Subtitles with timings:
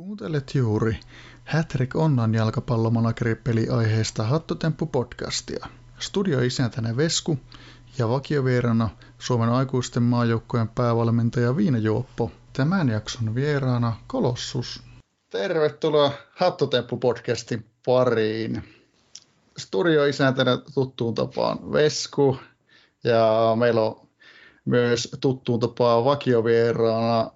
[0.00, 1.00] Kuuntelet juuri
[1.44, 3.36] Hattrick Onnan jalkapallomanageri
[3.76, 5.66] aiheesta Hattotemppu-podcastia.
[5.98, 7.38] Studioisäntänä Vesku
[7.98, 12.30] ja vakiovieraana Suomen aikuisten maajoukkojen päävalmentaja Viina Juoppo.
[12.52, 14.82] Tämän jakson vieraana Kolossus.
[15.30, 18.62] Tervetuloa Hattotemppu-podcastin pariin.
[19.58, 22.36] Studioisäntänä tuttuun tapaan Vesku
[23.04, 24.08] ja meillä on
[24.64, 27.30] myös tuttuun tapaan vakiovieraana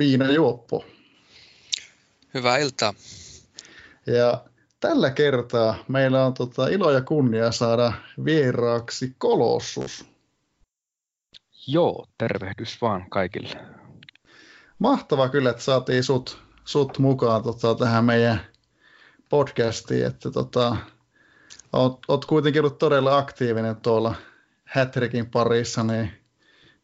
[0.00, 0.84] Viina Juoppo.
[2.36, 2.94] Hyvää iltaa.
[4.06, 4.44] Ja
[4.80, 7.92] tällä kertaa meillä on tota ilo ja kunnia saada
[8.24, 10.04] vieraaksi Kolossus.
[11.66, 13.56] Joo, tervehdys vaan kaikille.
[14.78, 18.40] Mahtava kyllä, että saatiin sut, sut mukaan tota, tähän meidän
[19.28, 20.76] podcastiin, että tota,
[21.72, 24.14] oot, oot kuitenkin ollut todella aktiivinen tuolla
[24.74, 26.10] Hattrickin parissa, niin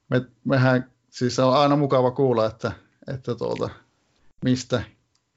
[0.08, 2.72] me, mehän, siis on aina mukava kuulla, että,
[3.14, 3.70] että tuolta,
[4.44, 4.82] mistä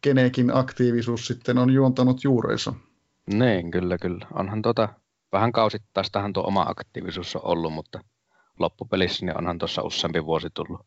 [0.06, 2.74] kenekin aktiivisuus sitten on juontanut juurensa.
[3.34, 4.28] Niin, kyllä, kyllä.
[4.34, 4.90] Onhan tota,
[5.32, 8.00] vähän kausittaistahan tuo oma aktiivisuus on ollut, mutta
[8.60, 10.82] loppupelissä niin onhan tuossa useampi vuosi tullut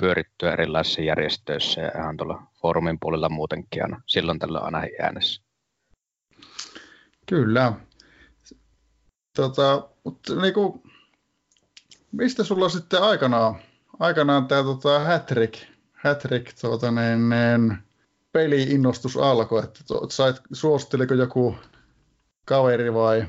[0.00, 5.42] pyörittyä erilaisissa järjestöissä ja ihan tuolla foorumin puolella muutenkin aina, silloin tällöin aina äänessä.
[7.26, 7.72] Kyllä.
[9.36, 10.82] Tota, mutta niinku,
[12.12, 13.54] mistä sulla sitten aikanaan,
[13.98, 15.54] aikanaan tämä tota, Hattrick,
[16.04, 17.89] Hattrick tuota, niin, niin,
[18.32, 21.56] peli-innostus alkoi, että sait, suositteliko joku
[22.44, 23.26] kaveri vai?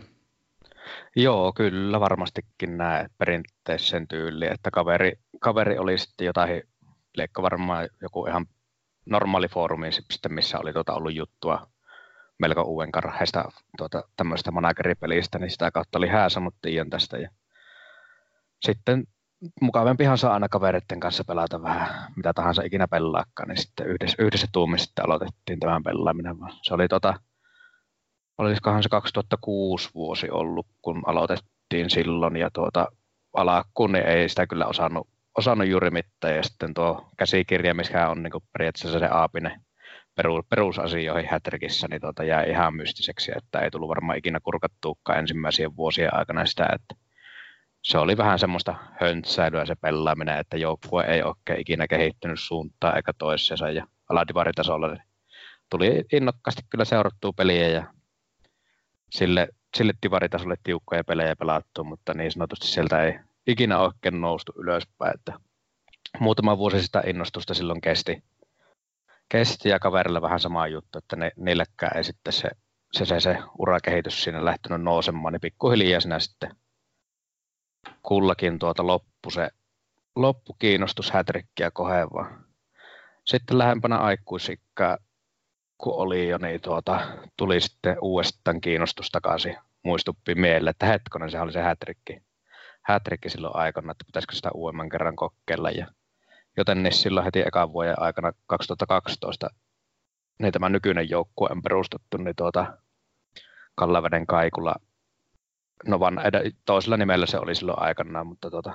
[1.15, 6.63] Joo, kyllä varmastikin näe perinteisen tyyli, että kaveri, kaveri oli sitten jotain,
[7.17, 8.45] leikka varmaan joku ihan
[9.05, 11.67] normaali foorumi, sitten, missä oli tuota ollut juttua
[12.39, 17.17] melko uuden karheista tuota, tämmöistä manageripelistä, niin sitä kautta oli hääsamuttiin tästä.
[17.17, 17.29] Ja
[18.65, 19.03] sitten
[19.61, 24.47] mukavampihan saa aina kavereiden kanssa pelata vähän mitä tahansa ikinä pelaakaan, niin sitten yhdessä, yhdessä
[24.51, 26.35] tuumissa sitten aloitettiin tämän pelaaminen.
[26.61, 27.13] Se oli tota,
[28.37, 32.87] olisikohan se 2006 vuosi ollut, kun aloitettiin silloin ja tuota,
[33.33, 35.07] alakkuun niin ei sitä kyllä osannut,
[35.37, 39.61] osannut juuri mitään ja sitten tuo käsikirja, missä on niin periaatteessa se aapinen
[40.15, 45.75] peru, perusasioihin Hätrikissä, niin tuota, jäi ihan mystiseksi, että ei tullut varmaan ikinä kurkattuukaan ensimmäisien
[45.75, 47.10] vuosien aikana sitä, että
[47.81, 53.13] se oli vähän semmoista höntsäilyä se pelaaminen, että joukkue ei oikein ikinä kehittynyt suuntaan eikä
[53.13, 55.03] toiseensa ja aladivaritasolla niin
[55.69, 57.93] tuli innokkaasti kyllä seurattua peliä ja
[59.11, 59.47] sille,
[59.77, 65.33] sille divaritasolle tiukkoja pelejä pelattu, mutta niin sanotusti sieltä ei ikinä oikein noustu ylöspäin, että
[66.19, 68.23] muutama vuosi sitä innostusta silloin kesti,
[69.29, 72.49] kesti ja kaverilla vähän sama juttu, että ne, niillekään ei sitten se,
[72.93, 76.55] se, se, se urakehitys siinä lähtenyt nousemaan, niin pikkuhiljaa sinä sitten
[78.01, 79.49] kullakin tuota loppu se
[80.15, 82.31] loppukiinnostus hätrikkiä kohevaa.
[83.25, 84.97] Sitten lähempänä aikuisikkaa,
[85.77, 87.01] kun oli jo, niin tuota,
[87.37, 89.57] tuli sitten uudestaan kiinnostus takaisin.
[89.83, 92.21] Muistuppi mieleen, että hetkonen, se oli se hätrikki.
[92.81, 95.69] Hätrikki silloin aikana, että pitäisikö sitä uudemman kerran kokeilla.
[95.69, 95.87] Ja,
[96.57, 99.49] joten niin silloin heti ekan vuoden aikana 2012
[100.41, 102.77] niin tämä nykyinen joukkue on perustettu, niin tuota,
[103.75, 104.75] Kallaveden Kaikula
[105.87, 106.21] Novan
[106.65, 108.73] toisella nimellä se oli silloin aikanaan, mutta tuota,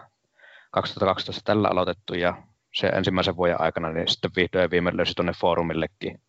[0.70, 2.42] 2012 tällä aloitettu ja
[2.74, 6.20] se ensimmäisen vuoden aikana niin sitten vihdoin ja viimein löysi tuonne foorumillekin.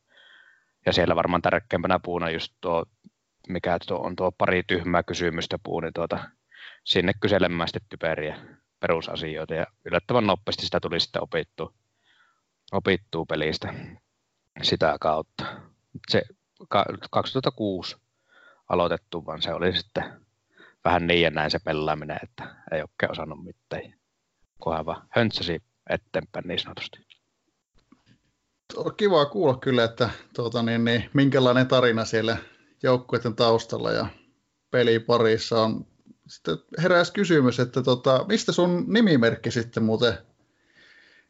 [0.86, 2.86] Ja siellä varmaan tärkeimpänä puuna just tuo,
[3.50, 6.20] mikä tuo on tuo pari tyhmää kysymystä puu, niin tuota,
[6.84, 8.38] sinne kyselemään sitten typeriä
[8.80, 11.74] perusasioita ja yllättävän nopeasti sitä tuli sitten opittua,
[12.72, 13.74] opittua pelistä
[14.62, 15.46] sitä kautta.
[16.10, 16.22] Se
[17.12, 17.98] 2006
[18.70, 20.27] aloitettu, vaan se oli sitten
[20.88, 23.94] vähän niin ja näin se pelaaminen, että ei oikein osannut mitään.
[24.59, 27.00] Kunhan vaan höntsäsi eteenpäin niin sanotusti.
[28.75, 32.38] On kiva kuulla kyllä, että tuota, niin, niin, minkälainen tarina siellä
[32.84, 34.08] joukkueiden taustalla ja
[34.72, 35.86] peliparissa on.
[36.28, 40.14] Sitten heräsi kysymys, että tota, mistä sun nimimerkki sitten muuten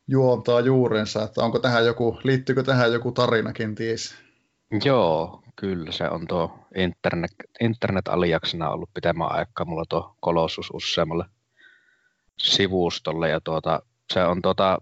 [0.07, 4.15] juontaa juurensa, että onko tähän joku, liittyykö tähän joku tarina kenties?
[4.85, 7.31] Joo, Kyllä se on tuo internet,
[7.61, 9.65] internet-aliaksena ollut pitemmän aikaa.
[9.65, 11.25] Mulla tuo kolossus useammalle
[12.37, 13.81] sivustolle ja tuota,
[14.13, 14.77] se on tuota,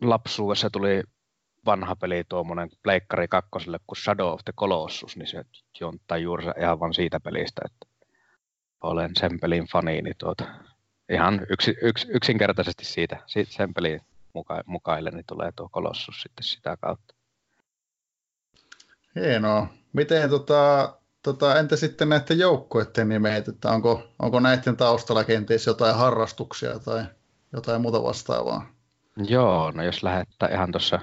[0.00, 1.02] lapsuudessa tuli
[1.66, 5.44] vanha peli tuommoinen Pleikkari kakkoselle kuin Shadow of the Colossus, niin se
[5.80, 7.86] juontaa juuri ihan vain siitä pelistä, että
[8.82, 10.44] olen sen pelin fani, niin tuota,
[11.12, 14.00] ihan yksi, yks, yksinkertaisesti siitä, sen pelin
[14.32, 17.14] muka, mukaille, niin tulee tuo Colossus sitten sitä kautta.
[19.16, 19.66] Hienoa.
[19.92, 20.92] Miten tota,
[21.22, 27.04] tota, entä sitten näiden joukkueiden nimet, että onko, onko näiden taustalla kenties jotain harrastuksia tai
[27.52, 28.66] jotain muuta vastaavaa?
[29.16, 31.00] Joo, no jos lähettää ihan tuossa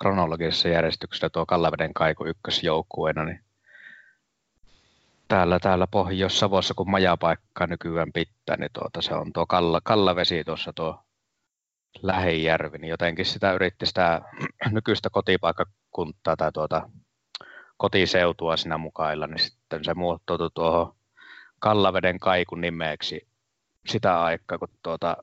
[0.00, 3.40] kronologisessa järjestyksessä tuo Kallaveden kaiku ykkösjoukkueena, niin
[5.28, 10.72] täällä, täällä Pohjois-Savossa, kun majapaikka nykyään pitää, niin tuota, se on tuo Kalla, Kallavesi tuossa
[10.72, 11.02] tuo
[12.02, 14.22] Lähijärvi, niin jotenkin sitä yritti sitä
[14.70, 16.90] nykyistä kotipaikkakuntaa tai tuota
[17.78, 20.98] kotiseutua siinä mukailla, niin sitten se muottoutui tuohon
[21.58, 23.28] Kallaveden kaikun nimeksi
[23.86, 25.16] sitä aikaa, kun tuota,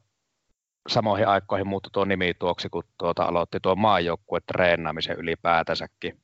[0.87, 6.21] samoihin aikoihin muuttui tuo nimi tuoksi, kun tuota aloitti tuo maajoukkue treenaamisen ylipäätänsäkin.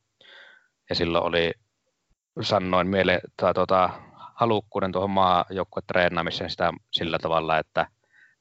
[0.89, 1.54] Ja silloin oli,
[2.42, 3.89] sanoin miele, tai tuota,
[4.36, 7.88] halukkuuden tuohon maajoukkue treenaamiseen sitä sillä tavalla, että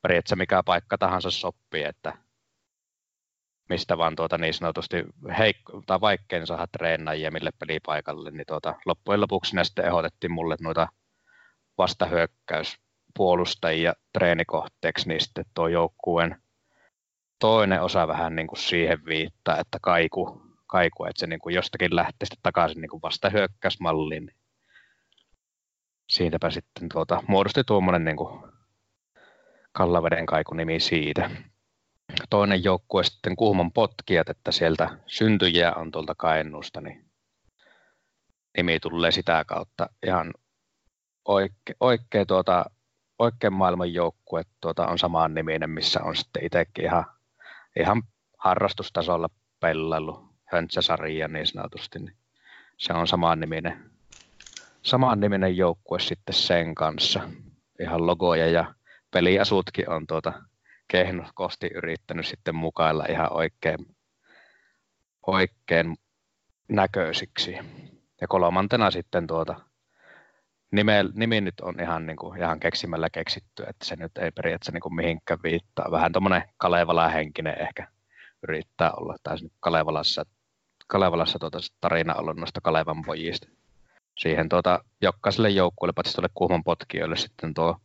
[0.02, 2.12] periaatteessa mikä paikka tahansa sopii, että
[3.70, 5.04] mistä vaan tuota niin sanotusti
[5.38, 10.56] heikko, tai vaikein saada treenaajia mille pelipaikalle, niin tuota, loppujen lopuksi ne sitten ehdotettiin mulle
[10.60, 10.88] noita
[11.78, 16.42] vastahyökkäyspuolustajia treenikohteeksi, niin sitten tuo joukkueen
[17.38, 21.96] toinen osa vähän niin kuin siihen viittaa, että kaiku, kaiku että se niin kuin jostakin
[21.96, 24.26] lähtee sitten takaisin niin kuin vastahyökkäysmalliin.
[24.26, 24.36] Niin
[26.08, 28.42] siitäpä sitten tuota, muodostui tuommoinen niin kuin
[29.72, 31.30] Kallaveden kaiku nimi siitä.
[32.30, 37.10] Toinen joukkue sitten Kuhmon potkijat, että sieltä syntyjiä on tuolta Kainuusta, niin
[38.56, 40.34] nimi tulee sitä kautta ihan
[41.24, 42.64] oike, oikein, tuota,
[43.18, 47.04] oikein maailman joukkue tuota, on samaan niminen, missä on sitten itsekin ihan,
[47.80, 48.02] ihan
[48.38, 49.28] harrastustasolla
[49.60, 52.16] pellailu höntsäsarja niin sanotusti, niin
[52.76, 53.90] se on samaan niminen,
[54.82, 57.20] samaan niminen joukkue sitten sen kanssa.
[57.80, 58.74] Ihan logoja ja
[59.10, 60.32] peliasutkin on tuota
[60.90, 63.78] kehnokosti yrittänyt sitten mukailla ihan oikein,
[65.26, 65.96] oikein
[66.68, 67.58] näköisiksi.
[68.20, 69.60] Ja kolmantena sitten tuota,
[70.70, 74.72] nime, nimi nyt on ihan, niin kuin, ihan keksimällä keksitty, että se nyt ei periaatteessa
[74.72, 75.90] niin kuin mihinkään viittaa.
[75.90, 77.88] Vähän tuommoinen Kalevala-henkinen ehkä
[78.42, 79.16] yrittää olla.
[79.22, 80.24] Tai Kalevalassa,
[80.86, 83.48] Kalevalassa tuota tarina ollut noista Kalevan pojista.
[84.18, 87.76] Siihen tuota, jokaiselle joukkueelle, paitsi tuolle Kuhmon potkijoille sitten tuo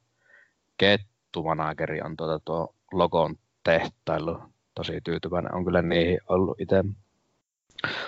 [0.78, 4.42] kettumanageri on tuota, tuo logon tehtailu.
[4.76, 6.84] Tosi tyytyväinen on kyllä niihin ollut itse.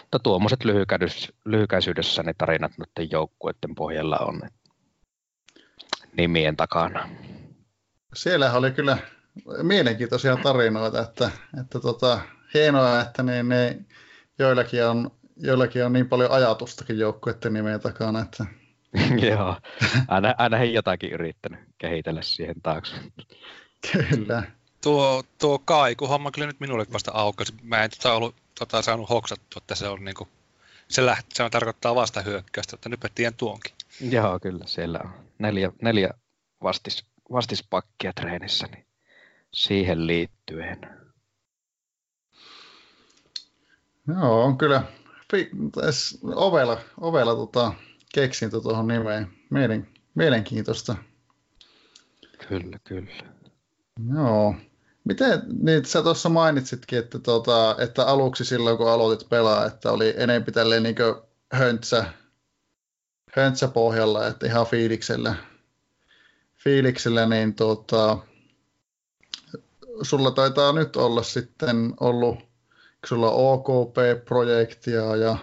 [0.01, 0.59] Mutta tuommoiset
[1.45, 4.41] lyhykäisyydessä ne tarinat noiden joukkueiden pohjalla on
[6.17, 7.09] nimien takana.
[8.15, 8.97] Siellä oli kyllä
[9.63, 11.31] mielenkiintoisia tarinoita, että,
[11.61, 12.19] että tota,
[12.53, 13.79] hienoa, että ne, ne
[14.39, 18.19] joillakin, on, joillakin on niin paljon ajatustakin joukkueiden nimien takana.
[18.21, 18.45] Että...
[19.29, 19.55] Joo,
[20.07, 22.95] aina, aina he jotakin yrittänyt kehitellä siihen taakse.
[23.91, 24.43] Kyllä.
[24.83, 27.53] Tuo, tuo kaiku-homma kyllä nyt minulle vasta aukasi.
[27.63, 30.27] Mä en tota ollut tota, saanut hoksattua, että se on niinku,
[30.87, 33.73] se, läht, se on tarkoittaa vasta hyökkäystä, että nyt tiedän tuonkin.
[34.01, 36.09] Joo, kyllä siellä on neljä, neljä
[36.63, 38.85] vastis, vastispakkia treenissä, niin
[39.51, 40.79] siihen liittyen.
[44.07, 44.83] Joo, on kyllä
[46.35, 47.73] ovella, ovella tota,
[48.13, 49.27] keksintö tuohon nimeen.
[49.49, 50.95] Mielen, mielenkiintoista.
[52.47, 53.36] Kyllä, kyllä.
[54.13, 54.55] Joo.
[55.03, 60.13] Miten, niin sä tuossa mainitsitkin, että, tota, että aluksi silloin kun aloitit pelaa, että oli
[60.17, 60.95] enempi tälleen niin
[61.53, 62.05] höntsä,
[63.35, 65.35] höntsä pohjalla, että ihan fiiliksellä,
[66.55, 68.17] fiiliksellä niin tota,
[70.01, 72.39] sulla taitaa nyt olla sitten ollut,
[73.05, 75.37] sulla OKP-projektia ja,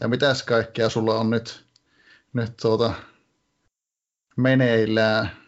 [0.00, 1.64] ja mitäs kaikkea sulla on nyt,
[2.32, 2.92] nyt tuota,
[4.36, 5.39] meneillään?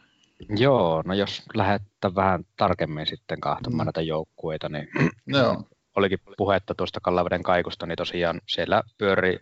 [0.48, 3.86] Joo, no jos lähdetään vähän tarkemmin sitten kahtomaan mm.
[3.86, 4.88] näitä joukkueita, niin
[5.26, 5.62] Joo.
[5.96, 9.38] olikin puhetta tuosta Kallaveden kaikusta, niin tosiaan siellä pyöri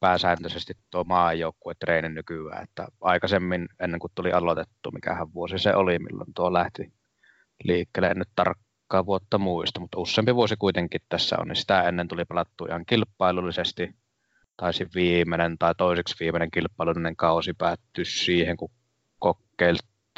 [0.00, 5.98] pääsääntöisesti tuo maajoukkue treeni nykyään, että aikaisemmin ennen kuin tuli aloitettu, mikähän vuosi se oli,
[5.98, 6.92] milloin tuo lähti
[7.64, 12.08] liikkeelle, en nyt tarkkaa vuotta muista, mutta useampi vuosi kuitenkin tässä on, niin sitä ennen
[12.08, 13.94] tuli pelattu ihan kilpailullisesti,
[14.56, 18.70] taisi viimeinen tai toiseksi viimeinen kilpailullinen kausi päättyi siihen, kun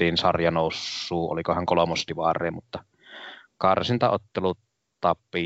[0.00, 2.84] kokeiltiin sarjanoussua, olikohan kolmosdivaari, mutta
[3.58, 4.54] karsintaottelu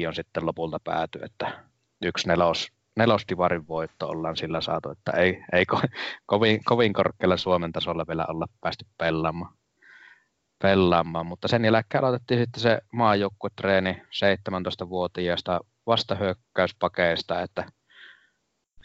[0.06, 1.64] on sitten lopulta pääty, että
[2.02, 5.80] yksi nelos nelosdivarin voitto ollaan sillä saatu, että ei, ei ko,
[6.26, 9.54] kovin, kovin korkealla Suomen tasolla vielä olla päästy pelaamaan.
[10.62, 11.26] pelaamaan.
[11.26, 17.64] Mutta sen jälkeen aloitettiin sitten se maajoukkuetreeni 17-vuotiaasta vastahyökkäyspakeista, että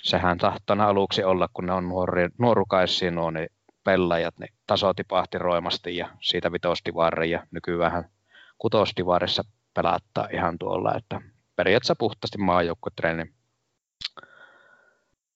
[0.02, 3.50] sehän tahtona aluksi olla, kun ne on nuori, nuorukaisia nuo niin
[3.90, 8.10] pelaajat, niin taso tipahti roimasti ja siitä vitosdivaari ja nykyään
[8.58, 9.44] kutosdivaarissa
[9.74, 11.22] pelaattaa ihan tuolla, että
[11.56, 13.26] periaatteessa puhtaasti maajoukkuetreeni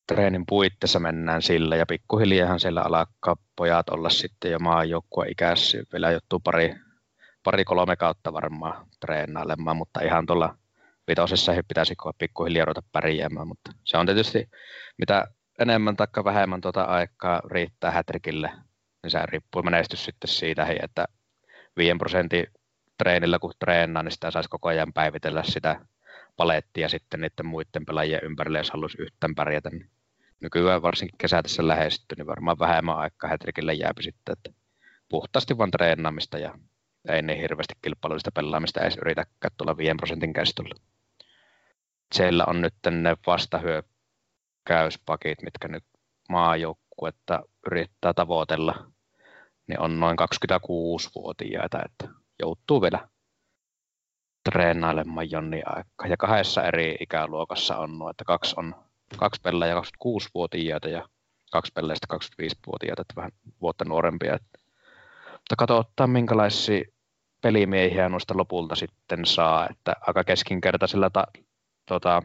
[0.07, 5.25] treenin puitteissa mennään sillä ja pikkuhiljaahan siellä alkaa pojat olla sitten jo maajoukkue
[5.93, 6.75] vielä joutuu pari,
[7.43, 10.57] pari kolme kautta varmaan treenailemaan, mutta ihan tuolla
[11.07, 14.50] vitosessa pitäisi pikkuhiljaa ruveta pärjäämään, mutta se on tietysti
[14.98, 15.27] mitä
[15.60, 18.51] enemmän tai vähemmän tuota aikaa riittää hätrikille,
[19.03, 21.05] niin se riippuu menestys sitten siitä, että
[21.77, 22.48] 5 prosentin
[22.98, 25.86] treenillä kun treenaa, niin sitä saisi koko ajan päivitellä sitä
[26.38, 29.69] palettia sitten niiden muiden pelaajien ympärille, jos haluaisi yhtään pärjätä.
[29.69, 29.89] Niin
[30.39, 34.50] nykyään varsinkin kesä tässä lähestyy, niin varmaan vähemmän aikaa Hetrikille jääpi sitten, että
[35.10, 36.57] puhtaasti vain treenaamista ja
[37.10, 40.75] ei niin hirveästi kilpailullista pelaamista edes yritäkään tulla 5 prosentin kestolla.
[42.15, 43.17] Siellä on nyt ne
[44.70, 45.84] vastahyökkäyspakit, mitkä nyt
[46.29, 48.91] maajoukkuetta yrittää tavoitella,
[49.67, 53.08] niin on noin 26-vuotiaita, että joutuu vielä
[54.50, 56.08] treenailemaan jonni aikaa.
[56.08, 58.75] Ja kahdessa eri ikäluokassa on nuo, että kaksi on
[59.17, 61.08] kaksi pelaajaa 26-vuotiaita ja
[61.51, 64.38] kaksi peleistä 25-vuotiaita, että vähän vuotta nuorempia.
[65.32, 66.84] Mutta katsotaan, minkälaisia
[67.41, 71.24] pelimiehiä noista lopulta sitten saa, että aika keskinkertaisella ta,
[71.86, 72.22] tota,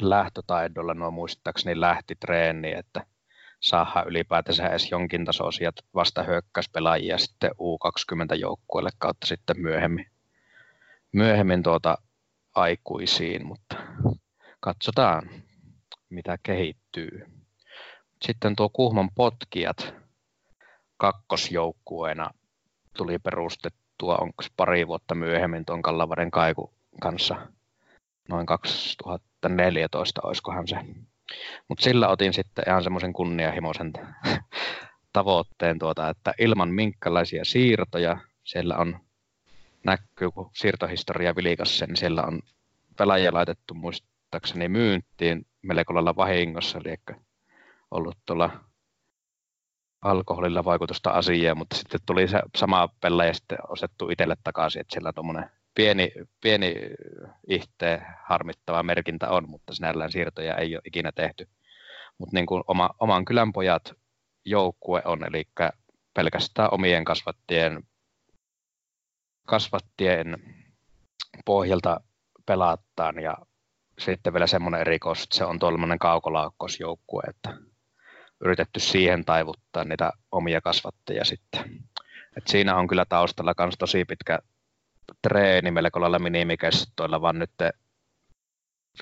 [0.00, 3.06] lähtötaidolla nuo muistaakseni lähti treeni, että
[3.60, 10.06] saadaan ylipäätänsä edes jonkin tasoisia vastahyökkäyspelaajia sitten U20-joukkueelle kautta sitten myöhemmin,
[11.12, 11.98] myöhemmin tuota
[12.54, 13.76] aikuisiin, mutta
[14.60, 15.30] katsotaan
[16.10, 17.26] mitä kehittyy.
[18.22, 19.94] Sitten tuo Kuhmon potkijat
[20.96, 22.30] kakkosjoukkueena
[22.96, 27.46] tuli perustettua, onko pari vuotta myöhemmin tuon Kallavaren kaiku kanssa,
[28.28, 30.76] noin 2014 olisikohan se.
[31.68, 33.92] Mutta sillä otin sitten ihan semmoisen kunnianhimoisen
[35.12, 39.00] tavoitteen, tuota, että ilman minkälaisia siirtoja, siellä on,
[39.84, 42.40] näkyy kun siirtohistoria vilikassa, niin siellä on
[42.98, 47.16] pelaajia laitettu muistaakseni myyntiin melko lailla vahingossa, eli
[47.90, 48.50] ollut tuolla
[50.02, 55.12] alkoholilla vaikutusta asiaa, mutta sitten tuli se sama pelaaja sitten osettu itselle takaisin, että siellä
[55.12, 56.74] tuommoinen pieni, pieni
[57.48, 61.48] ihteen harmittava merkintä on, mutta sinällään siirtoja ei ole ikinä tehty.
[62.18, 63.92] Mutta niin kuin oma, oman kylän pojat
[64.44, 65.44] joukkue on, eli
[66.14, 67.82] pelkästään omien kasvattien,
[69.46, 70.36] kasvattien
[71.44, 72.00] pohjalta
[72.46, 73.36] pelaattaan ja
[73.98, 77.58] sitten vielä semmoinen erikois, että se on tuollainen kaukolaakkosjoukkue, että
[78.44, 81.64] yritetty siihen taivuttaa niitä omia kasvattajia sitten.
[82.36, 84.38] Et siinä on kyllä taustalla myös tosi pitkä
[85.22, 87.50] treeni melko lailla minimikestoilla, vaan nyt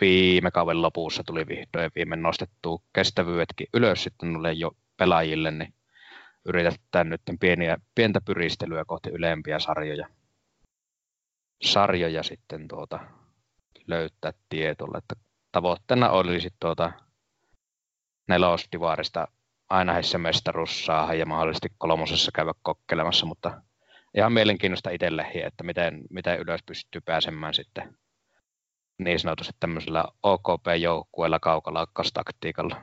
[0.00, 5.74] viime kauden lopussa tuli vihdoin viime nostettu kestävyydetkin ylös sitten jo pelaajille, niin
[6.44, 10.08] yritetään nyt pieniä, pientä pyristelyä kohti ylempiä sarjoja.
[11.62, 13.00] Sarjoja sitten tuota,
[13.86, 14.98] löytää tietolla.
[14.98, 15.14] Että
[15.52, 16.92] tavoitteena olisi tuota
[18.28, 19.28] nelosdivaarista
[19.68, 23.62] aina heissä mestaruus saada ja mahdollisesti kolmosessa käydä kokeilemassa, mutta
[24.16, 27.98] ihan mielenkiintoista itsellekin, että miten, miten ylös pystyy pääsemään sitten
[28.98, 32.82] niin sanotusti tämmöisellä OKP-joukkueella kaukalaukkaustaktiikalla.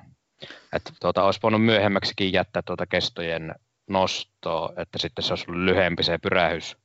[0.73, 3.55] Että tuota, olisi voinut myöhemmäksikin jättää tuota kestojen
[3.89, 6.77] nostoa, että sitten se olisi ollut lyhempi se pyrähys,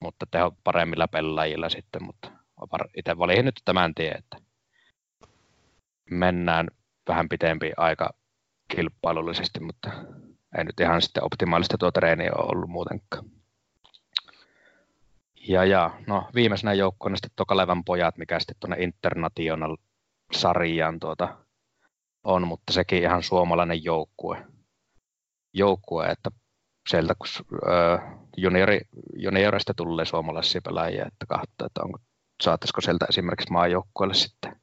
[0.00, 2.30] mutta teho paremmilla pelaajilla sitten, mutta
[2.96, 4.36] itse valin nyt tämän tien, että
[6.10, 6.68] mennään
[7.08, 8.14] vähän pitempi aika
[8.68, 9.90] kilpailullisesti, mutta
[10.58, 13.35] ei nyt ihan sitten optimaalista tuo treeni ole ollut muutenkaan.
[15.48, 21.36] Ja, ja no, viimeisenä joukkueena sitten Tokalevan pojat, mikä sitten tuonne International-sarjaan tuota
[22.24, 24.46] on, mutta sekin ihan suomalainen joukkue.
[25.52, 26.30] Joukkue, että
[26.88, 27.26] sieltä kun
[27.68, 28.00] äh,
[28.36, 28.80] juniori,
[29.16, 31.98] juniorista tulee suomalaisia pelaajia, että katsoo, että onko
[32.42, 34.56] saataisiko sieltä esimerkiksi maajoukkueelle sitten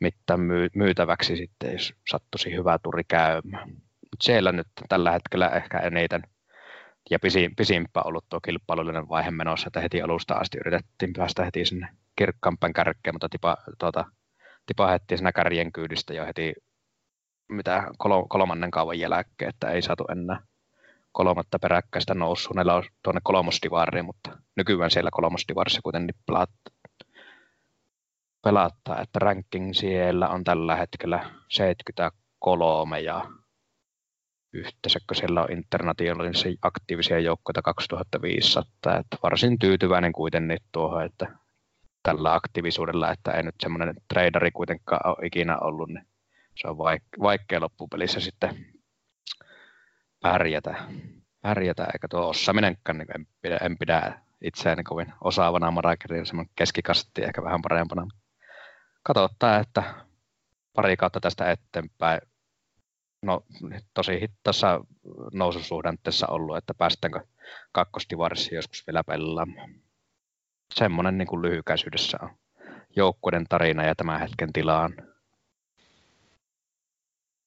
[0.00, 0.40] mitään
[0.74, 3.70] myytäväksi sitten, jos sattuisi hyvä turi käymään.
[3.70, 6.22] Mutta siellä nyt tällä hetkellä ehkä eniten
[7.10, 11.64] ja pisin, pisimpään ollut tuo kilpailullinen vaihe menossa, että heti alusta asti yritettiin päästä heti
[11.64, 14.04] sinne kirkkaampan kärkeen, mutta tipa, tuota,
[14.66, 16.52] tipahettiin siinä kärjen kyydistä jo heti
[17.50, 20.40] mitä kol- kolmannen kauan jälkeen, että ei saatu enää
[21.12, 22.56] kolmatta peräkkäistä noussut.
[22.56, 26.50] Neillä on tuonne kolmosdivaariin, mutta nykyään siellä kolmosdivaarissa kuitenkin pelaat,
[28.42, 33.26] pelattaa, että ranking siellä on tällä hetkellä 73 ja
[34.52, 41.26] yhteensä, kun siellä on internationaalisia aktiivisia joukkoja 2500, että varsin tyytyväinen kuitenkin tuohon, että
[42.02, 46.06] tällä aktiivisuudella, että ei nyt semmoinen traderi kuitenkaan ole ikinä ollut, niin
[46.56, 46.78] se on
[47.22, 48.66] vaikea loppupelissä sitten
[50.20, 50.74] pärjätä,
[51.40, 57.22] pärjätä eikä tuo osaaminenkaan, niin en pidä, en pidä itseäni kovin osaavana marakerina, semmoinen keskikasti
[57.22, 58.08] ehkä vähän parempana.
[59.02, 59.82] Katsotaan, että
[60.74, 62.20] pari kautta tästä eteenpäin.
[63.22, 63.44] No
[63.94, 64.80] tosi hittassa
[65.32, 67.20] noususuhdanteessa ollut, että päästäänkö
[67.72, 69.74] kakkostivarissa joskus vielä pelaamaan.
[70.74, 72.30] Semmoinen niin kuin lyhykäisyydessä on
[72.96, 74.94] joukkueiden tarina ja tämän hetken tilaan.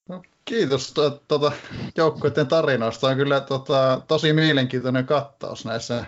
[0.10, 0.94] No, kiitos
[1.28, 1.52] tuota,
[1.98, 3.08] joukkueiden tarinoista.
[3.08, 6.06] On kyllä tota, tosi mielenkiintoinen kattaus näissä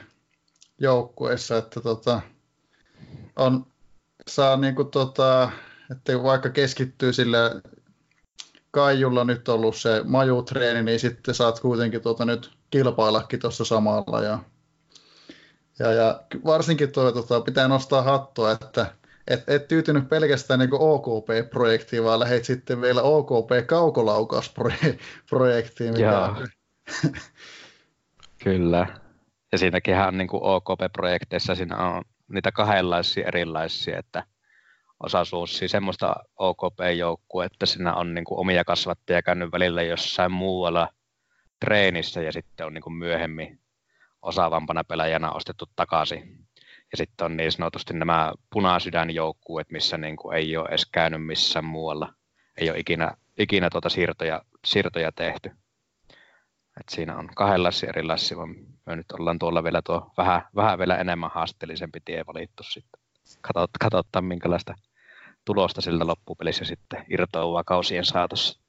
[0.80, 2.22] joukkueissa, että tota,
[3.36, 3.66] on,
[4.28, 5.52] saa niinku, tota,
[5.92, 7.62] että vaikka keskittyy sille
[8.76, 14.24] Kaijulla nyt ollut se majutreeni, niin sitten saat kuitenkin tuota nyt kilpaillakin tuossa samalla.
[14.24, 14.40] Ja,
[15.80, 18.86] ja, ja varsinkin tuo, tuota, pitää nostaa hattua, että
[19.28, 25.94] et, et tyytynyt pelkästään niin OKP-projektiin, vaan lähdit sitten vielä OKP-kaukolaukausprojektiin.
[25.94, 26.36] Mikä...
[28.44, 28.88] Kyllä.
[29.52, 34.24] Ja siinäkin on niin OKP-projekteissa siinä on niitä kahdenlaisia erilaisia, että
[35.06, 40.90] osa suusi semmoista OKP-joukkue, että siinä on niin kuin omia kasvattajia käynyt välillä jossain muualla
[41.60, 43.60] treenissä ja sitten on niin kuin myöhemmin
[44.22, 46.48] osaavampana pelaajana ostettu takaisin.
[46.92, 51.66] Ja sitten on niin sanotusti nämä punasydänjoukkueet, missä niin kuin ei ole edes käynyt missään
[51.66, 52.14] muualla.
[52.58, 55.52] Ei ole ikinä, ikinä tuota siirtoja, siirtoja tehty.
[56.80, 60.98] Et siinä on kahdenlaisia erilaisia, vaan me nyt ollaan tuolla vielä tuo vähän, vähän vielä
[60.98, 63.02] enemmän haasteellisempi tie valittu sitten.
[63.42, 64.76] Katsot, katsottaa minkälaista
[65.46, 68.60] tulosta sillä loppupelissä sitten irtoaa kausien saatossa.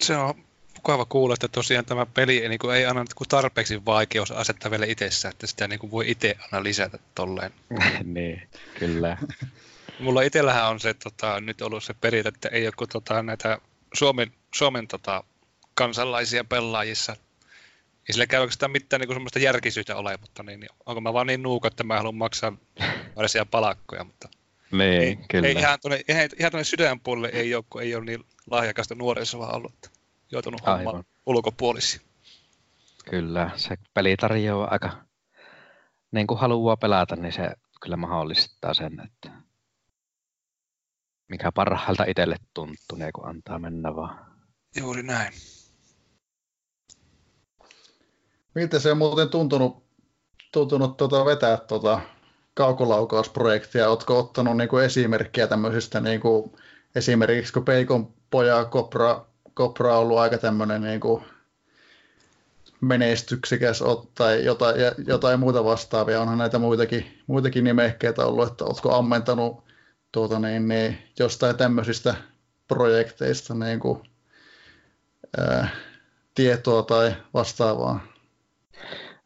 [0.00, 0.34] Se on
[0.74, 4.86] mukava kuulla, että tosiaan tämä peli niin kuin ei anna niin tarpeeksi vaikeus asettaa vielä
[4.86, 7.52] itsessä, että sitä niin kuin voi itse aina lisätä tolleen.
[8.04, 8.48] niin,
[8.78, 9.16] kyllä.
[10.00, 13.58] Mulla itsellähän on se tota, nyt ollut se perintö, että ei ole tota, näitä
[13.94, 15.24] Suomen, Suomen tota,
[15.74, 17.16] kansalaisia pelaajissa.
[18.08, 21.26] Ei sillä käy oikeastaan mitään niin semmoista järkisyyttä ole, mutta niin, niin, onko mä vaan
[21.26, 22.52] niin nuuka, että mä haluan maksaa
[23.16, 24.28] varsia palakkoja, mutta
[24.72, 25.48] niin, ei, kyllä.
[25.48, 26.00] Ei ihan tuonne,
[26.38, 29.90] ihan tuonne sydänpuolelle ei ole, kun ei ole niin lahjakasta nuorissa vaan ollut
[30.32, 32.00] joutunut hommaan ulkopuolisia.
[33.10, 35.04] Kyllä, se peli tarjoaa aika,
[36.12, 37.50] niin kuin haluaa pelata, niin se
[37.82, 39.30] kyllä mahdollistaa sen, että
[41.28, 44.26] mikä parhaalta itselle tuntuu, niin kun antaa mennä vaan.
[44.76, 45.32] Juuri näin.
[48.54, 49.84] Miltä se on muuten tuntunut,
[50.52, 52.00] tuntunut tuota vetää tuota
[52.60, 53.88] kaukolaukausprojektia?
[53.88, 56.52] Oletko ottanut niin kuin esimerkkiä tämmöisistä, niin kuin,
[56.94, 61.24] esimerkiksi kun Peikon poja Kopra Kopra on ollut aika tämmöinen niin kuin
[62.80, 63.82] menestyksekäs
[64.14, 66.20] tai jotain, jotain muuta vastaavia.
[66.20, 69.64] Onhan näitä muitakin, muitakin nimekkeitä ollut, että oletko ammentanut
[70.12, 72.14] tuota, niin, niin, jostain tämmöisistä
[72.68, 74.02] projekteista niin kuin,
[75.38, 75.68] ää,
[76.34, 78.00] tietoa tai vastaavaa?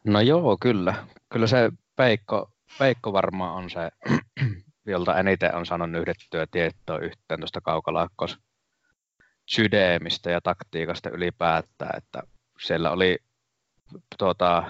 [0.03, 0.95] No joo, kyllä.
[1.29, 3.91] Kyllä se Peikko, Peikko varmaan on se,
[4.85, 8.39] jolta eniten on saanut yhdettyä tietoa yhteen tuosta kaukolaakkos
[9.45, 12.23] sydeemistä ja taktiikasta ylipäätään, että
[12.59, 13.17] siellä oli
[14.17, 14.63] tuota,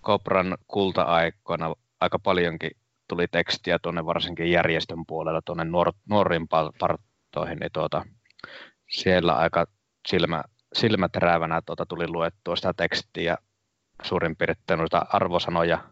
[0.00, 2.70] Kopran kulta-aikoina aika paljonkin
[3.08, 8.04] tuli tekstiä tuonne varsinkin järjestön puolella tuonne nuor, nuoriin parttoihin, niin tuota,
[8.90, 9.66] siellä aika
[10.08, 13.36] silmä, silmäterävänä tuota, tuli luettua sitä tekstiä
[14.02, 15.91] suurin piirtein noita arvosanoja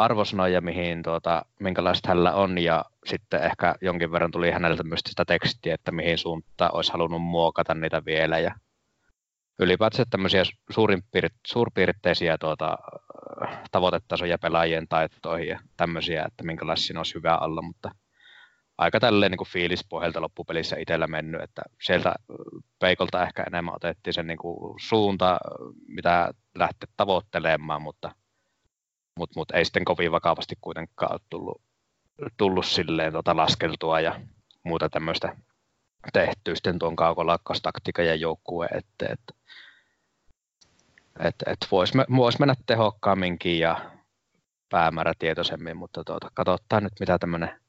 [0.00, 5.24] arvosanoja, mihin, tuota, minkälaista hänellä on, ja sitten ehkä jonkin verran tuli häneltä myös sitä
[5.24, 8.54] tekstiä, että mihin suuntaan olisi halunnut muokata niitä vielä, ja
[9.58, 12.78] ylipäätään tämmöisiä suurin piir- suurpiirteisiä tuota,
[13.70, 17.90] tavoitetasoja pelaajien taitoihin ja tämmöisiä, että minkälaisia siinä olisi hyvä olla, mutta
[18.78, 22.14] aika tälleen niin fiilispohjalta loppupelissä itsellä mennyt, että sieltä
[22.78, 25.38] Peikolta ehkä enemmän otettiin sen niin kuin suunta,
[25.88, 28.12] mitä lähteä tavoittelemaan, mutta
[29.16, 31.62] mutta mut ei sitten kovin vakavasti kuitenkaan ole tullut,
[32.36, 34.20] tullut silleen tota laskeltua ja
[34.62, 35.36] muuta tämmöistä
[36.12, 38.78] tehtyä sitten tuon kaukolakkastaktiikan ja joukkueen.
[38.78, 39.16] Että
[41.18, 43.90] et, et voisi vois mennä tehokkaamminkin ja
[44.68, 47.60] päämäärätietoisemmin, mutta tuota, katsotaan nyt mitä tämmöinen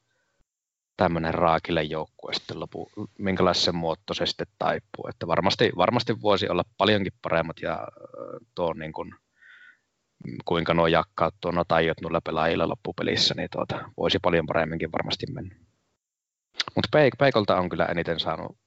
[0.97, 5.07] tämmöinen raakille joukkue sitten lopu, minkälaisen muoto se sitten taipuu.
[5.09, 7.87] Että varmasti, varmasti voisi olla paljonkin paremmat ja
[8.55, 9.15] tuo niin kuin
[10.45, 15.55] kuinka nuo jakkautuu nuo taiot noilla pelaajilla loppupelissä, niin tuota, voisi paljon paremminkin varmasti mennä.
[16.75, 18.57] Mutta Peik- Peikolta on kyllä eniten saanut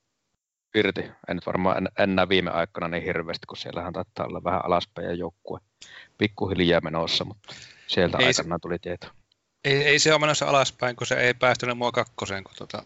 [0.75, 1.03] irti.
[1.29, 5.09] En nyt varmaan en, enää viime aikoina niin hirveästi, kun siellähän taitaa olla vähän alaspäin
[5.09, 5.61] ja joukkue
[6.19, 7.55] pikkuhiljaa menossa, mutta
[7.87, 9.07] sieltä ei aikanaan se, tuli tieto.
[9.65, 12.83] Ei, ei se ole menossa alaspäin, kun se ei päästynyt mua kakkoseen, kun tuota,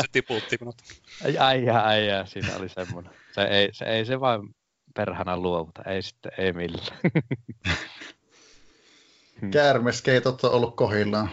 [0.00, 0.76] se tiputti minut.
[1.24, 3.12] Ai, ai, ai, ai, siinä oli semmoinen.
[3.32, 4.48] Se ei, se ei se vaan
[4.94, 7.00] perhana luovuta, ei sitten, ei millään.
[9.52, 11.30] Käärmeskeitot on ollut kohillaan.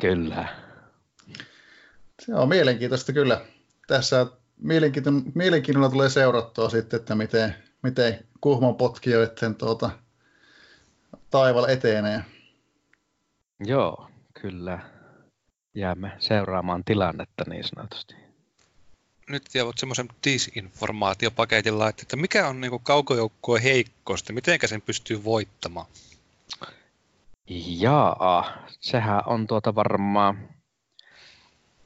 [0.00, 0.48] Kyllä.
[2.20, 3.40] Se on mielenkiintoista kyllä.
[3.86, 4.26] Tässä
[5.34, 9.90] mielenkiinnolla tulee seurattua sitten, että miten, miten Kuhmon potkijoiden tuota,
[11.30, 12.24] taival etenee.
[13.60, 14.78] Joo, kyllä
[15.74, 18.14] jäämme seuraamaan tilannetta niin sanotusti.
[19.30, 25.86] Nyt jäävät semmoisen disinformaatiopaketilla, että mikä on niin kaukojoukkojen heikkousta, miten sen pystyy voittamaan?
[27.78, 30.48] Jaa, sehän on tuota varmaan,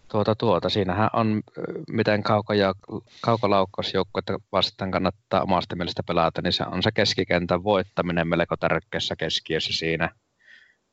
[0.09, 1.43] tuota tuota, siinähän on,
[1.89, 2.75] miten kaukoja,
[3.21, 9.73] kaukolaukkausjoukkuetta vastaan kannattaa omasta mielestä pelata, niin se on se keskikentän voittaminen melko tärkeässä keskiössä
[9.73, 10.11] siinä.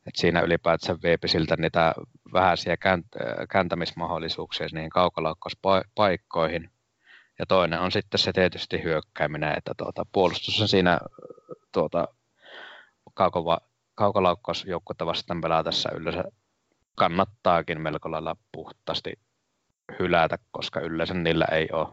[0.06, 1.94] Et siinä ylipäätään viipi siltä niitä
[2.32, 2.76] vähäisiä
[3.50, 6.70] kääntämismahdollisuuksia niihin kaukolaukkauspaikkoihin.
[7.38, 10.98] Ja toinen on sitten se tietysti hyökkääminen, että tuota, puolustus on siinä
[11.72, 12.08] tuota,
[13.14, 13.58] kaukova,
[13.94, 16.24] kaukalaukkausjoukkuetta vastaan pelatessa yleensä
[16.94, 19.12] kannattaakin melko lailla puhtaasti
[19.98, 21.88] hylätä, koska yleensä niillä ei ole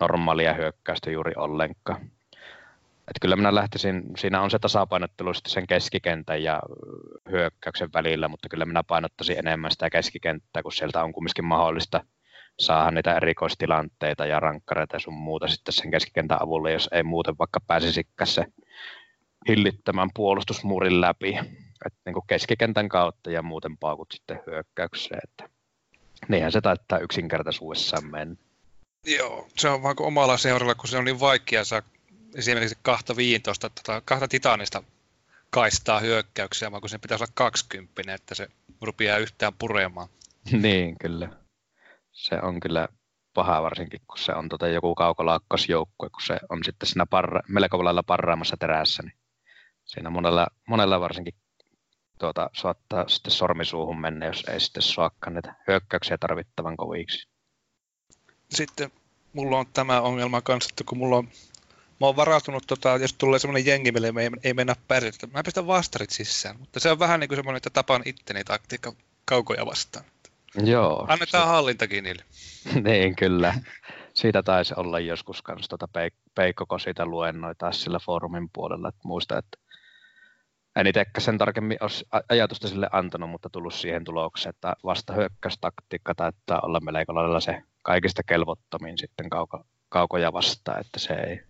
[0.00, 2.10] normaalia hyökkäystä juuri ollenkaan.
[3.08, 6.62] Et kyllä minä lähtisin, siinä on se tasapainottelu sitten sen keskikentän ja
[7.30, 12.04] hyökkäyksen välillä, mutta kyllä minä painottaisin enemmän sitä keskikenttää, kun sieltä on kumminkin mahdollista
[12.58, 17.38] saada niitä erikoistilanteita ja rankkareita ja sun muuta sitten sen keskikentän avulla, jos ei muuten
[17.38, 18.44] vaikka pääsisikään se
[19.48, 21.38] hillittämään puolustusmuurin läpi.
[21.86, 25.20] Et niin kuin keskikentän kautta ja muuten paukut sitten hyökkäykseen.
[25.24, 25.48] Että
[26.28, 28.36] niinhän se taittaa yksinkertaisuudessaan mennä.
[29.06, 31.82] Joo, se on vaan omalla seuralla, kun se on niin vaikea saa
[32.34, 34.82] esimerkiksi kahta 15, tota, kahta titanista
[35.50, 38.48] kaistaa hyökkäyksiä, vaan kun sen pitäisi olla 20, että se
[38.80, 40.08] rupeaa yhtään puremaan.
[40.62, 41.28] niin, kyllä.
[42.12, 42.88] Se on kyllä
[43.34, 47.84] paha varsinkin, kun se on tota joku kaukolaakkosjoukkue, kun se on sitten siinä parra, melko
[47.84, 49.16] lailla parraamassa terässä, niin
[49.84, 51.34] siinä monella, monella varsinkin
[52.18, 57.28] tuota, saattaa sitten sormisuuhun mennä, jos ei sitten saakaan näitä hyökkäyksiä tarvittavan koviksi.
[58.50, 58.92] Sitten
[59.32, 61.28] mulla on tämä ongelma kanssa, että kun mulla on
[62.04, 65.42] mä oon varautunut, tota, jos tulee semmoinen jengi, mille me ei, ei mennä pärjätä, mä
[65.42, 66.58] pistän vastarit sisään.
[66.58, 68.92] Mutta se on vähän niin kuin semmoinen, että tapaan itteni taktiikka
[69.24, 70.04] kaukoja vastaan.
[70.64, 71.06] Joo.
[71.08, 71.48] Annetaan se...
[71.48, 72.22] hallintakin niille.
[72.88, 73.54] niin, kyllä.
[74.14, 75.88] Siitä taisi olla joskus kanssa tuota
[76.34, 78.88] Peikkoko siitä luennoita sillä foorumin puolella.
[78.88, 79.58] Että muista, että
[80.76, 86.14] en itsekään sen tarkemmin olisi ajatusta sille antanut, mutta tullut siihen tulokseen, että vasta hyökkäystaktiikka
[86.14, 91.40] taitaa olla melko lailla se kaikista kelvottomin sitten kauko, kaukoja vastaan, että se ei,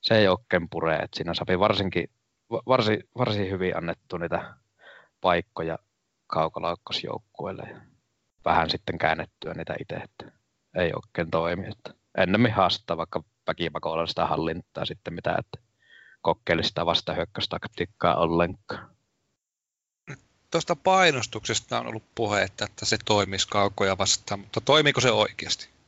[0.00, 0.96] se ei oikein pure.
[0.96, 2.10] Että siinä sopii varsinkin,
[2.66, 4.54] varsin, varsin hyvin annettu niitä
[5.20, 5.78] paikkoja
[6.26, 7.80] kaukolaukkosjoukkueelle ja
[8.44, 10.32] vähän sitten käännettyä niitä itse, että
[10.76, 11.66] ei oikein toimi.
[11.68, 15.70] Että ennemmin haastaa vaikka väkipakoilla sitä hallintaa sitten mitä, että
[16.20, 18.96] kokeili sitä vastahyökkäystaktiikkaa ollenkaan.
[20.50, 25.79] Tuosta painostuksesta on ollut puhetta, että se toimisi kaukoja vastaan, mutta toimiiko se oikeasti?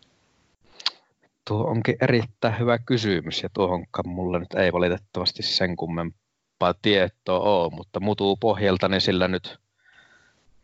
[1.48, 7.72] Tuo onkin erittäin hyvä kysymys ja tuohonkaan mulla nyt ei valitettavasti sen kummempaa tietoa ole,
[7.74, 9.58] mutta mutuu pohjalta niin sillä nyt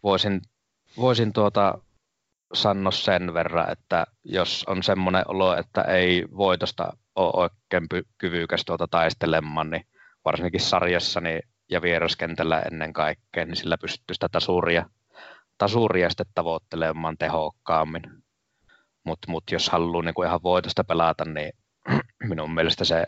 [0.02, 0.40] voisin,
[0.96, 1.78] voisin tuota
[2.54, 8.88] sanoa sen verran, että jos on semmoinen olo, että ei voitosta ole oikein kyvykäs tuota
[8.88, 9.86] taistelemaan, niin
[10.24, 14.90] varsinkin sarjassa niin, ja vieraskentällä ennen kaikkea, niin sillä pystyy sitä tasuria,
[15.58, 18.02] tasuria sitten tavoittelemaan tehokkaammin.
[19.08, 21.52] Mutta mut jos haluaa niin ihan voitosta pelata, niin
[22.30, 23.06] minun mielestä se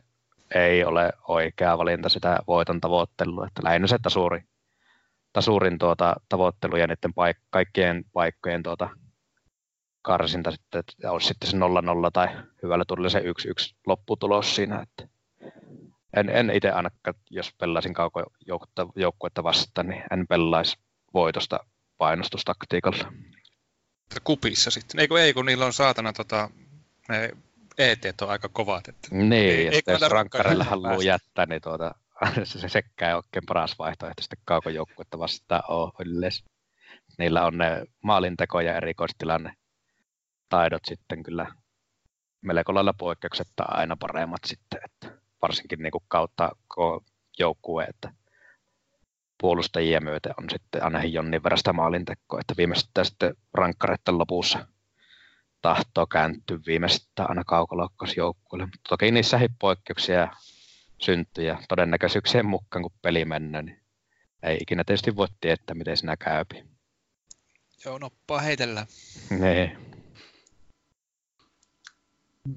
[0.55, 3.47] ei ole oikea valinta sitä voiton tavoittelua.
[3.47, 4.43] Että lähinnä se tasuri,
[5.33, 8.89] tasurin tuota, tavoittelu ja niiden paik- kaikkien paikkojen tuota,
[10.03, 11.61] karsinta sitten, että olisi sitten se 0-0
[12.13, 12.29] tai
[12.63, 13.23] hyvällä tulilla se 1-1
[13.87, 14.83] lopputulos siinä.
[14.83, 15.09] Että
[16.17, 20.79] en, en itse ainakaan, jos pelaisin kaukojoukkuetta vastaan, niin en pelaisi
[21.15, 21.61] voitosta
[21.99, 23.13] painostustaktiikalla
[24.25, 25.01] kupissa sitten.
[25.01, 26.51] Eikö ei, kun niillä on saatana tota,
[27.09, 27.31] ne
[27.79, 28.89] ET on aika kovat.
[28.89, 31.95] Että niin, ei, ja sitten jos rankkareilla haluaa jättää, niin tuota,
[32.45, 36.45] se sekään ei oikein paras vaihtoehto sitten kaukojoukkuetta vastaan ole yleensä.
[37.19, 39.53] Niillä on ne maalinteko ja erikoistilanne
[40.49, 41.47] taidot sitten kyllä
[42.41, 46.51] melko lailla poikkeuksetta aina paremmat sitten, että varsinkin niin kuin kautta
[47.39, 48.13] joukkue, että
[49.41, 54.67] puolustajia myöten on sitten aina jonnin verran sitä maalintekoa, että viimeistään sitten rankkareiden lopussa
[55.63, 58.67] tahtoo kääntyä viimeistään aina kaukolokkosjoukkueelle.
[58.67, 60.29] Mutta toki niissä poikkeuksia
[60.99, 63.81] syntyy ja todennäköisyyksien mukaan, kun peli mennään, niin
[64.43, 66.65] ei ikinä tietysti voi tietää, miten sinä käypi.
[67.85, 68.87] Joo, noppaa heitellä.
[69.31, 69.79] Niin.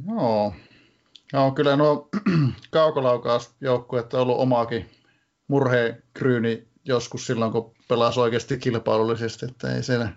[0.08, 0.54] Joo.
[1.34, 2.10] No, kyllä nuo
[2.72, 4.89] kaukolaukausjoukkueet on ollut omaakin
[5.48, 10.13] murheen kryyni joskus silloin, kun pelasi oikeasti kilpailullisesti, että ei siinä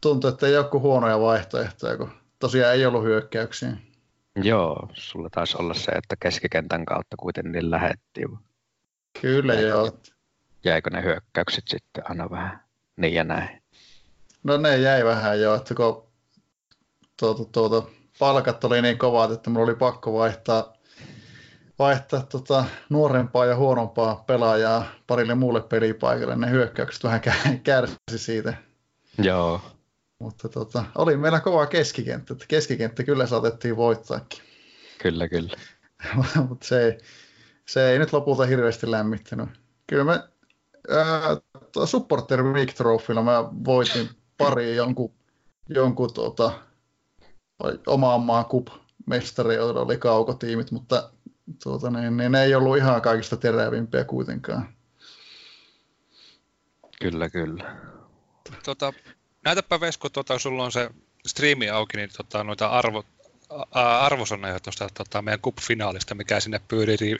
[0.00, 3.76] tuntuu, että ei ole huonoja vaihtoehtoja, kun tosiaan ei ollut hyökkäyksiä.
[4.42, 8.38] Joo, sulla taisi olla se, että keskikentän kautta kuitenkin lähettiin.
[9.20, 9.98] Kyllä jäikö, joo.
[10.64, 12.64] Jäikö ne hyökkäykset sitten aina vähän
[12.96, 13.62] niin ja näin.
[14.42, 16.08] No ne jäi vähän jo, että kun
[17.20, 17.82] tuota, tuota,
[18.18, 20.72] palkat oli niin kovat, että mulla oli pakko vaihtaa,
[21.80, 26.36] vaihtaa tota, nuorempaa ja huonompaa pelaajaa parille muulle pelipaikalle.
[26.36, 27.20] Ne hyökkäykset vähän
[27.62, 28.54] kärsi siitä.
[29.18, 29.60] Joo.
[30.18, 34.42] Mutta tota, oli meillä kova keskikenttä, keskikenttä kyllä saatettiin voittaakin.
[35.02, 35.56] Kyllä, kyllä.
[36.48, 36.98] Mutta se ei,
[37.66, 39.48] se ei nyt lopulta hirveästi lämmittänyt.
[39.86, 40.12] Kyllä me
[40.92, 41.38] äh,
[41.84, 45.14] Supporter Week Trophylla mä voitin pari jonkun,
[45.68, 46.52] jonkun tota,
[47.86, 51.10] omaan maan kup-mestari, joilla oli kaukotiimit, mutta
[51.62, 54.74] tuota, niin, niin ne ei ollut ihan kaikista terävimpiä kuitenkaan.
[57.00, 57.76] Kyllä, kyllä.
[58.64, 58.92] Tota,
[59.44, 60.90] näytäpä Vesku, tota, sulla on se
[61.26, 63.04] striimi auki, niin tota, noita arvo,
[63.72, 67.16] arvosanoja tuosta tota, meidän cup-finaalista, mikä sinne pyörii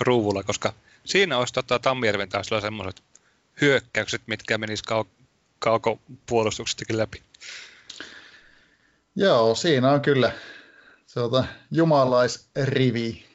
[0.00, 0.72] ruuvulla, koska
[1.04, 3.02] siinä olisi tota, Tammijärven taas semmoiset
[3.60, 5.26] hyökkäykset, mitkä menisivät kau-
[5.58, 7.22] kaukopuolustuksestakin läpi.
[9.16, 10.32] Joo, siinä on kyllä
[11.14, 13.31] tuota, jumalaisrivi.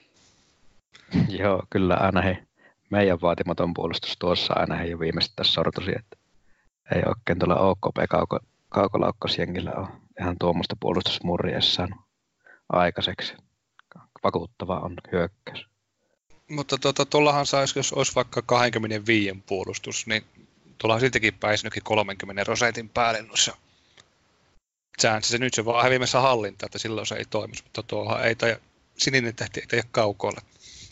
[1.40, 2.48] Joo, kyllä aina he,
[2.90, 6.18] meidän vaatimaton puolustus tuossa aina he jo viimeistä sortusi, että
[6.96, 8.40] ei oikein tuolla OKP kauko,
[8.70, 9.88] kaukolaukkasjengillä ole
[10.22, 12.00] ihan tuommoista puolustusmurria saanut
[12.70, 13.34] aikaiseksi.
[14.24, 15.66] Vakuuttava on hyökkäys.
[16.50, 20.24] Mutta tuota, tuollahan saisi, jos olisi vaikka 25 puolustus, niin
[20.78, 23.58] tuolla siltikin pääsinytkin 30 prosentin päälle noissa
[24.98, 28.58] se Nyt se vaan hävimässä hallinta, että silloin se ei toimi, mutta tuohan ei tai
[28.98, 30.42] sininen tähti ei kaukolla.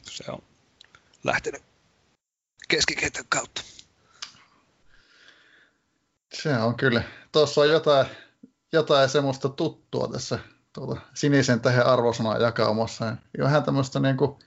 [0.09, 0.43] Se on
[1.23, 1.63] lähtenyt
[2.67, 3.61] keskikentän kautta.
[6.33, 7.03] Se on kyllä.
[7.31, 8.07] Tuossa on jotain,
[8.73, 10.39] jotain semmoista tuttua tässä
[10.73, 13.15] tuota, sinisen tähän arvosanan jakaumassa.
[13.39, 14.39] Vähän tämmöistä niin kuin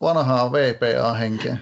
[0.00, 1.56] vanhaa VPA-henkeä.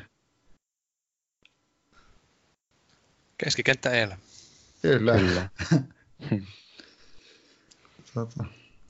[3.44, 4.18] Keskikenttä elä.
[4.82, 5.12] Kyllä.
[5.18, 5.48] Kyllä.
[8.14, 8.44] tota,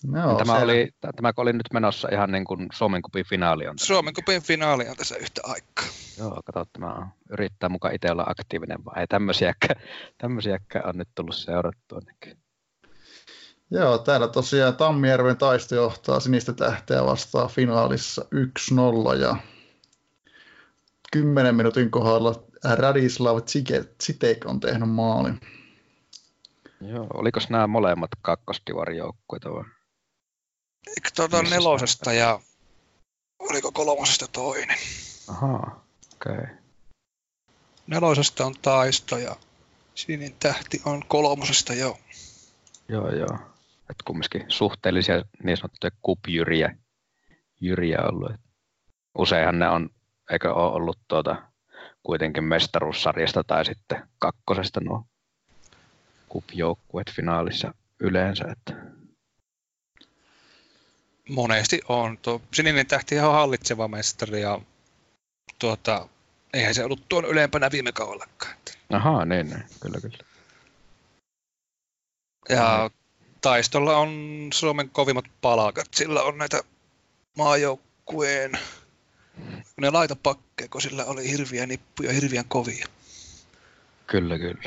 [0.06, 0.64] no, tämä, se...
[0.64, 3.78] oli, tämä oli nyt menossa ihan niin kuin Suomen kupin finaali on.
[3.78, 5.86] Suomen kupin finaali on tässä yhtä aikaa.
[6.18, 9.82] Joo, kato, tämä yrittää mukaan itse olla aktiivinen, vai ei tämmöisiäkään,
[10.18, 11.98] tämmöisiäkään on nyt tullut seurattua.
[11.98, 12.38] Ainakin.
[13.70, 18.24] Joo, täällä tosiaan Tammijärven taisto johtaa sinistä tähteä vastaan finaalissa
[19.14, 19.36] 1-0 ja
[21.12, 22.34] 10 minuutin kohdalla
[22.74, 23.38] Radislav
[24.02, 25.40] Citek on tehnyt maalin.
[26.80, 29.64] Joo, oliko nämä molemmat kakkosdivarijoukkueita vai?
[31.16, 32.40] Tuota nelosesta ja
[33.38, 34.78] oliko kolmosesta toinen?
[35.28, 36.32] Ahaa, okei.
[36.32, 36.56] Okay.
[37.86, 39.36] Nelosesta on taisto ja
[39.94, 41.98] Sinin tähti on kolmosesta, joo.
[42.88, 43.38] Joo, joo.
[43.90, 46.76] Että kumminkin suhteellisia niin sanottuja kupjyriä
[47.60, 48.32] jyriä ollut.
[49.18, 49.90] Useinhan ne on,
[50.30, 51.42] eikö ole ollut tuota,
[52.02, 55.04] kuitenkin mestaruussarjasta tai sitten kakkosesta nuo
[56.28, 58.44] kupjoukkueet finaalissa yleensä.
[58.52, 58.99] Että.
[61.30, 62.18] Monesti on.
[62.18, 64.60] Tuo sininen tähti on hallitseva mestari ja
[65.58, 66.08] tuota,
[66.52, 68.56] eihän se ollut tuon ylempänä viime kaudellakaan.
[68.92, 69.64] Ahaa, niin, niin.
[69.80, 70.18] kyllä, kyllä.
[72.48, 72.90] Ja
[73.40, 74.10] taistolla on
[74.54, 75.86] Suomen kovimmat palkat.
[75.94, 76.62] Sillä on näitä
[77.36, 78.52] maajoukkueen
[79.80, 82.86] ne laitapakkeja, kun sillä oli hirviä nippuja, hirviän kovia.
[84.06, 84.62] Kyllä, kyllä.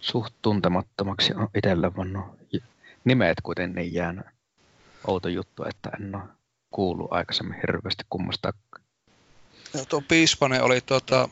[0.00, 2.24] Suht tuntemattomaksi itsellä vannut
[3.06, 4.26] nimet kuitenkin jäänyt.
[5.06, 6.22] Outo juttu, että en ole
[6.70, 8.52] kuullut aikaisemmin hirveästi kummasta.
[9.74, 11.28] Ja tuo Piispanen oli tota,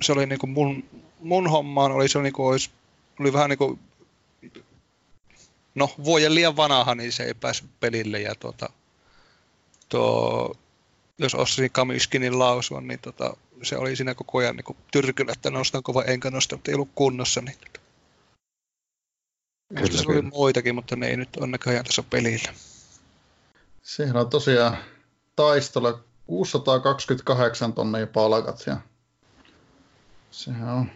[0.00, 0.84] se oli niinku mun,
[1.20, 2.70] mun hommaan oli se niinku olisi,
[3.20, 3.78] oli vähän niinku
[5.74, 8.70] no vuoden liian vanha, niin se ei päässyt pelille ja tota,
[9.88, 10.56] tuo,
[11.18, 15.82] jos osasin Kamiskinin lausua, niin tota, se oli siinä koko ajan niin tyrkyllä, että nostan
[15.82, 17.40] kova enkä nosta, mutta ei ollut kunnossa.
[17.40, 17.85] Niin, tota.
[19.74, 22.52] Kyllä, se oli muitakin, mutta ne ei nyt ole näköjään tässä pelillä.
[23.82, 24.76] Sehän on tosiaan
[25.36, 28.76] taistolla 628 tonnia palkat ja
[30.30, 30.90] sehän on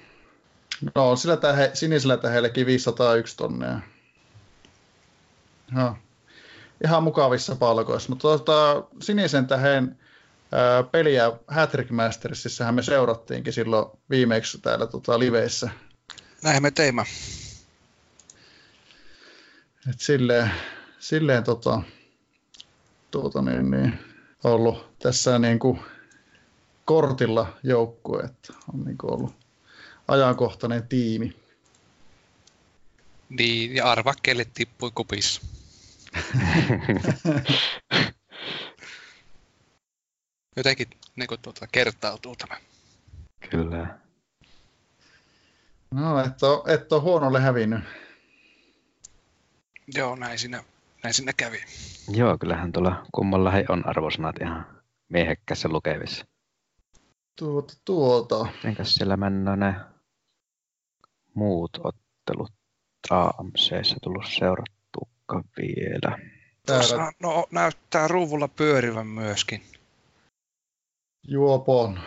[0.95, 3.81] No, sillä tähe, sinisellä tähelläkin 501 tonnia.
[5.77, 5.97] Joo
[6.85, 8.09] ihan mukavissa palkoissa.
[8.09, 9.99] Mutta tuota, sinisen tähän
[10.53, 15.71] ää, peliä Hattrick Mastersissähän me seurattiinkin silloin viimeksi täällä tota, liveissä.
[16.43, 17.05] Näin me teimme.
[19.89, 20.51] Et silleen,
[20.99, 21.83] silleen tota,
[23.11, 23.99] tuota, niin, niin,
[24.45, 25.81] ollut tässä niin kuin
[26.85, 29.35] kortilla joukkue, että on niin kuin ollut
[30.09, 31.37] ajankohtainen tiimi.
[33.29, 35.43] Niin, ja arva kelle tippui kupissa.
[40.57, 42.57] Jotenkin niin kuin, tuota, kertautuu tämä.
[43.51, 43.99] Kyllä.
[45.91, 47.81] No, et ole, et ole huonolle hävinnyt.
[49.95, 50.65] Joo, näin siinä,
[51.03, 51.59] näin siinä kävi.
[52.09, 54.67] Joo, kyllähän tuolla kummalla he on arvosanat ihan
[55.09, 56.25] miehekkässä lukevissa.
[57.39, 58.45] Tuota, tuota.
[58.45, 59.75] Mitenkäs siellä mennään ne
[61.35, 62.53] muut ottelut
[63.11, 66.19] AMCssä tullut seurattuukaan vielä?
[66.67, 69.63] Tuossa, no, näyttää ruuvulla pyörivän myöskin.
[71.29, 72.01] Juopon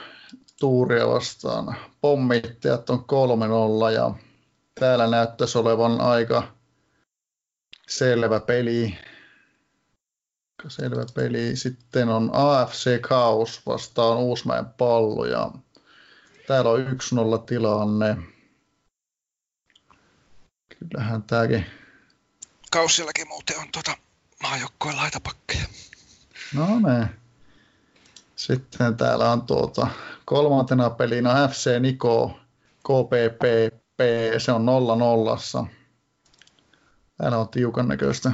[0.60, 1.76] tuuria vastaan.
[2.02, 3.06] Pommittajat on
[3.90, 4.16] 3-0 ja
[4.80, 6.48] täällä näyttäisi olevan aika
[7.88, 8.98] selvä peli.
[10.68, 11.56] Selvä peli.
[11.56, 15.52] Sitten on AFC Chaos vastaan Uusmäen pallo ja
[16.48, 18.18] täällä on 1-0 tilanne.
[20.80, 21.66] Kyllähän tämäkin.
[22.72, 23.98] Kausillakin muuten on tuota
[24.44, 25.66] maajoukkojen laitapakkeja.
[26.54, 27.10] No ne.
[28.36, 29.88] Sitten täällä on tuota,
[30.26, 32.40] kolmantena pelinä FC Niko
[32.80, 34.00] KPPP,
[34.38, 35.66] se on 0 nollassa.
[37.18, 38.32] Täällä on tiukan näköistä,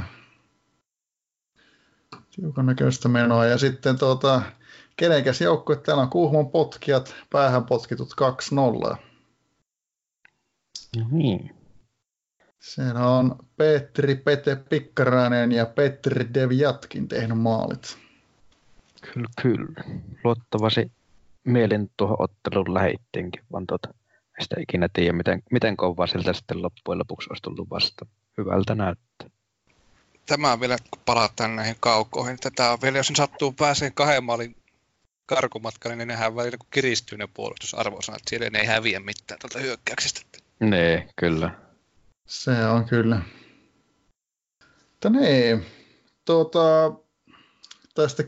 [2.35, 3.45] tiukan näköistä menoa.
[3.45, 4.41] Ja sitten tuota,
[4.95, 8.09] kenenkäs joukkue, täällä on Kuhmon potkijat, päähän potkitut
[8.91, 8.97] 2-0.
[10.97, 11.55] No niin.
[12.59, 17.97] Siellä on Petri Pete Pikkarainen ja Petri Devjatkin tehnyt maalit.
[19.13, 19.83] Kyllä, kyllä.
[20.23, 20.91] Luottavasi
[21.43, 23.93] mielin tuohon otteluun läheittiinkin, vaan tuota,
[24.41, 28.05] sitä ikinä tiedä, miten, miten kovaa siltä sitten loppujen lopuksi olisi tullut vasta.
[28.37, 29.29] Hyvältä näyttää.
[30.25, 34.23] Tämä on vielä, kun palataan näihin kaukoihin, tätä on vielä, jos ne sattuu pääseen kahden
[34.23, 34.55] maalin
[35.25, 40.21] karkumatkalle, niin nehän välillä kun kiristyy ne puolustusarvosanat, siellä ne ei häviä mitään tältä hyökkäyksestä.
[40.59, 41.51] Nee, kyllä.
[42.27, 43.21] Se on kyllä.
[44.89, 45.65] Mutta niin,
[46.25, 46.59] tuota,
[47.95, 48.23] tästä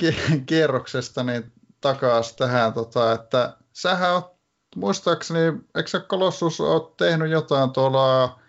[0.45, 4.30] kierroksesta niin takaisin tähän, tota, että sähän oot,
[4.75, 5.39] muistaakseni,
[5.75, 8.39] eikö Kolossus oot tehnyt jotain tuolla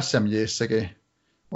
[0.00, 0.96] SMJissäkin?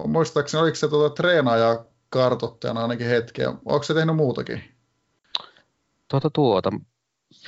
[0.06, 3.48] Muistaakseni, oliko se tuota treenaaja kartoittajana ainakin hetkeä?
[3.48, 4.62] Onko se tehnyt muutakin?
[6.08, 6.70] Tuota tuota,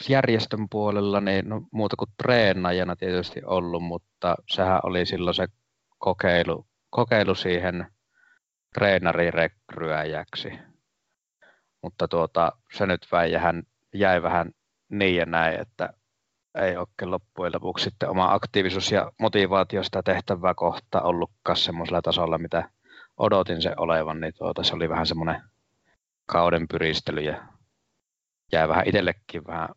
[0.09, 5.47] järjestön puolella niin no, muuta kuin treenaajana tietysti ollut, mutta sehän oli silloin se
[5.99, 7.87] kokeilu, kokeilu siihen
[8.75, 10.53] treenarirekryäjäksi.
[11.83, 13.63] Mutta tuota, se nyt vähän,
[13.95, 14.51] jäi vähän
[14.89, 15.93] niin ja näin, että
[16.59, 22.39] ei oikein loppujen lopuksi sitten oma aktiivisuus ja motivaatio sitä tehtävää kohta ollutkaan semmoisella tasolla,
[22.39, 22.71] mitä
[23.17, 25.43] odotin se olevan, niin tuota, se oli vähän semmoinen
[26.27, 27.43] kauden pyristely ja
[28.53, 29.69] jäi vähän itsellekin vähän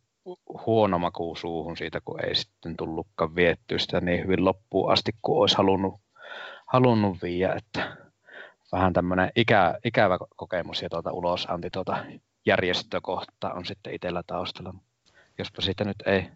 [0.66, 5.42] huono maku suuhun siitä, kun ei sitten tullutkaan viettyä sitä niin hyvin loppuun asti, kuin
[5.42, 6.02] olisi halunnut,
[6.68, 7.98] halunnut viiä, että
[8.72, 12.06] vähän tämmöinen ikä, ikävä kokemus ja tuota ulosanti tuota
[12.46, 14.74] järjestökohta on sitten itsellä taustalla.
[15.38, 16.28] Jospa siitä nyt ei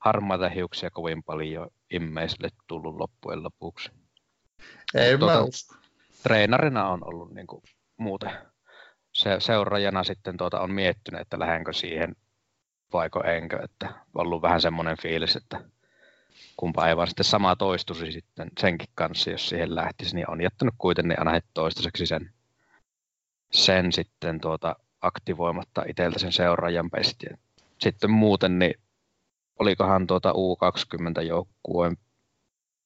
[0.00, 3.90] harmaita hiuksia kovin paljon immeisille tullut loppujen lopuksi.
[4.94, 5.74] Ei tuota, mä usko.
[6.22, 7.62] Treenarina on ollut niin kuin
[7.96, 8.30] muuten.
[9.12, 12.16] Se, seuraajana sitten tuota on miettinyt, että lähdenkö siihen
[12.92, 15.60] vaiko enkö, että on ollut vähän semmoinen fiilis, että
[16.56, 20.74] kumpa ei vaan sitten sama toistuisi sitten senkin kanssa, jos siihen lähtisi, niin on jättänyt
[20.78, 22.32] kuitenkin aina toistaiseksi sen,
[23.52, 27.38] sen sitten tuota aktivoimatta itseltä sen seuraajan pestien.
[27.78, 28.74] Sitten muuten, niin
[29.60, 31.96] olikohan tuota U20-joukkueen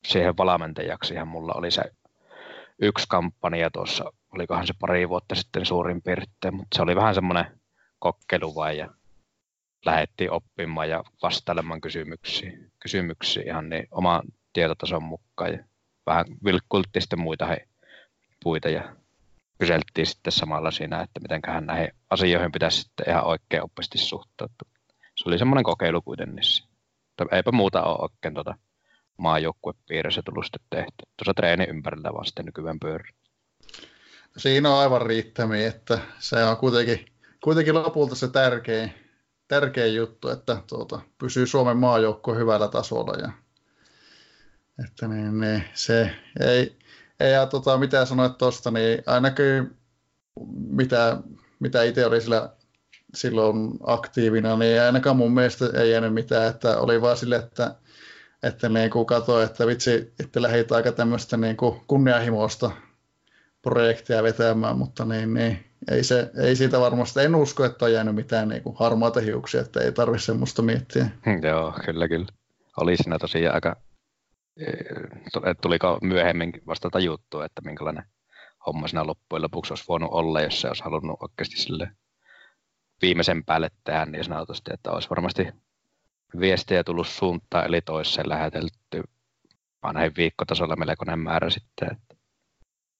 [0.06, 1.82] siihen valmentajaksi, mulla oli se
[2.82, 7.60] yksi kampanja tuossa, olikohan se pari vuotta sitten suurin piirtein, mutta se oli vähän semmoinen
[7.98, 8.90] kokkelu vai ja
[9.86, 15.52] lähdettiin oppimaan ja vastailemaan kysymyksiin, kysymyksiin ihan niin oman tietotason mukaan.
[15.52, 15.58] Ja
[16.06, 17.68] vähän vilkkultti sitten muita he,
[18.42, 18.96] puita ja
[19.58, 24.73] kyseltiin sitten samalla siinä, että mitenköhän näihin asioihin pitäisi sitten ihan oikein oppisesti suhtautua.
[25.16, 26.44] Se oli semmoinen kokeilu kuitenkin.
[27.32, 28.54] Eipä muuta ole oikein tuota
[29.18, 31.04] maajoukkuepiirissä tullut sitten tehty.
[31.16, 33.12] Tuossa treeni ympärillä sitten nykyään pyörii.
[34.36, 37.06] Siinä on aivan riittämiä, että se on kuitenkin,
[37.44, 38.94] kuitenkin lopulta se tärkein,
[39.48, 43.12] tärkeä juttu, että tuota, pysyy Suomen maajoukko hyvällä tasolla.
[43.12, 43.32] Ja,
[44.84, 46.10] että niin, niin, se
[46.40, 46.78] ei,
[47.20, 49.76] ei ja, tota, mitä sanoit tuosta, niin ainakin
[50.56, 51.16] mitä,
[51.60, 52.56] mitä itse oli sillä
[53.14, 57.74] silloin aktiivina, niin ainakaan mun mielestä ei jäänyt mitään, että oli vaan sille, että,
[58.42, 62.70] että niin kuin katsoi, että vitsi, että lähdit aika tämmöistä niin kuin kunnianhimoista
[63.62, 68.14] projektia vetämään, mutta niin, niin ei, se, ei siitä varmasti, en usko, että on jäänyt
[68.14, 71.06] mitään niin kuin harmaata hiuksia, että ei tarvitse semmoista miettiä.
[71.42, 72.26] Joo, kyllä, kyllä.
[72.76, 73.76] Oli siinä tosiaan aika,
[74.56, 74.72] e,
[75.62, 78.04] tuliko myöhemmin vasta tajuttu, että minkälainen
[78.66, 81.90] homma siinä loppujen lopuksi olisi voinut olla, jos se olisi halunnut oikeasti sille
[83.02, 85.48] viimeisen päälle tehdä niin sanotusti, että olisi varmasti
[86.40, 89.02] viestejä tullut suuntaan, eli toiseen lähetelty
[89.94, 91.88] näin viikkotasolla melkoinen määrä sitten.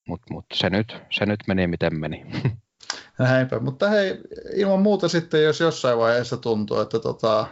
[0.08, 2.26] Mutta mut se, nyt, se nyt meni miten meni.
[3.18, 4.20] Näinpä, mutta hei,
[4.54, 7.46] ilman muuta sitten, jos jossain vaiheessa tuntuu, että tota,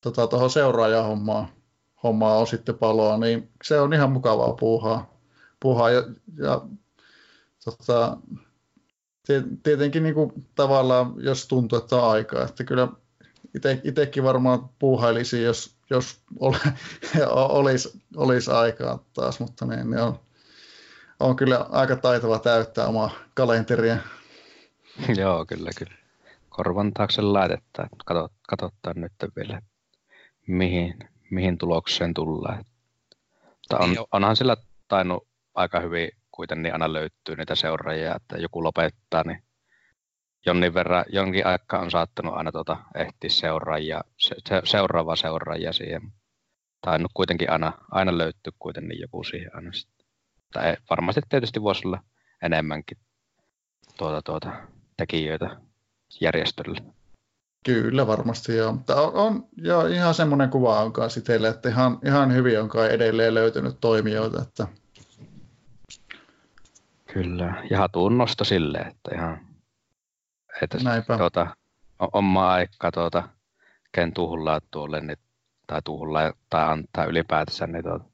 [0.00, 1.48] tota, tuohon seuraajahommaa
[2.02, 5.10] hommaa on sitten paloa, niin se on ihan mukavaa puuhaa.
[5.60, 6.02] puuhaa ja,
[6.38, 6.60] ja
[7.64, 8.16] tota,
[9.62, 12.88] tietenkin niin kuin, tavallaan, jos tuntuu, että on aikaa, että kyllä
[13.84, 16.56] itsekin varmaan puuhailisi, jos, jos ole,
[17.30, 20.20] olisi, olisi aikaa taas, mutta niin, niin on,
[21.20, 23.96] on kyllä aika taitava täyttää omaa kalenteria.
[25.20, 25.94] Joo, kyllä, kyllä.
[26.48, 29.62] Korvan taakse laitetta, katsot, katsottaa nyt vielä,
[30.46, 30.94] mihin,
[31.30, 32.64] mihin tulokseen tullaan.
[33.72, 34.56] On, onhan sillä
[34.88, 39.42] tainnut aika hyvin kuitenkin aina löytyy niitä seuraajia, että joku lopettaa, niin
[40.46, 46.12] jonnin verran, jonkin aikaa on saattanut aina tuota ehtiä seuraajia, se, se, seuraava seuraajia siihen.
[46.80, 50.06] Tainnut kuitenkin aina, aina löytyy kuitenkin joku siihen aina sitten.
[50.52, 52.02] Tai varmasti tietysti voisi olla
[52.42, 52.98] enemmänkin
[53.96, 54.52] tuota, tuota,
[54.96, 55.56] tekijöitä
[56.20, 56.78] järjestölle.
[57.64, 58.72] Kyllä varmasti joo.
[58.72, 61.20] Mutta on, on joo, ihan semmoinen kuva on kanssa
[61.50, 64.42] että ihan, ihan hyvin on kai edelleen löytynyt toimijoita.
[64.42, 64.66] Että...
[67.12, 69.52] Kyllä, ja hatuun nosto silleen, että ihan
[70.62, 70.78] että
[71.18, 71.56] tuota,
[71.98, 73.28] omaa aikaa tuota,
[73.92, 75.18] ken tuhlaa tuolle niin,
[75.66, 78.04] tai tuhlaa tai antaa ylipäätänsä, niin tuota,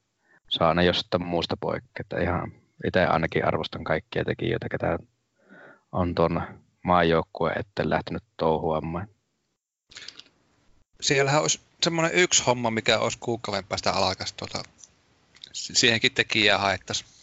[0.49, 2.23] saa aina jostain muusta poikkeaa.
[2.23, 2.53] Ihan
[2.87, 4.99] itse ainakin arvostan kaikkia tekijöitä, ketä
[5.93, 6.43] on tuon
[6.85, 9.09] maajoukkueen eteen lähtenyt touhuamaan.
[11.01, 14.33] Siellähän olisi semmoinen yksi homma, mikä olisi kuukauden päästä alkas.
[14.33, 14.63] Tuota,
[15.53, 17.18] siihenkin tekijää haettaisiin.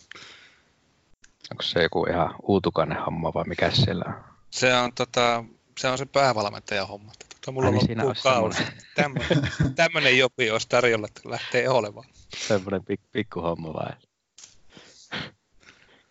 [1.51, 4.23] Onko se joku ihan uutukainen homma vai mikä siellä on?
[4.49, 5.43] Se on, tota,
[5.79, 7.11] se, on se päävalmentajan homma.
[7.29, 8.63] Tota, mulla Ai, on loppu kausi.
[8.95, 12.05] Tämmöinen, tämmöinen jopi olisi tarjolla, että lähtee olemaan.
[12.37, 13.91] Semmoinen pik, pikku homma vai?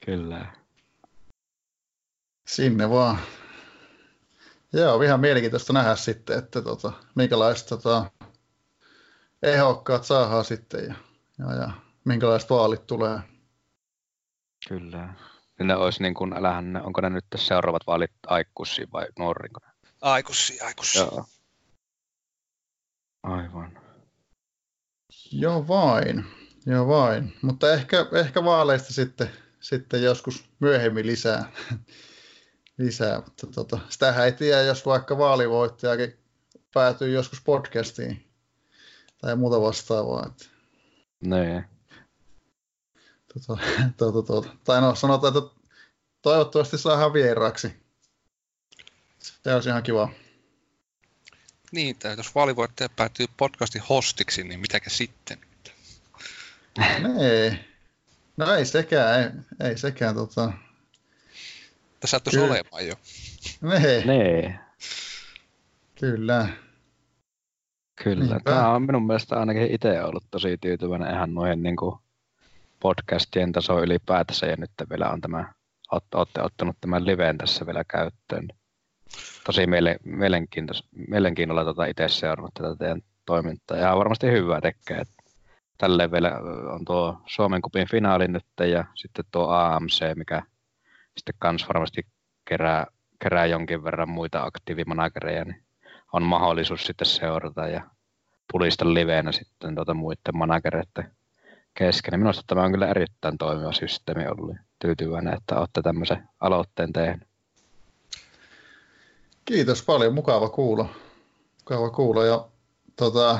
[0.05, 0.47] Kyllä.
[2.47, 3.19] Sinne vaan.
[4.73, 8.11] Joo, ihan mielenkiintoista nähdä sitten, että tota, minkälaiset tota,
[9.43, 10.95] ehokkaat saadaan sitten ja,
[11.39, 11.71] ja, ja
[12.05, 13.21] minkälaiset vaalit tulee.
[14.69, 15.15] Kyllä.
[15.61, 19.61] Ne olisi niin kuin, älähän, onko ne nyt seuraavat vaalit aikuisia vai nuorinko?
[20.01, 21.03] Aikuisia, aikuisia.
[21.03, 21.25] Joo.
[23.23, 23.79] Aivan.
[25.33, 26.25] Joo vain,
[26.67, 27.37] joo vain.
[27.43, 31.53] Mutta ehkä, ehkä vaaleista sitten, sitten joskus myöhemmin lisää.
[32.79, 33.21] lisää.
[33.21, 36.19] Mutta tota, sitähän ei tiedä, jos vaikka vaalivoittajakin
[36.75, 38.31] päätyy joskus podcastiin
[39.21, 40.27] tai muuta vastaavaa.
[40.27, 40.45] Että...
[41.21, 41.65] Nee.
[43.35, 43.63] Tota,
[43.97, 44.49] tota, tota.
[44.65, 45.55] Tai no, sanotaan, että
[46.23, 47.85] toivottavasti saadaan vieraaksi.
[49.19, 50.09] Se olisi ihan kiva.
[51.73, 55.39] Niin, tai jos vaalivoittaja päätyy podcastin hostiksi, niin mitäkä sitten?
[57.21, 57.59] ei.
[58.37, 60.53] No ei sekään, ei, ei sekään tota...
[62.01, 62.95] Tässä sattuisi olemaan jo.
[63.61, 64.05] Nee.
[64.05, 64.59] Nee.
[66.01, 66.49] Kyllä.
[68.05, 68.25] Kyllä.
[68.25, 68.41] Niinpä.
[68.51, 71.99] Tämä on minun mielestä ainakin itse ollut tosi tyytyväinen ihan noihin niin kuin
[72.85, 75.53] podcastien taso ylipäätänsä ja nyt vielä on tämä,
[76.15, 78.49] olette ottanut tämän liveen tässä vielä käyttöön.
[79.47, 79.97] Tosi miele,
[81.09, 85.03] mielenkiinnolla tuota itse seurannut tätä teidän toimintaa ja varmasti hyvää tekee.
[85.79, 86.31] Tälleen vielä
[86.75, 90.43] on tuo Suomen kupin finaali nyt ja sitten tuo AMC, mikä
[91.17, 92.07] sitten kans varmasti
[92.49, 92.87] kerää,
[93.19, 95.65] kerää jonkin verran muita aktiivimanagereja, niin
[96.13, 97.91] on mahdollisuus sitten seurata ja
[98.53, 101.17] pulista liveenä sitten tuota muiden managereiden
[101.75, 102.21] kesken.
[102.21, 104.57] Minusta tämä on kyllä erittäin toimiva systeemi ollut.
[104.79, 107.29] Tyytyväinen, että olette tämmöisen aloitteen tehneet.
[109.45, 110.89] Kiitos paljon, mukava kuulla.
[111.59, 112.49] Mukava kuulla ja
[112.97, 113.39] tota,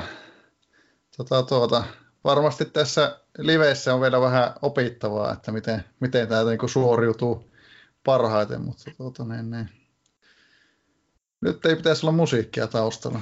[1.17, 1.83] tota, tuota,
[2.23, 7.51] varmasti tässä liveissä on vielä vähän opittavaa, että miten, miten tämä niin suoriutuu
[8.03, 9.69] parhaiten, mutta tuota, niin, niin.
[11.41, 13.19] nyt ei pitäisi olla musiikkia taustalla.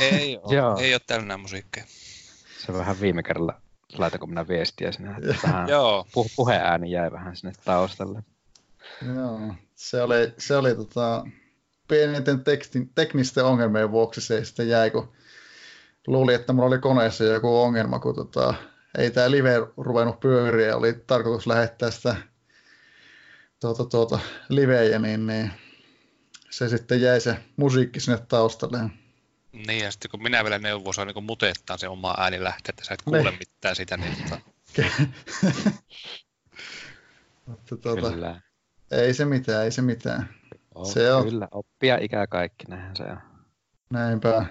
[0.00, 1.84] Ei ole, ei ole täynnä musiikkia.
[2.66, 3.65] Se vähän viime kerralla
[3.98, 6.06] laitanko minä viestiä sinne, että vähän Joo.
[6.08, 8.22] Pu- puheääni jäi vähän sinne taustalle.
[9.14, 11.24] Joo, se oli, se oli tota,
[11.88, 15.12] pienenten tekstin, teknisten ongelmien vuoksi se sitten jäi, kun
[16.06, 18.54] luuli, että mulla oli koneessa joku ongelma, kun tota,
[18.98, 22.16] ei tämä live ruvennut pyöriä, oli tarkoitus lähettää sitä
[23.60, 24.18] tuota, tuota,
[24.48, 25.50] livejä, niin, niin
[26.50, 28.78] se sitten jäi se musiikki sinne taustalle.
[29.66, 32.70] Niin, ja sitten kun minä vielä neuvon, se on niin muteettaa se oma ääni lähtee,
[32.70, 33.38] että sä et kuule ne.
[33.38, 33.96] mitään sitä.
[33.96, 34.40] Niin, tota...
[37.46, 38.40] Mutta, tuota, kyllä.
[38.90, 40.28] Ei se mitään, ei se mitään.
[40.74, 41.24] On, se on.
[41.24, 43.18] Kyllä, oppia ikää kaikki, näinhän se on.
[43.90, 44.46] Näinpä.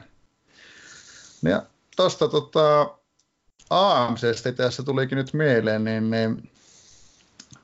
[1.43, 2.97] Ja tuosta tota,
[3.69, 6.51] AMCstä tässä tulikin nyt mieleen, niin, niin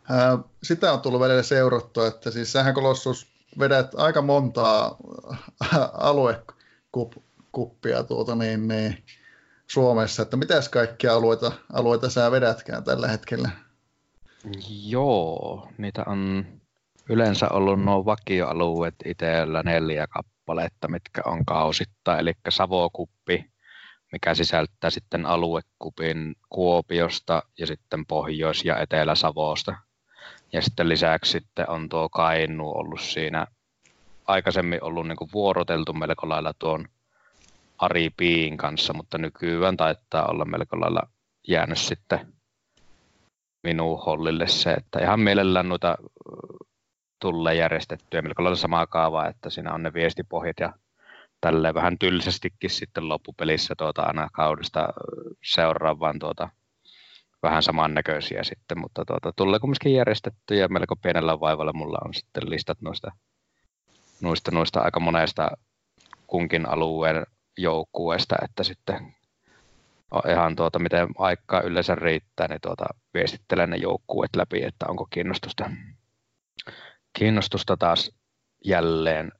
[0.09, 3.27] ää, sitä on tullut välillä seurattua, että siis sähän Kolossus
[3.59, 4.97] vedät aika montaa
[7.53, 9.03] aluekuppia tuota niin, niin,
[9.67, 13.49] Suomessa, että mitäs kaikkia alueita, alueita sä vedätkään tällä hetkellä?
[14.87, 16.45] Joo, niitä on
[17.09, 23.51] yleensä ollut nuo vakioalueet itsellä neljä kappaletta, mitkä on kausittain, eli Savokuppi,
[24.11, 29.75] mikä sisältää sitten aluekupin Kuopiosta ja sitten Pohjois- ja Etelä-Savosta.
[30.53, 33.47] Ja sitten lisäksi sitten on tuo Kainu ollut siinä
[34.25, 36.87] aikaisemmin ollut niin vuoroteltu melko lailla tuon
[37.81, 41.01] Ari Piin kanssa, mutta nykyään taittaa olla melko lailla
[41.47, 42.33] jäänyt sitten
[43.63, 45.97] minun hollille se, että ihan mielellään noita
[47.21, 50.73] tulee järjestettyä melko lailla samaa kaavaa, että siinä on ne viestipohjat ja
[51.41, 54.87] tälleen vähän tylsästikin sitten loppupelissä tuota, aina kaudesta
[55.43, 56.49] seuraavaan tuota,
[57.43, 62.49] vähän samannäköisiä sitten, mutta tuota, tulee kumminkin järjestetty ja melko pienellä vaivalla mulla on sitten
[62.49, 63.11] listat noista,
[64.21, 65.51] noista, noista aika monesta
[66.27, 67.25] kunkin alueen
[67.57, 69.15] joukkueesta, että sitten
[70.29, 75.69] ihan tuota, miten aikaa yleensä riittää, niin tuota, viestittelen ne joukkueet läpi, että onko kiinnostusta,
[77.13, 78.11] kiinnostusta taas
[78.65, 79.31] jälleen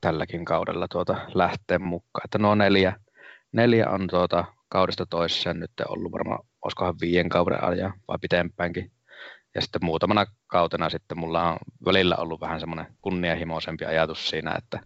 [0.00, 2.24] tälläkin kaudella tuota lähteä mukaan.
[2.24, 2.96] Että nuo neljä,
[3.52, 8.92] neljä on tuota kaudesta toiseen nyt ollut varmaan, olisikohan viien kauden ajan vai pitempäänkin.
[9.54, 14.80] Ja sitten muutamana kautena sitten mulla on välillä ollut vähän semmoinen kunnianhimoisempi ajatus siinä, että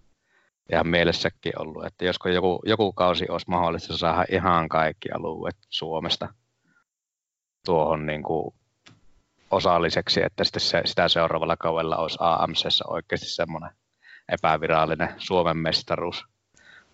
[0.72, 6.34] ihan mielessäkin ollut, että josko joku, joku kausi olisi mahdollista saada ihan kaikki alueet Suomesta
[7.64, 8.54] tuohon niin kuin
[9.50, 13.70] osalliseksi, että sitten se, sitä seuraavalla kaudella olisi AMCssä oikeasti semmoinen
[14.28, 16.24] epävirallinen Suomen mestaruus.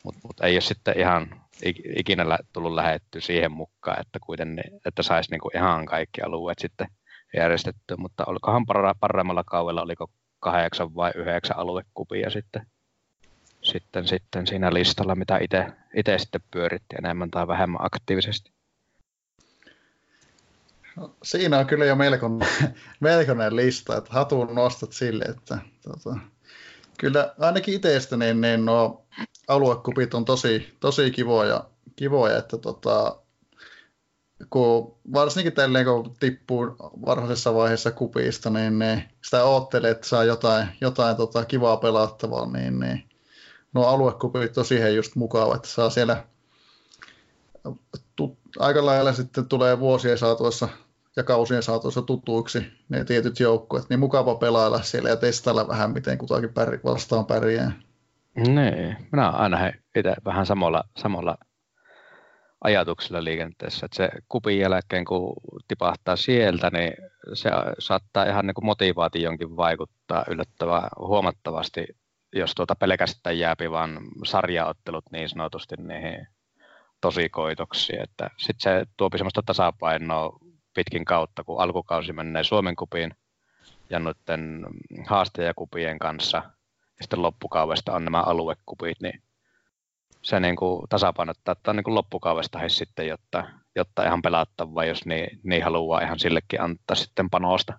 [0.05, 1.45] Mutta mut ei ole sitten ihan
[1.97, 6.89] ikinä tullut lähetty siihen mukaan, että, kuitenkin, että saisi niinku ihan kaikki alueet sitten
[7.37, 8.67] järjestettyä, mutta olikohan
[9.01, 10.11] paremmalla kaudella, oliko
[10.41, 12.67] kahdeksan vai yhdeksän aluekupia sitten
[13.63, 15.39] sitten, sitten siinä listalla, mitä
[15.95, 18.51] itse sitten pyöritti enemmän tai vähemmän aktiivisesti?
[20.97, 22.49] No, siinä on kyllä jo melkoinen,
[23.01, 26.19] melkoinen lista, että hatun nostat sille, että tota,
[26.99, 29.07] kyllä ainakin itsestä niin, niin nuo
[29.49, 31.65] aluekupit on tosi, tosi kivoja,
[31.97, 33.23] kivoja että tota,
[34.51, 40.69] kun varsinkin tälleen, kun tippuu varhaisessa vaiheessa kupista, niin, niin sitä oottelee, että saa jotain,
[40.81, 43.08] jotain tota, kivaa pelattavaa, niin, niin
[43.79, 46.25] nuo aluekupit on siihen just mukava, että saa siellä
[48.17, 50.69] tut, aika lailla sitten tulee vuosien saatoissa
[51.17, 56.19] ja kausien saatoissa tutuiksi ne tietyt joukkueet, niin mukava pelailla siellä ja testailla vähän, miten
[56.19, 57.73] kutakin pär, vastaan pärjää.
[58.37, 61.39] Niin, minä aina he itse vähän samalla, samalla
[62.65, 65.35] ajatuksella liikenteessä, että se kupin jälkeen kun
[65.69, 66.93] tipahtaa sieltä, niin
[67.35, 71.87] se saattaa ihan niin kuin motivaationkin vaikuttaa yllättävän huomattavasti
[72.33, 76.27] jos tuota pelkästään jääpi vaan sarjaottelut niin sanotusti niihin
[77.01, 80.39] tosikoitoksiin, että sitten se tuopi semmoista tasapainoa
[80.75, 83.15] pitkin kautta, kun alkukausi menee Suomen kupiin
[83.91, 84.67] ja noiden
[85.07, 86.37] haastajakupien kanssa,
[86.99, 89.23] ja sitten loppukaudesta on nämä aluekupit, niin
[90.23, 93.45] se niin kuin tasapainottaa, että on niin kuin loppukaudesta he sitten, jotta,
[93.77, 97.79] jotta ihan pelattava, jos niin, niin haluaa ihan sillekin antaa sitten panosta.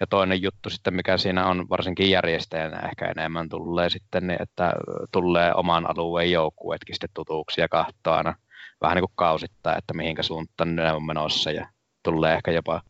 [0.00, 4.72] Ja toinen juttu sitten, mikä siinä on varsinkin järjestäjänä ehkä enemmän tulee sitten, niin että
[5.12, 8.34] tulee oman alueen joukkueetkin sitten tutuksi ja kahtoa aina
[8.80, 11.68] vähän niin kuin kausittaa, että mihinkä suuntaan ne on menossa ja
[12.02, 12.82] tulee ehkä jopa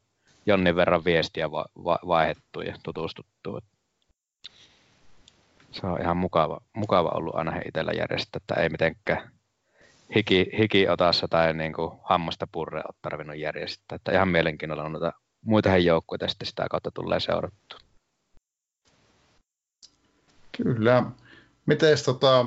[0.46, 3.61] jonnin verran viestiä va- va- vaihettu ja tutustuttu.
[5.72, 9.30] Se on ihan mukava, mukava ollut aina itsellä järjestää, että ei mitenkään
[10.14, 13.96] hiki, hiki otassa tai niin kuin hammasta purre ole tarvinnut järjestää.
[13.96, 15.12] Että ihan mielenkiinnolla on noita
[15.47, 17.78] muita joukkueita sitten sitä kautta tulee seurattua.
[20.57, 21.03] Kyllä.
[21.66, 22.47] Miten tota,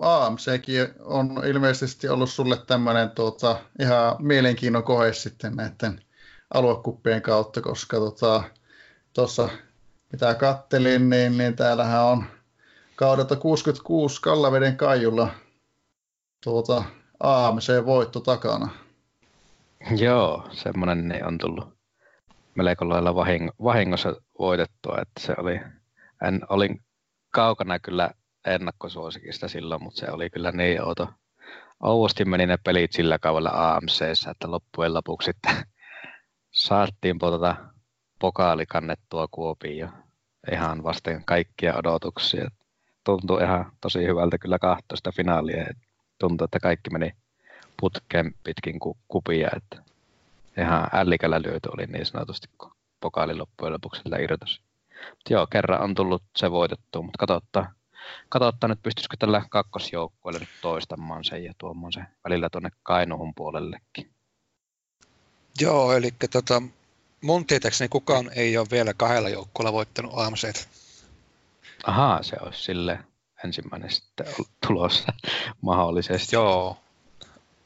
[0.00, 6.02] AMCkin on ilmeisesti ollut sulle tämmöinen tota, ihan mielenkiinnon kohe sitten näiden
[6.54, 8.42] aluekuppien kautta, koska tuossa
[9.12, 9.48] tota,
[10.12, 12.24] mitä kattelin, niin, niin täällähän on
[12.96, 15.30] kaudelta 66 Kallaveden Kaijulla
[16.44, 16.84] tuota,
[17.20, 18.85] AMC-voitto takana.
[20.04, 21.76] Joo, semmoinen niin on tullut
[22.54, 23.14] melko lailla
[23.64, 25.60] vahingossa voitettua, että se oli,
[26.26, 26.84] en, olin
[27.30, 28.10] kaukana kyllä
[28.46, 31.08] ennakkosuosikista silloin, mutta se oli kyllä niin outo.
[31.82, 35.56] Ouvosti meni ne pelit sillä kaudella AMCssä, että loppujen lopuksi sitten
[36.50, 37.56] saatiin tuota
[38.18, 39.92] pokaali kannettua Kuopioon
[40.52, 42.50] ihan vasten kaikkia odotuksia.
[43.04, 45.66] Tuntui ihan tosi hyvältä kyllä kahtoista finaalia.
[46.18, 47.12] Tuntui, että kaikki meni
[47.80, 49.82] putken pitkin ku, kupia, että
[50.60, 54.60] ihan ällikällä lyöty oli niin sanotusti, kun pokaali loppujen lopuksi sillä irtosi.
[55.30, 57.74] joo, kerran on tullut se voitettu, mutta katsotaan,
[58.28, 64.10] katsotaan nyt pystyisikö tällä kakkosjoukkueelle nyt toistamaan sen ja tuomaan se välillä tuonne Kainuun puolellekin.
[65.60, 66.62] Joo, eli tota,
[67.22, 70.66] mun tietääkseni kukaan ei ole vielä kahdella joukkueella voittanut AMC.
[71.86, 72.98] Ahaa, se olisi sille
[73.44, 74.26] ensimmäinen sitten
[74.66, 75.12] tulossa
[75.60, 76.36] mahdollisesti.
[76.36, 76.76] Joo.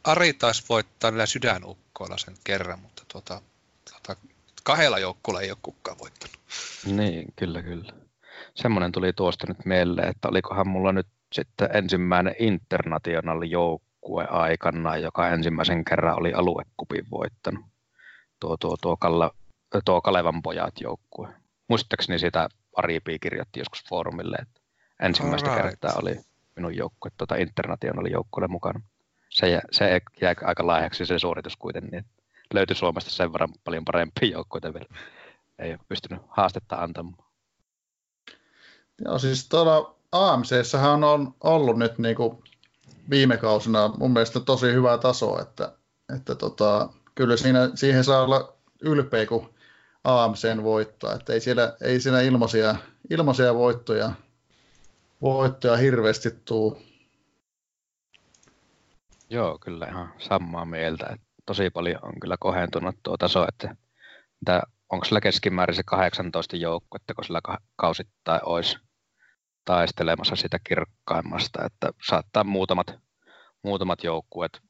[0.05, 3.43] Ari taisi voittaa näillä sydänukkoilla sen kerran, mutta tuota,
[3.91, 4.21] tuota,
[4.63, 6.37] kahdella joukkueella ei ole kukaan voittanut.
[6.87, 7.93] Niin, kyllä, kyllä.
[8.55, 15.29] Semmoinen tuli tuosta nyt mieleen, että olikohan mulla nyt sitten ensimmäinen international joukkue aikana, joka
[15.29, 17.65] ensimmäisen kerran oli aluekupin voittanut.
[18.41, 19.31] Tuo, tuo, tuo, Kalla,
[19.85, 21.29] tuo Kalevan pojat joukkue.
[21.69, 24.61] Muistaakseni sitä Ari kirjoitti joskus foorumille, että
[25.03, 25.63] ensimmäistä right.
[25.63, 26.21] kertaa oli
[26.57, 28.81] minun joukkue tuota international joukkueelle mukana.
[29.31, 32.13] Se, se jäi aika laajaksi se suoritus kuitenkin, että
[32.55, 34.99] löytyi Suomesta sen verran paljon parempia joukkoja vielä.
[35.59, 37.29] Ei ole pystynyt haastetta antamaan.
[39.05, 40.53] Joo, siis tuolla amc
[41.07, 42.43] on ollut nyt niin kuin
[43.11, 45.73] viime kausina mun mielestä tosi hyvää tasoa, että,
[46.17, 49.55] että tota, kyllä siinä, siihen saa olla ylpeä, kun
[50.05, 52.75] AMCn voittaa, että ei siellä, ei siinä ilmaisia,
[53.11, 54.13] ilmaisia voittoja,
[55.23, 56.83] voittoja hirveästi tuu.
[59.31, 61.07] Joo, kyllä ihan samaa mieltä.
[61.07, 63.77] Että tosi paljon on kyllä kohentunut tuo taso, että,
[64.43, 67.41] että onko sillä keskimäärin se 18 joukkuetta, kun sillä
[67.77, 68.79] kausittain olisi
[69.65, 72.95] taistelemassa sitä kirkkaimmasta, että saattaa muutamat,
[73.63, 74.61] muutamat joukkueet,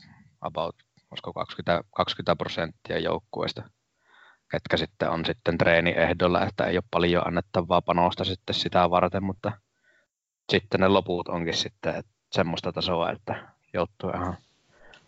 [0.40, 0.76] about
[1.10, 3.62] olisiko 20, 20 prosenttia joukkueista,
[4.50, 9.52] ketkä sitten on sitten treeniehdolla, että ei ole paljon annettavaa panosta sitten sitä varten, mutta
[10.52, 14.36] sitten ne loput onkin sitten semmoista tasoa, että joutuu ihan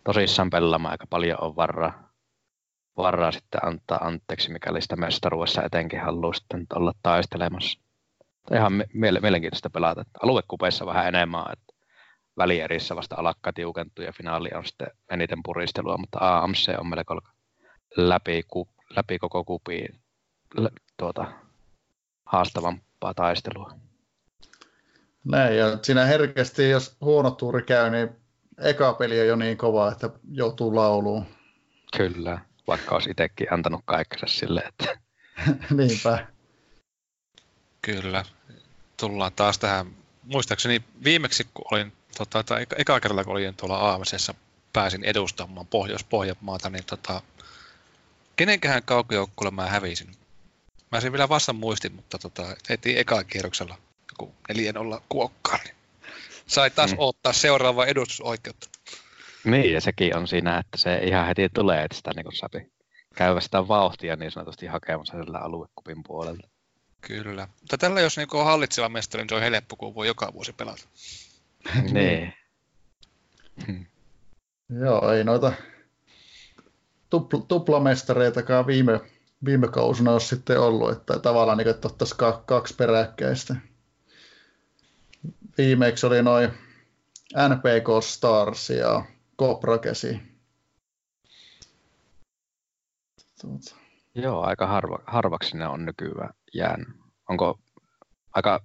[0.05, 2.13] tosissaan pelaamaan aika paljon on varaa,
[2.97, 7.81] varaa sitten antaa anteeksi, mikäli sitä mestaruudessa etenkin haluaa sitten olla taistelemassa.
[8.55, 10.01] Ihan mielenkiintoista pelata.
[10.01, 11.73] Että aluekupeissa vähän enemmän, että
[12.37, 17.21] välierissä vasta alakka tiukentuu ja finaali on sitten eniten puristelua, mutta AMC on melko
[17.97, 20.01] läpi, ku, läpi koko kupiin
[20.97, 21.33] tuota,
[22.27, 23.73] haastavampaa taistelua.
[25.25, 28.22] Näin, ja siinä herkästi, jos huono tuuri käy, niin
[28.63, 31.27] eka peli on jo niin kova, että joutuu lauluun.
[31.97, 34.99] Kyllä, vaikka olisi itsekin antanut kaikkensa sille, että...
[35.77, 36.27] Niinpä.
[37.83, 38.25] Kyllä.
[38.97, 39.87] Tullaan taas tähän.
[40.23, 44.35] Muistaakseni viimeksi, kun olin, tota, tai eka kerralla kun olin tuolla AMSssä,
[44.73, 47.23] pääsin edustamaan Pohjois-Pohjanmaata, niin tota,
[48.37, 50.17] kenenkähän kaukojoukkueelle mä hävisin?
[50.93, 53.79] Mä sen vielä vastaan muistin, mutta tota, heti eka kierroksella
[54.13, 55.61] joku 4-0 kuokkaan.
[55.65, 55.82] Niin
[56.55, 56.97] sai taas mm.
[56.99, 58.69] ottaa seuraavaa edustusoikeutta.
[59.45, 62.73] Niin, ja sekin on siinä, että se ihan heti tulee, että sitä niin sapi
[63.15, 66.49] käydä sitä vauhtia niin sanotusti hakemassa sillä aluekupin puolelta.
[67.01, 67.49] Kyllä.
[67.61, 70.53] Mutta tällä jos niin on hallitseva mestari, niin se on helppo, kun voi joka vuosi
[70.53, 70.83] pelata.
[71.93, 72.35] niin.
[74.81, 75.53] Joo, ei noita
[77.11, 79.01] tupl- tuplamestareitakaan viime,
[79.45, 83.57] viime kausina ole sitten ollut, että tavallaan niin, että ottaisiin kaksi peräkkäistä
[85.59, 86.51] viimeksi oli noin
[87.49, 89.05] NPK Stars ja
[89.39, 90.23] Cobra Kesi.
[93.41, 93.77] Tuota.
[94.15, 96.89] Joo, aika harva, harvaksi ne on nykyään jäänyt.
[97.29, 97.59] Onko
[98.35, 98.61] aika,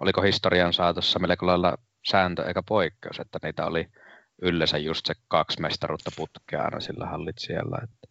[0.00, 1.76] oliko historian saatossa melko lailla
[2.10, 3.88] sääntö eikä poikkeus, että niitä oli
[4.42, 7.78] yleensä just se kaksi mestaruutta putkea aina sillä hallitsijalla.
[7.82, 8.08] Että...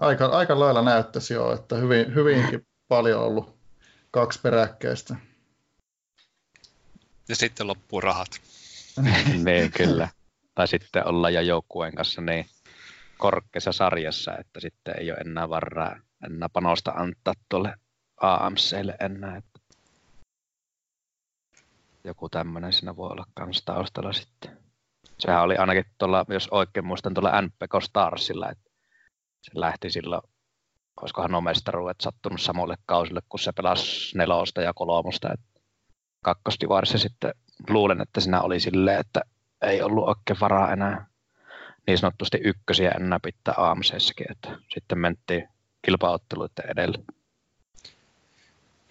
[0.00, 3.56] Aika, aika lailla näyttäisi jo, että hyvin, hyvinkin paljon ollut
[4.10, 5.16] kaksi peräkkäistä
[7.28, 8.28] ja sitten loppuu rahat.
[9.44, 10.08] niin, kyllä.
[10.54, 12.46] Tai sitten olla jo joukkueen kanssa niin
[13.18, 17.74] korkeassa sarjassa, että sitten ei ole enää varaa enää panosta antaa tuolle
[18.20, 19.36] AMClle enää.
[19.36, 19.60] Että
[22.04, 24.58] joku tämmöinen siinä voi olla kans taustalla sitten.
[25.18, 28.70] Sehän oli ainakin tuolla, jos oikein muistan, tuolla NPK Starsilla, että
[29.42, 30.22] se lähti silloin,
[31.00, 35.55] olisikohan nuo mestaruudet sattunut samalle kausille, kun se pelasi nelosta ja kolmosta, että
[36.26, 37.34] kakkostivarissa sitten
[37.68, 39.20] luulen, että siinä oli silleen, että
[39.62, 41.06] ei ollut oikein varaa enää
[41.86, 45.48] niin sanotusti ykkösiä enää pitää AMCssäkin, että sitten mentiin
[45.82, 46.98] kilpaotteluiden edelle.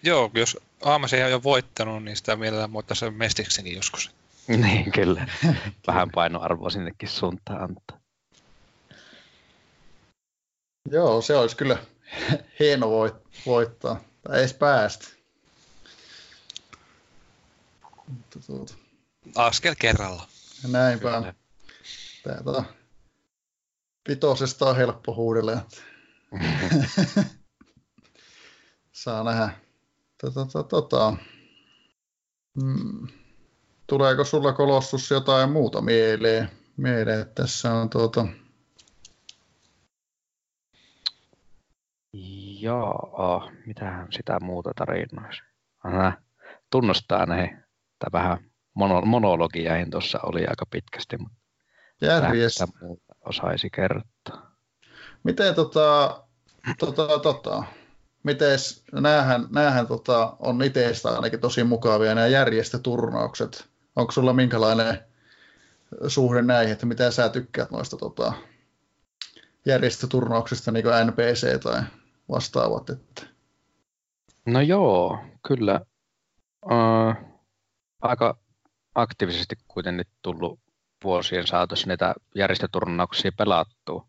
[0.02, 4.10] Joo, jos AMC ei ole voittanut, niin sitä mielellään voittaisi mestikseni joskus.
[4.62, 5.26] niin, kyllä.
[5.86, 8.00] Vähän painoarvoa sinnekin suuntaan antaa.
[10.90, 11.78] Joo, se olisi kyllä
[12.60, 12.90] hieno
[13.46, 14.00] voittaa.
[14.22, 15.16] Tai edes päästä.
[19.34, 20.28] Askel kerralla.
[20.68, 21.18] Näinpä.
[21.18, 21.34] Kyllä.
[22.24, 22.64] Tää, tota,
[24.08, 25.66] vitosesta on helppo huudella.
[28.92, 29.50] Saa nähdä.
[30.20, 31.16] Tota, tota, tota.
[32.60, 33.08] Hmm.
[33.86, 36.50] Tuleeko sulla kolossus jotain muuta mieleen?
[36.76, 37.26] mieleen?
[37.34, 38.26] Tässä on tuota...
[42.60, 45.42] Joo, mitähän sitä muuta tarinoisi.
[46.70, 47.65] Tunnustaa näihin,
[47.98, 51.36] tai vähän mono, monologiaihin tuossa oli aika pitkästi, mutta
[52.00, 52.66] Järjestä.
[52.80, 54.50] muuta osaisi kertoa.
[55.24, 56.20] Miten tota,
[56.78, 57.62] tota, tota,
[58.22, 63.68] mites, näähän, näähän tota, on itsestä ainakin tosi mukavia nämä järjestöturnaukset.
[63.96, 64.98] Onko sulla minkälainen
[66.08, 68.32] suhde näihin, että mitä sä tykkäät noista tota,
[69.66, 71.82] järjestöturnauksista, niin kuin NPC tai
[72.28, 72.90] vastaavat?
[72.90, 73.22] Että...
[74.46, 75.18] No joo,
[75.48, 75.80] kyllä.
[76.64, 77.35] Uh,
[78.02, 78.38] aika
[78.94, 80.60] aktiivisesti kuitenkin tullut
[81.04, 84.06] vuosien saatossa niitä järjestöturnauksia pelattua.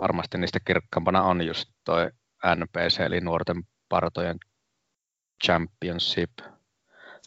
[0.00, 2.10] Varmasti niistä kirkkaampana on just toi
[2.56, 4.38] NPC, eli nuorten partojen
[5.44, 6.30] Championship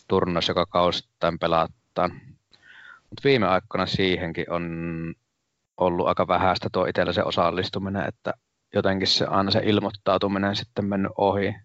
[0.07, 2.11] turnaus, joka kausittain pelataan.
[3.09, 4.65] Mutta viime aikoina siihenkin on
[5.77, 8.33] ollut aika vähäistä tuo itsellä se osallistuminen, että
[8.73, 11.55] jotenkin se aina se ilmoittautuminen sitten mennyt ohi.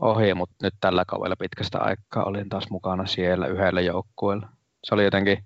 [0.00, 4.48] Ohi mutta nyt tällä kaudella pitkästä aikaa olin taas mukana siellä yhdellä joukkueella.
[4.84, 5.44] Se oli jotenkin,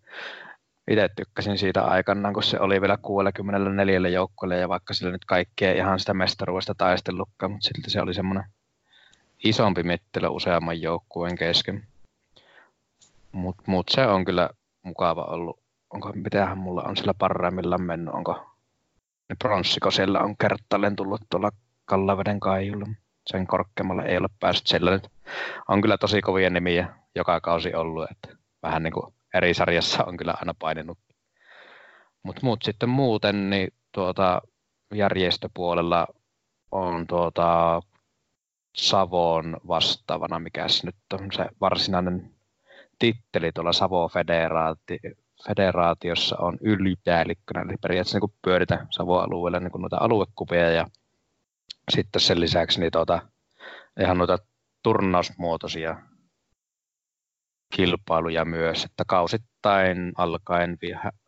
[0.91, 5.73] itse tykkäsin siitä aikana, kun se oli vielä 64 joukkueelle ja vaikka sillä nyt kaikkea
[5.73, 8.45] ihan sitä mestaruudesta taistellutkaan, mutta silti se oli semmoinen
[9.45, 11.87] isompi mittelö useamman joukkueen kesken.
[13.33, 14.51] Mutta mut se on kyllä
[14.83, 15.59] mukava ollut.
[15.91, 18.47] Onko, mitähän mulla on sillä parhaimmillaan mennyt, onko
[19.29, 21.51] ne pronssiko siellä on kertaalleen tullut tuolla
[21.85, 22.87] Kallaveden kaijulla.
[23.27, 25.09] Sen korkeammalla ei ole päässyt siellä nyt.
[25.69, 30.17] On kyllä tosi kovia nimiä joka kausi ollut, että vähän niin kuin eri sarjassa on
[30.17, 30.99] kyllä aina paininut.
[32.23, 34.43] Mutta muut sitten muuten, niin tuota,
[34.95, 36.07] järjestöpuolella
[36.71, 37.81] on tuota,
[38.77, 42.31] Savon vastaavana, mikä nyt on se varsinainen
[42.99, 45.01] titteli tuolla Savo Federaati,
[45.47, 50.87] Federaatiossa on ylipäällikkönä, eli periaatteessa niin pyöritään Savo-alueella niin noita aluekupia ja
[51.93, 53.23] sitten sen lisäksi niin tuota,
[54.01, 54.39] ihan noita
[54.83, 55.97] turnausmuotoisia
[57.77, 60.79] kilpailuja myös, että kausittain alkaen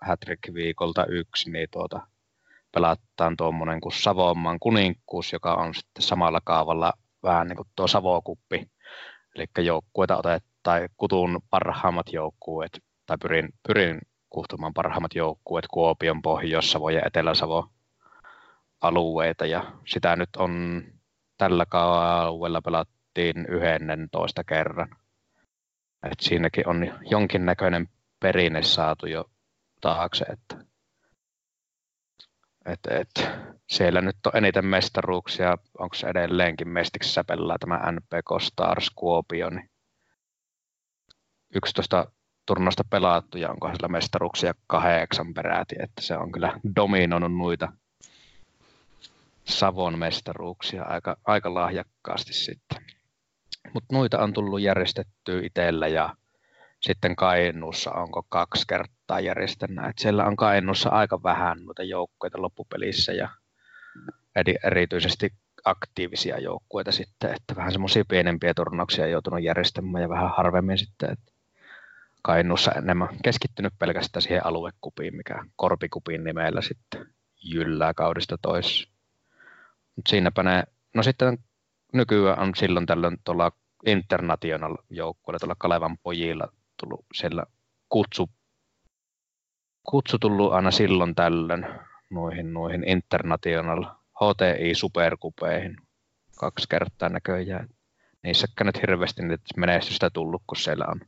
[0.03, 2.07] Hattrick-viikolta yksi, niin tuota,
[2.75, 6.93] pelataan tuommoinen kuin Savonmaan kuninkkuus, joka on sitten samalla kaavalla
[7.23, 8.71] vähän niin kuin tuo Savokuppi,
[9.35, 14.01] eli joukkueita otetaan, tai kutun parhaimmat joukkueet, tai pyrin, pyrin
[14.31, 17.69] kuhtumaan parhaimmat joukkueet Kuopion, Pohjois-Savo ja Etelä-Savo
[18.81, 20.85] alueita, ja sitä nyt on
[21.39, 24.89] tällä kaudella pelattiin 11 kerran.
[26.13, 27.89] Et siinäkin on jonkinnäköinen
[28.21, 29.31] perinne saatu jo
[29.81, 30.67] taakse, että
[32.67, 33.29] et, et,
[33.69, 39.71] siellä nyt on eniten mestaruuksia, onko se edelleenkin Mestiksessä pelaa tämä NPK Stars Kuopio, niin
[41.55, 42.13] 11
[42.47, 47.73] turnausta pelattu ja onko sillä mestaruuksia kahdeksan peräti, että se on kyllä dominoinut noita
[49.49, 52.79] Savon mestaruuksia aika, aika lahjakkaasti sitten.
[53.75, 56.17] Mutta noita on tullut järjestettyä itsellä ja
[56.81, 59.85] sitten Kainuussa onko kaksi kertaa järjestänyt.
[59.85, 63.29] Et siellä on Kainuussa aika vähän noita joukkueita loppupelissä ja
[64.65, 65.33] erityisesti
[65.65, 71.33] aktiivisia joukkueita sitten, että vähän semmoisia pienempiä turnauksia joutunut järjestämään ja vähän harvemmin sitten, että
[72.23, 77.07] Kainuussa enemmän keskittynyt pelkästään siihen aluekupiin, mikä Korpikupin nimellä sitten
[77.43, 78.96] jyllää kaudesta tois.
[80.09, 81.39] Siinäpä ne, no sitten
[81.93, 83.53] nykyään on silloin tällöin tuolla
[83.87, 86.49] International joukkueella, tuolla Kalevan pojilla
[86.81, 87.45] tullut siellä
[87.89, 88.31] kutsu,
[89.91, 91.67] kutsu tullut aina silloin tällöin
[92.11, 93.85] noihin, noihin International
[94.15, 95.77] HTI Superkupeihin
[96.39, 97.69] kaksi kertaa näköjään.
[98.23, 99.23] Niissäkään nyt hirveästi
[99.57, 101.01] menestystä tullut, kun siellä on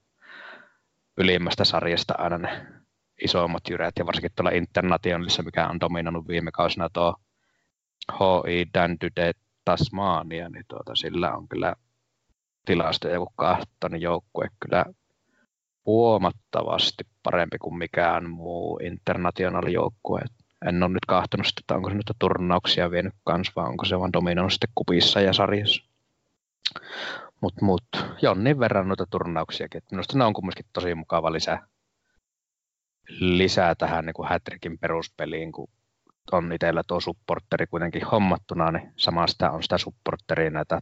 [1.17, 2.67] ylimmästä sarjasta aina ne
[3.23, 7.17] isommat jyrät, ja varsinkin tuolla Internationalissa, mikä on dominoinut viime kausina tuo
[8.13, 9.33] HI Dandyde
[9.65, 11.75] Tasmania, niin tuota, sillä on kyllä
[12.67, 14.85] tilastoja kun kahtoo, niin joukkue kyllä
[15.87, 20.21] huomattavasti parempi kuin mikään muu international joukkue.
[20.67, 24.13] En ole nyt kahtonut että onko se nyt turnauksia vienyt kanssa, vai onko se vaan
[24.13, 25.85] dominoinut sitten kupissa ja sarjassa.
[27.41, 27.85] Mutta mut,
[28.23, 29.83] jonnin verran noita turnauksiakin.
[29.91, 31.67] minusta ne on kumminkin tosi mukava lisää,
[33.21, 35.69] lisää tähän niin kuin Hattrickin peruspeliin, kun
[36.33, 40.81] on itsellä tuo supporteri kuitenkin hommattuna, niin samasta on sitä supporteria näitä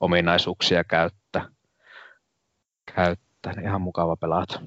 [0.00, 1.48] ominaisuuksia käyttää.
[2.94, 4.60] käyttää niin ihan mukava pelata.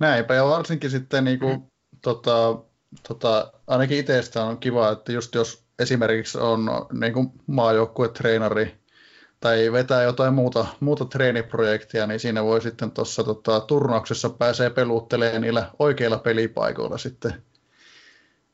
[0.00, 1.66] näinpä, ja varsinkin sitten niin kuin, mm.
[2.02, 2.58] tota,
[3.08, 8.84] tota, ainakin itsestä on kiva, että just jos esimerkiksi on niin kuin maajoukkuetreenari
[9.40, 15.42] tai vetää jotain muuta, muuta treeniprojektia, niin siinä voi sitten tuossa tota, turnauksessa pääsee peluuttelemaan
[15.42, 17.42] niillä oikeilla pelipaikoilla sitten,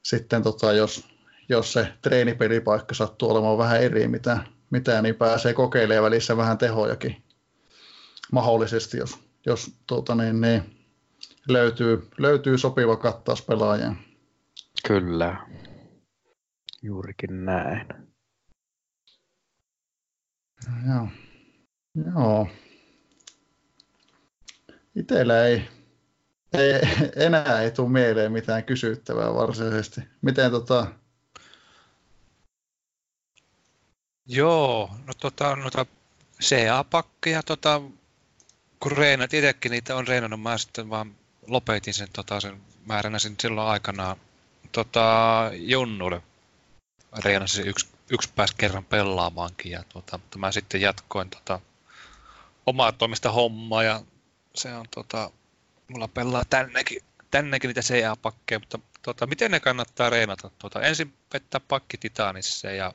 [0.03, 1.09] sitten tota, jos,
[1.49, 4.39] jos se treenipelipaikka sattuu olemaan vähän eri mitä,
[4.71, 7.23] mitä niin pääsee kokeilemaan välissä vähän tehojakin
[8.33, 10.63] mahdollisesti, jos, jos tuota, niin, niin,
[11.49, 13.99] löytyy, löytyy sopiva kattaus pelaajaan.
[14.87, 15.47] Kyllä,
[16.83, 17.87] juurikin näin.
[20.89, 21.09] Joo.
[22.15, 22.49] Joo.
[24.97, 25.69] Itellä ei,
[26.53, 26.81] ei,
[27.27, 30.01] enää ei tule mieleen mitään kysyttävää varsinaisesti.
[30.23, 30.87] Miten tota...
[34.27, 35.87] Joo, no tota, noita
[36.43, 37.83] CA-pakkeja, tota,
[38.81, 41.15] kun reenat itsekin niitä on reenannut, mä sitten vaan
[41.47, 44.17] lopetin sen, tota, sen määränä sen silloin aikanaan
[44.73, 46.23] tota, Junnulle.
[47.25, 51.61] Reenasin yksi yksi pääsi kerran pelaamaankin ja mutta mä sitten jatkoin tota,
[52.67, 54.03] omaa toimista hommaa ja
[54.55, 55.31] se on tota,
[55.91, 60.51] mulla pelaa tännekin, tännekin niitä CA-pakkeja, mutta tota, miten ne kannattaa reenata?
[60.59, 62.93] Tota, ensin pettää pakki Titanissa ja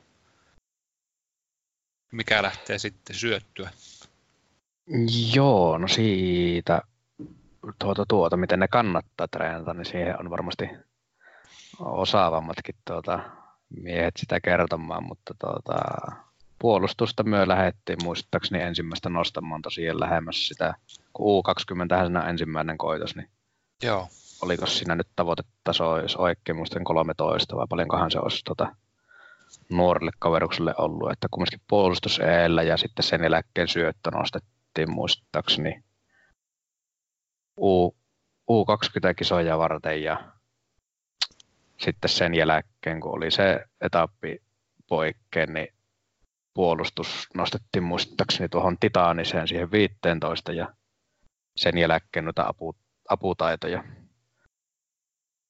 [2.12, 3.70] mikä lähtee sitten syöttyä?
[5.36, 6.82] Joo, no siitä
[7.80, 10.70] tuota, tuota, miten ne kannattaa treenata, niin siihen on varmasti
[11.80, 13.20] osaavammatkin tuota,
[13.70, 15.82] miehet sitä kertomaan, mutta tuota,
[16.60, 20.74] puolustusta myö lähettiin muistaakseni ensimmäistä nostamaan tosiaan lähemmäs sitä,
[21.14, 23.30] kun U20 siinä ensimmäinen koitos, niin
[23.84, 24.08] Joo.
[24.42, 28.76] oliko siinä nyt tavoitetaso, jos oikein muistan 13 vai paljonkohan se olisi tuota,
[29.70, 35.84] nuorille kaverukselle ollut, että kumminkin puolustus eellä ja sitten sen eläkkeen syöttö nostettiin muistaakseni
[37.60, 37.96] U,
[38.52, 40.32] U20-kisoja varten ja
[41.78, 44.42] sitten sen jälkeen, kun oli se etappi
[44.88, 45.75] poikkeen, niin
[46.56, 50.74] puolustus nostettiin muistaakseni tuohon titaaniseen siihen 15 ja
[51.58, 52.76] sen jälkeen noita apu,
[53.10, 53.84] aputaitoja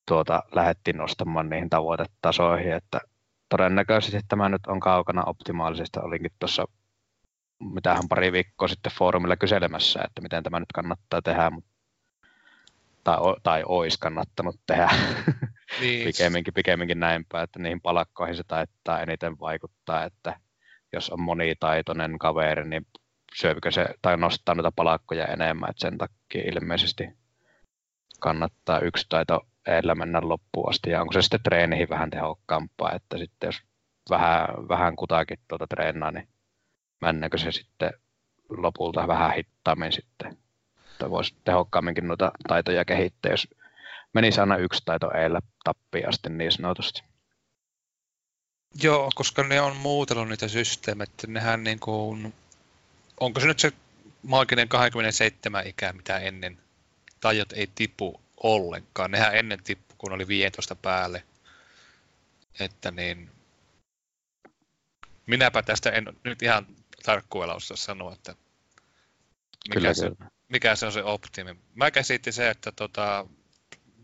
[0.07, 3.01] tuota, lähdettiin nostamaan niihin tavoitetasoihin, että
[3.49, 6.01] todennäköisesti tämä nyt on kaukana optimaalisesta.
[6.01, 6.65] Olinkin tuossa
[7.73, 11.69] mitähän pari viikkoa sitten foorumilla kyselemässä, että miten tämä nyt kannattaa tehdä, mutta
[13.03, 14.89] tai, tai olisi kannattanut tehdä
[15.79, 16.05] niin.
[16.07, 20.39] pikemminkin, pikemminkin näinpä, että niihin palakkoihin se taittaa eniten vaikuttaa, että
[20.95, 22.87] jos on monitaitoinen kaveri, niin
[23.35, 27.09] syövikö se tai nostaa noita palakkoja enemmän, että sen takia ilmeisesti
[28.19, 33.17] kannattaa yksi taito edellä mennä loppuun asti, ja onko se sitten treenihin vähän tehokkaampaa, että
[33.17, 33.61] sitten jos
[34.09, 36.27] vähän, vähän kutakin tuota treenaa, niin
[37.01, 37.93] mennäkö se sitten
[38.49, 40.37] lopulta vähän hittaammin sitten
[40.95, 43.47] että voisi tehokkaamminkin noita taitoja kehittää, jos
[44.13, 47.03] menisi aina yksi taito eillä tappiin asti niin sanotusti.
[48.81, 52.33] Joo, koska ne on muutellut niitä systeemejä, nehän niin kuin,
[53.19, 53.73] onko se nyt se
[54.23, 56.57] maaginen 27 ikää, mitä ennen
[57.21, 59.11] taidot ei tipu ollenkaan.
[59.11, 61.23] Nehän ennen tippu, kun oli 15 päälle.
[62.59, 63.31] Että niin,
[65.25, 66.67] minäpä tästä en nyt ihan
[67.03, 68.35] tarkkuudella osaa sanoa, että
[69.67, 71.55] mikä, kyllä, se, kyllä mikä se on se optimi.
[71.75, 73.27] Mä käsitin se, että tota,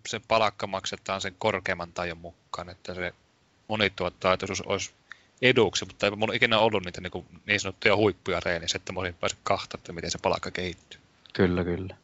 [0.08, 3.14] se palakka maksetaan sen korkeamman tajon mukaan, että se
[3.72, 4.92] monituottaitoisuus olisi
[5.42, 9.00] eduksi, mutta ei mulla ikinä ollut niitä niin, kuin, niin sanottuja huippuja reenissä, että mä
[9.00, 11.00] olisin päässyt kahta, että miten se palakka kehittyy.
[11.34, 11.96] Kyllä, kyllä.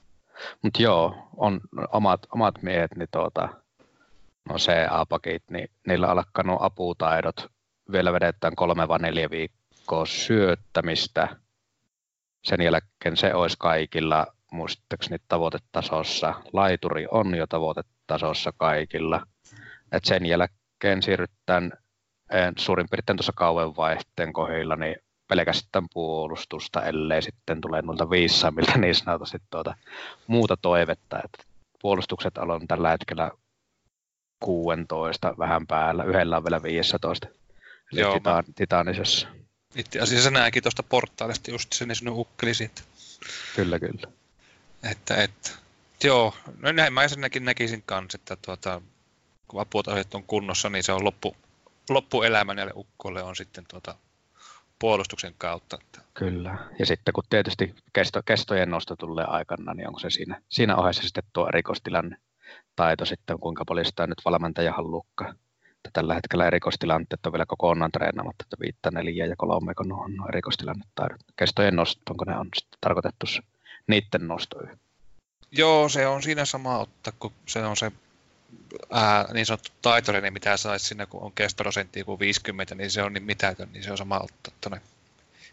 [0.61, 1.61] Mutta joo, on
[1.91, 3.49] omat, omat miehet, niin tuota,
[4.49, 7.45] no CA-pakit, niin niillä alkanut aputaidot.
[7.91, 11.27] Vielä vedetään kolme vai neljä viikkoa syöttämistä–
[12.47, 16.33] sen jälkeen se olisi kaikilla muistaakseni tavoitetasossa.
[16.53, 19.21] Laituri on jo tavoitetasossa kaikilla.
[19.91, 20.56] Et sen jälkeen
[20.99, 21.73] siirrytään
[22.31, 24.95] eh, suurin piirtein tuossa kauan vaihteen kohdilla, niin
[25.27, 29.75] pelkästään puolustusta, ellei sitten tule noilta viissaamilta niin sanotusti tuota,
[30.27, 31.19] muuta toivetta.
[31.23, 31.47] Et
[31.81, 33.31] puolustukset on tällä hetkellä
[34.39, 37.27] 16 vähän päällä, yhdellä on vielä 15.
[37.93, 38.53] Eli Joo, titaan, mä...
[38.55, 39.27] titaanisessa.
[39.75, 42.81] Itse asiassa näinkin tuosta portaalista just sen sinun ukkeli siitä.
[43.55, 44.11] Kyllä, kyllä.
[44.91, 45.49] Että, että,
[46.03, 48.81] joo, no näin mä ensinnäkin näkisin kanssa, että tuota,
[49.47, 51.35] kun apuutasiat on kunnossa, niin se on loppu,
[51.89, 53.95] loppuelämä näille ukkoille on sitten tuota,
[54.79, 55.77] puolustuksen kautta.
[56.13, 60.75] Kyllä, ja sitten kun tietysti kesto, kestojen nosto tulee aikana, niin onko se siinä, siinä
[60.75, 62.17] ohessa sitten tuo erikoistilanne
[62.75, 65.35] taito sitten, kuinka paljon sitä nyt valmentaja haluaa
[65.87, 70.11] että tällä hetkellä erikoistilanteet on vielä kokonaan treenaamatta, että viittä, neljä ja kolme, kun on
[70.29, 71.19] erikoistilannetaidot.
[71.35, 73.25] Kestojen nosto, onko ne on sitten tarkoitettu
[73.87, 74.79] niiden nostoihin?
[75.51, 77.91] Joo, se on siinä sama ottaa, kun se on se
[78.89, 83.03] ää, niin sanottu taitoreeni, niin mitä saisi siinä, kun on kestoprosentti kuin 50, niin se
[83.03, 84.25] on niin mitätön, niin se on sama
[84.61, 84.81] tuonne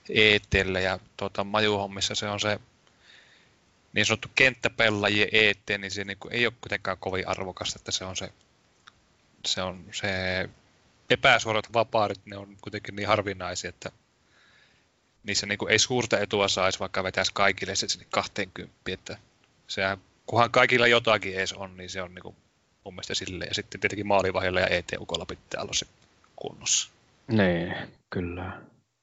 [0.09, 2.61] ETlle ja tuota, majuhommissa se on se
[3.93, 8.05] niin sanottu kenttäpellajien ET, niin se niin kuin, ei ole kuitenkaan kovin arvokasta, että se
[8.05, 8.33] on se,
[9.47, 10.09] se, on se
[11.11, 13.91] epäsuorat vapaarit, ne on kuitenkin niin harvinaisia, että
[15.25, 19.19] niissä niin kuin ei suurta etua saisi, vaikka vetäisi kaikille se sinne 20, että
[19.69, 22.37] sehän, kunhan kaikilla jotakin edes on, niin se on niin kuin
[22.85, 23.49] mun mielestä silleen.
[23.49, 25.87] Ja sitten tietenkin maalivahilla ja ET-ukolla pitää olla se
[26.37, 26.91] kunnossa.
[27.29, 27.75] Niin,
[28.11, 28.61] kyllä.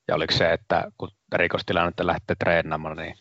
[0.08, 3.18] Ja oliko se, että kun rikostilannetta lähtee treenaamaan, niin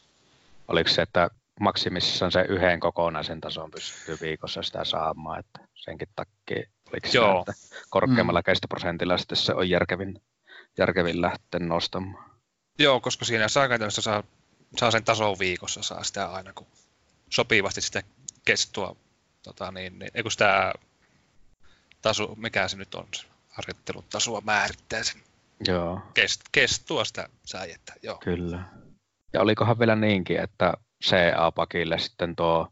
[0.68, 1.30] oliko se, että
[1.60, 7.44] maksimissaan se yhden kokonaisen tason pystyy viikossa sitä saamaan, että senkin takia oliko Joo.
[7.46, 8.44] Se, että korkeammalla mm.
[8.44, 10.22] kestoprosentilla sitten se on järkevin,
[10.78, 12.30] järkevin lähteä nostamaan.
[12.78, 14.22] Joo, koska siinä saa saa,
[14.76, 16.66] saa sen tason viikossa, saa sitä aina, kun
[17.30, 18.02] sopivasti sitä
[18.44, 18.96] kestoa,
[19.42, 20.74] tota niin, niin, eikö sitä
[22.02, 25.20] taso, mikä se nyt on, se harjoittelun tasoa määrittää sen
[25.68, 26.00] Joo.
[26.14, 28.18] Kest, kestua sitä säijettä, joo.
[28.18, 28.64] Kyllä.
[29.32, 30.74] Ja olikohan vielä niinkin, että
[31.04, 32.68] CA-pakille sitten tuo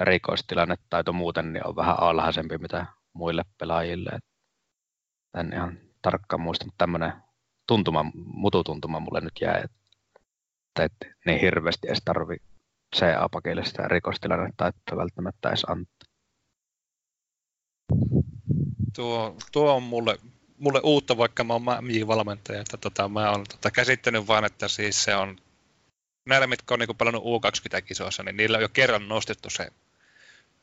[0.00, 4.18] erikoistilannetaito muuten niin on vähän alhaisempi mitä muille pelaajille.
[5.38, 7.12] En ihan tarkkaan muista, mutta tämmöinen
[7.66, 12.02] tuntuma, mututuntuma mulle nyt jäi, että, että niin hirveästi edes
[12.96, 16.08] CA-pakille sitä erikoistilannetta, että välttämättä edes antaa.
[18.94, 20.18] Tuo, tuo on mulle,
[20.58, 25.04] mulle uutta, vaikka mä oon MJ-valmentaja, että tota, mä oon tota, käsittänyt vaan, että siis
[25.04, 25.36] se on
[26.26, 29.70] näillä, mitkä on niin pelannut U20-kisoissa, niin niillä on jo kerran nostettu se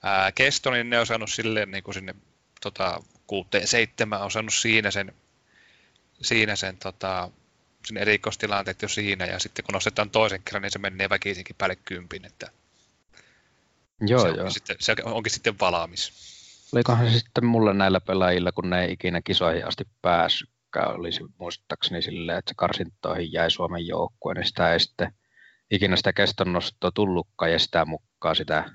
[0.03, 2.15] ää, kesto, niin ne on saanut silleen niin kuin sinne
[2.61, 5.13] tota, kuuteen seitsemän, on saanut siinä sen,
[6.21, 7.31] siinä sen tota,
[7.85, 11.75] sen erikoistilanteet jo siinä, ja sitten kun nostetaan toisen kerran, niin se menee väkisinkin päälle
[11.75, 12.51] kympin, että
[14.01, 14.37] joo, se, joo.
[14.37, 16.33] Onkin sitten, se onkin sitten valmis.
[16.73, 22.01] Olikohan se sitten mulle näillä pelaajilla, kun ne ei ikinä kisoihin asti päässytkään, olisi muistaakseni
[22.01, 25.13] silleen, että se karsintoihin jäi Suomen joukkue, niin sitä ei sitten
[25.71, 28.69] ikinä sitä kestonnostoa tullutkaan ja sitä mukaan sitä,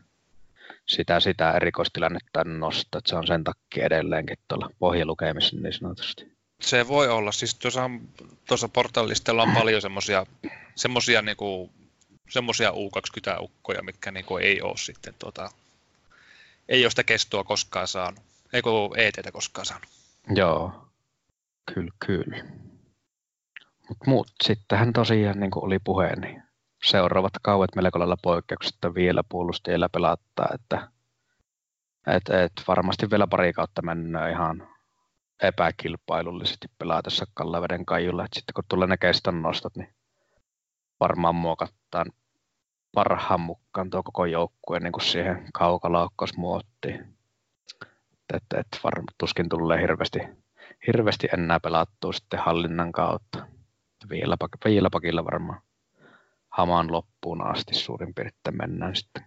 [0.86, 3.00] sitä, sitä erikoistilannetta nostaa.
[3.06, 6.37] Se on sen takia edelleenkin tuolla pohjalukemissa niin sanotusti.
[6.60, 7.32] Se voi olla.
[7.32, 7.90] Siis tuossa,
[8.48, 10.26] tuossa portaalistella on paljon semmoisia
[10.78, 11.70] semmosia niinku,
[12.30, 15.50] semmosia U20-ukkoja, mitkä niinku ei ole sitten tota,
[16.68, 18.24] ei ole sitä kestoa koskaan saanut.
[18.52, 19.88] Ei kun ETtä koskaan saanut.
[20.34, 20.88] Joo,
[21.74, 22.44] kyllä, kyllä.
[23.88, 26.42] Mutta muut sittenhän tosiaan, niin oli puhe, niin
[26.84, 30.88] seuraavat kauet melko lailla poikkeuksetta vielä puolustajilla pelattaa, että
[32.06, 34.68] et, et varmasti vielä pari kautta mennään ihan
[35.42, 38.24] epäkilpailullisesti pelatessa Kallaveden kaijulla.
[38.24, 39.94] Et sitten kun tulee ne keston nostot, niin
[41.00, 42.06] varmaan muokataan
[42.94, 47.16] parhaan mukaan tuo koko joukkue niin kuin siihen kaukalaukkausmuottiin.
[48.34, 50.18] Että et, varmaan tuskin tulee hirveästi,
[50.86, 53.46] hirveästi enää pelattua sitten hallinnan kautta.
[54.10, 55.60] Vielä, vielä pakilla varmaan
[56.50, 59.24] hamaan loppuun asti suurin piirtein mennään sitten,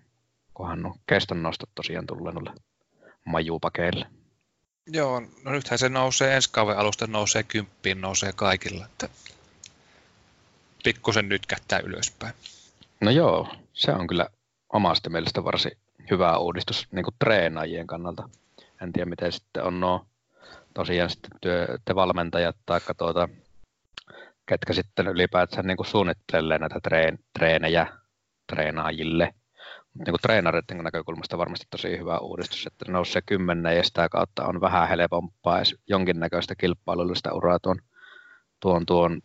[0.54, 2.54] kunhan on keston nostot tosiaan tulee noille
[3.26, 4.08] majupakeille.
[4.88, 9.10] Joo, no nythän se nousee ensi kauden alusta, nousee kymppiin, nousee kaikilla, että
[10.84, 12.34] pikkusen nyt kättää ylöspäin.
[13.02, 14.28] No joo, se on kyllä
[14.74, 15.72] omasta mielestä varsin
[16.12, 18.30] hyvä uudistus niin kuin treenaajien kannalta.
[18.82, 20.06] En tiedä, miten sitten on nuo
[20.74, 23.30] tosiaan sitten työ, te valmentajat tai tuota,
[24.46, 27.88] ketkä sitten ylipäätään niin suunnittelee näitä treen, treenejä
[28.48, 29.34] treenaajille.
[29.94, 34.90] Niin treenareiden näkökulmasta varmasti tosi hyvä uudistus, että nousee kymmenen ja sitä kautta on vähän
[34.90, 37.80] helpompaa edes jonkinnäköistä kilpailullista uraa tuon,
[38.60, 39.22] tuon, tuon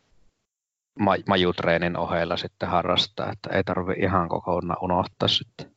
[1.27, 5.77] majutreenin ohella sitten harrastaa, että ei tarvi ihan kokonaan unohtaa sitten.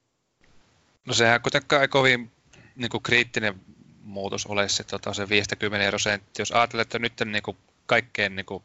[1.08, 2.32] No sehän kuitenkaan ei kovin
[2.76, 3.62] niin kuin kriittinen
[4.02, 6.42] muutos ole se, tota, se 50 prosenttia.
[6.42, 8.64] Jos ajatellaan, että nyt niin kuin kaikkein niin kuin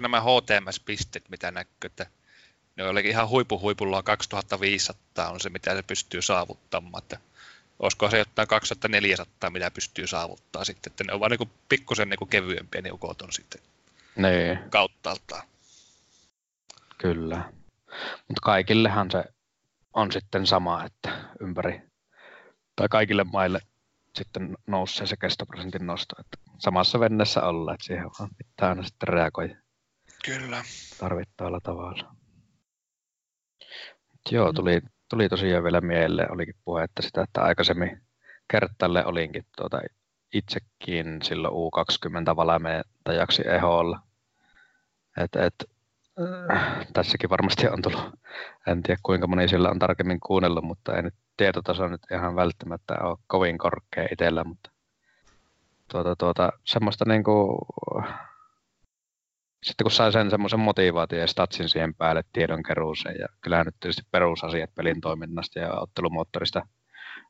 [0.00, 2.06] nämä HTMS-pisteet, mitä näkyy, että
[2.84, 7.02] ne on ihan huipuhuipulla 2500 on se, mitä se pystyy saavuttamaan.
[7.02, 7.18] Että
[7.78, 12.28] olisiko se jotain 2400, mitä pystyy saavuttaa sitten, että ne on vaan niin pikkusen niin
[12.30, 13.60] kevyempiä ne ukot on sitten
[14.16, 14.70] niin.
[14.70, 15.42] kauttaaltaan.
[16.98, 17.52] Kyllä.
[18.28, 19.24] Mutta kaikillehan se
[19.92, 21.80] on sitten sama, että ympäri,
[22.76, 23.60] tai kaikille maille
[24.14, 26.16] sitten nousee se kestoprosentin nosto.
[26.20, 29.56] Että samassa vennessä olla, että siihen vaan pitää aina sitten reagoida.
[30.24, 30.64] Kyllä.
[30.98, 32.19] Tarvittavalla tavalla.
[34.30, 36.54] Joo, tuli, tuli tosiaan vielä mieleen, olikin
[36.84, 38.02] että sitä, että aikaisemmin
[38.50, 39.80] kertalle olinkin tuota
[40.34, 44.00] itsekin silloin U20 valmentajaksi EHOlla.
[45.16, 45.54] Et, et,
[46.52, 48.14] äh, tässäkin varmasti on tullut,
[48.66, 52.94] en tiedä kuinka moni sillä on tarkemmin kuunnellut, mutta ei nyt tietotaso nyt ihan välttämättä
[53.00, 54.70] ole kovin korkea itsellä, mutta
[55.90, 57.58] tuota, tuota, semmoista niin kuin,
[59.62, 64.02] sitten kun sai sen semmoisen motivaation ja statsin siihen päälle tiedonkeruuseen ja kyllähän nyt tietysti
[64.10, 66.62] perusasiat pelin toiminnasta ja ottelumoottorista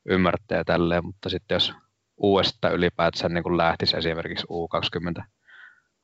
[0.05, 1.73] ymmärtää ja tälleen, mutta sitten jos
[2.17, 5.23] uudesta ylipäätään niin lähtisi esimerkiksi U20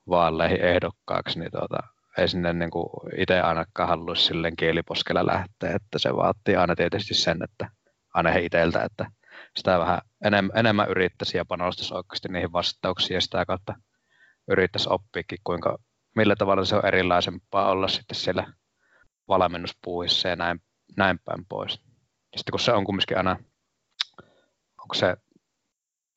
[0.09, 1.77] vaaleihin ehdokkaaksi, niin tuota,
[2.17, 2.71] ei sinne niin
[3.17, 7.69] itse ainakaan haluaisi silleen kieliposkella lähteä, että se vaatii aina tietysti sen, että
[8.13, 9.11] aina he itseltä, että
[9.55, 13.73] sitä vähän enemmän, enemmän yrittäisi ja panostaisi oikeasti niihin vastauksiin ja sitä kautta
[14.47, 15.77] yrittäisi oppiikin, kuinka,
[16.17, 18.53] millä tavalla se on erilaisempaa olla sitten siellä
[19.27, 20.61] valmennuspuuhissa ja näin,
[20.97, 21.81] näin päin pois.
[22.31, 23.37] Ja sitten kun se on kumminkin aina,
[24.81, 25.17] onko se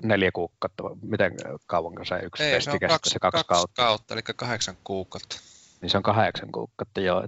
[0.02, 1.32] neljä kuukautta, miten
[1.66, 3.82] kauan se yksi Ei, testi se kaksi, se kaksi, kaksi kautta.
[3.82, 5.36] kautta, eli kahdeksan kuukautta.
[5.80, 7.26] Niin se on kahdeksan kuukautta, joo.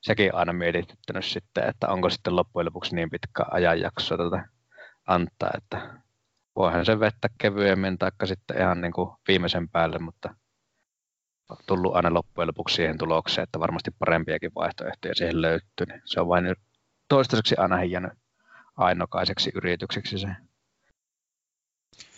[0.00, 4.48] Sekin aina mietityttänyt sitten, että onko sitten loppujen lopuksi niin pitkä ajanjakso tätä
[5.06, 6.00] antaa, että
[6.56, 10.34] voihan se vettä kevyemmin tai sitten ihan niin kuin viimeisen päälle, mutta
[11.66, 15.86] tullut aina loppujen lopuksi siihen tulokseen, että varmasti parempiakin vaihtoehtoja siihen löytyy.
[15.88, 16.56] Niin se on vain
[17.08, 18.12] toistaiseksi aina jäänyt
[18.76, 20.28] ainokaiseksi yritykseksi se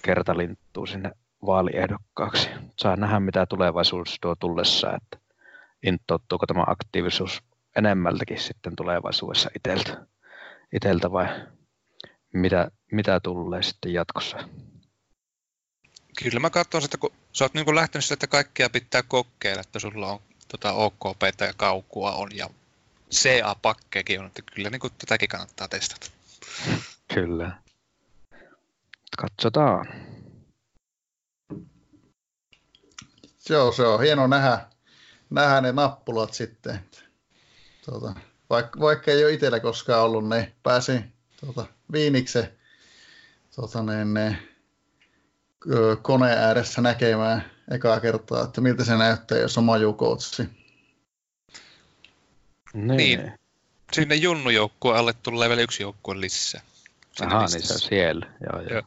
[0.03, 1.11] kertalinttuu sinne
[1.47, 2.51] vaaliehdokkaaksi.
[2.79, 5.19] Saa nähdä, mitä tulevaisuus tuo tullessa, että
[5.83, 7.43] intoutuuko tämä aktiivisuus
[7.77, 10.07] enemmältäkin sitten tulevaisuudessa iteltä,
[10.73, 11.27] iteltä vai
[12.33, 14.39] mitä, mitä tulee sitten jatkossa?
[16.23, 19.79] Kyllä mä katson sitä, kun sä oot niin lähtenyt sitä, että kaikkia pitää kokeilla, että
[19.79, 22.51] sulla on tota OKP ja kaukua on ja
[23.15, 26.11] CA-pakkeekin on, että kyllä niin kuin tätäkin kannattaa testata.
[27.15, 27.59] Kyllä.
[29.19, 29.87] Katsotaan.
[33.49, 34.67] Joo, se on hieno nähdä,
[35.31, 36.81] nähdä ne nappulat sitten.
[37.85, 38.15] Tuota,
[38.51, 41.01] vaikka, vaikka ei ole itsellä koskaan ollut, niin pääsi
[41.41, 42.55] tuota, viinikse
[43.55, 44.39] tuota, ne, ne,
[46.03, 50.49] koneen ääressä näkemään ekaa kertaa, että miltä se näyttää, jos on majukoutsi.
[52.75, 52.97] Niin.
[52.97, 53.33] Niin.
[53.93, 56.61] Sinne junnujoukkueen alle tulee vielä yksi joukkue lisää.
[57.27, 58.27] Aha, niin se on siellä.
[58.41, 58.71] Joo, joo.
[58.71, 58.83] Joo.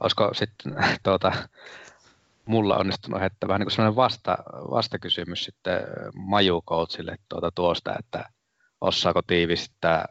[0.00, 1.32] Olisiko sitten tuota,
[2.44, 4.38] mulla onnistunut heittää vähän niin kuin sellainen vasta,
[4.70, 5.80] vastakysymys sitten
[6.14, 8.30] Maju Coachille tuota tuosta, että
[8.80, 10.06] osaako tiivistää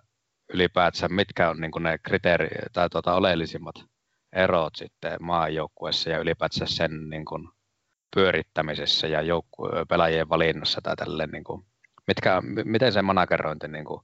[0.53, 3.75] ylipäätään, mitkä on niin kuin ne kriteeri, tai tuota, oleellisimmat
[4.33, 7.49] erot sitten maajoukkueessa ja ylipäätään sen niin kuin
[8.15, 11.65] pyörittämisessä ja joukku- pelaajien valinnassa tai tälleen, niin kuin,
[12.07, 14.01] mitkä, miten se managerointi niin kuin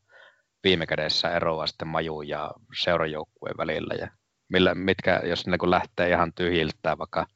[0.64, 2.52] viime kädessä eroaa sitten majuun ja
[2.84, 4.08] seurajoukkueen välillä ja
[4.50, 7.28] millä, mitkä, jos ne kun lähtee ihan tyhjiltä vaikka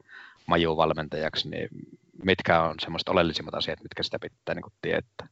[0.45, 1.69] majuun valmentajaksi, niin
[2.23, 5.27] mitkä on semmoiset oleellisimmat asiat, mitkä sitä pitää niin kuin tietää?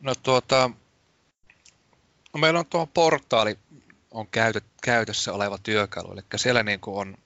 [0.00, 0.70] No tuota,
[2.34, 3.58] no meillä on tuo portaali
[4.12, 7.16] on käytö, käytössä oleva työkalu, eli siellä niin kuin on,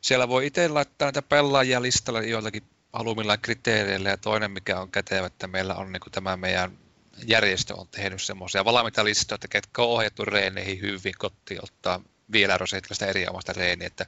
[0.00, 2.62] siellä voi itse laittaa näitä pelaajia listalle joillakin
[2.92, 4.08] haluamillaan kriteereillä.
[4.08, 6.78] Ja toinen mikä on kätevä, että meillä on niin kuin tämä meidän
[7.26, 12.00] järjestö on tehnyt semmoisia valmiita listoja, että ketkä on ohjattu reeneihin hyvin kotiin ottaa
[12.32, 14.06] vielä roseitlaista eri omasta reeniä, että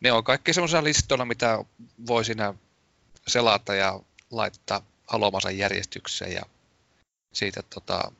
[0.00, 1.64] ne on kaikki semmoisilla listoilla, mitä
[2.06, 2.54] voi siinä
[3.26, 4.00] selata ja
[4.30, 6.42] laittaa haluamansa järjestykseen ja
[7.32, 8.12] siitä tota,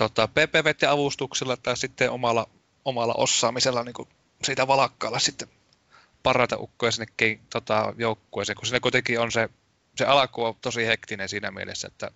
[0.00, 2.48] tota, PPV-avustuksella tai sitten omalla,
[2.84, 4.08] omalla osaamisella niin
[4.42, 5.48] siitä valakkaalla sitten
[6.22, 7.06] parata ukkoja sinne
[7.50, 9.48] tota, joukkueeseen, kun siinä kuitenkin on se,
[9.96, 12.10] se alku on tosi hektinen siinä mielessä, että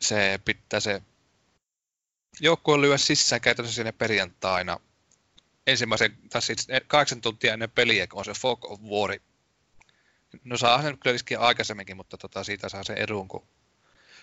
[0.00, 1.02] se pitää se
[2.40, 4.80] joukkue lyö sisään käytännössä sinne perjantaina
[5.66, 9.18] ensimmäisen, tai siis kahdeksan tuntia ennen peliä, kun on se Fog of War.
[10.44, 13.46] No saa sen kyllä iskiä aikaisemminkin, mutta tota, siitä saa se edun, kun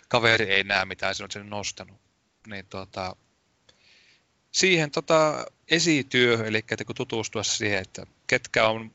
[0.09, 2.04] kaveri ei näe mitään, se on sen nostanut.
[2.47, 3.15] Niin tota,
[4.51, 8.91] siihen tota, esityöhön, eli että kun tutustua siihen, että ketkä on,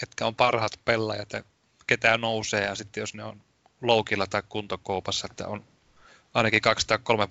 [0.00, 1.42] ketkä on parhaat pelaajat ja
[1.86, 3.40] ketä nousee, ja sitten jos ne on
[3.82, 5.64] loukilla tai kuntokoupassa, että on
[6.34, 7.28] ainakin kaksi tai kolme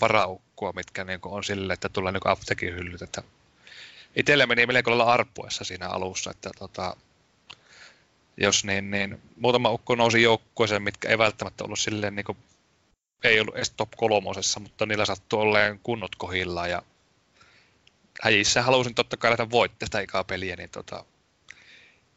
[0.75, 3.23] mitkä niin on sille, että tulee niin apteekin hyllyt, että
[4.15, 6.95] itselle meni melko lailla arppuessa siinä alussa, että tota,
[8.37, 12.37] jos niin, niin muutama ukko nousi joukkueeseen, mitkä ei välttämättä ollut silleen niin
[13.23, 16.81] ei ollut edes top kolmosessa, mutta niillä sattui olleen kunnot kohillaan ja
[18.21, 21.05] häjissä halusin totta kai lähteä voittaa sitä ikaa peliä, niin tota,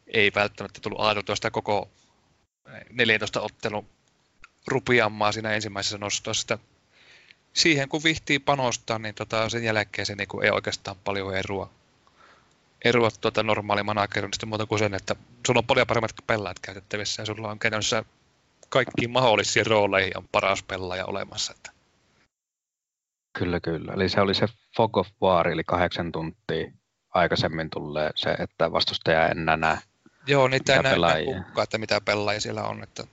[0.07, 1.89] ei välttämättä tullut ajateltua sitä koko
[2.91, 3.87] 14 ottelun
[4.67, 6.59] rupiammaa siinä ensimmäisessä nostossa.
[7.53, 11.69] Siihen kun vihtii panostaa, niin tota, sen jälkeen se niin ei oikeastaan paljon eroa,
[12.85, 15.15] eroa tuota normaali managerista muuta kuin sen, että
[15.47, 18.03] sulla on paljon paremmat pelaajat käytettävissä ja sulla on käytännössä
[18.71, 21.53] kaikkiin mahdollisiin rooleihin on paras pelaaja olemassa.
[21.55, 21.71] Että.
[23.39, 23.93] Kyllä, kyllä.
[23.93, 26.71] Eli se oli se Fog of War, eli kahdeksan tuntia
[27.13, 29.77] aikaisemmin tulee se, että vastustaja en enää näe.
[30.27, 32.83] Joo, niitä ei näe kukkaa, että mitä pelaajia siellä on.
[32.83, 33.03] Että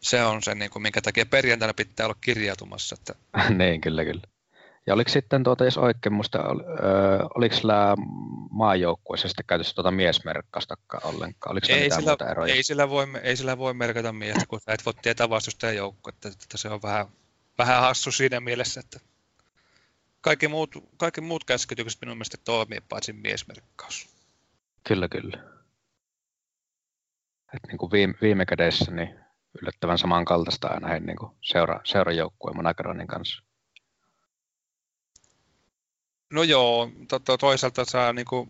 [0.00, 2.96] se on se, niin kuin, minkä takia perjantaina pitää olla kirjautumassa.
[2.98, 3.14] Että...
[3.58, 4.22] niin, kyllä, kyllä.
[4.86, 6.38] Ja oliko sitten, tuota, jos oikein muista,
[7.34, 7.94] oliko sillä
[8.50, 11.52] maajoukkueessa sitten käytössä tuota miesmerkkaustakaan ollenkaan?
[11.52, 12.54] Oliko ei, sillä, eroja?
[12.54, 16.28] Ei sillä, voi, ei sillä voi merkata miestä, kun et voi tietää vastustajan joukkuetta.
[16.28, 17.06] Että se on vähän,
[17.58, 19.00] vähän hassu siinä mielessä, että
[20.20, 24.08] kaikki muut, kaikki muut käskytykset minun mielestä toimii, paitsi miesmerkkaus.
[24.88, 25.38] Kyllä, kyllä.
[27.54, 29.20] Et niin kuin viime, viime kädessä niin
[29.62, 33.42] yllättävän samankaltaista aina niin kuin seura, seurajoukkueen Monakaronin kanssa.
[36.32, 38.48] No joo, to, to, toisaalta sä niinku,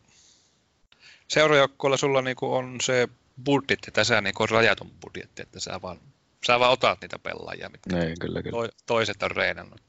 [1.29, 3.09] seurajoukkueella sulla niinku on se
[3.45, 5.99] budjetti, että sä niinku on rajatun budjetti, että sä vaan,
[6.47, 8.69] sä vaan otat niitä pelaajia, mitkä niin, kyllä, kyllä.
[8.69, 9.81] To, toiset on reenannut.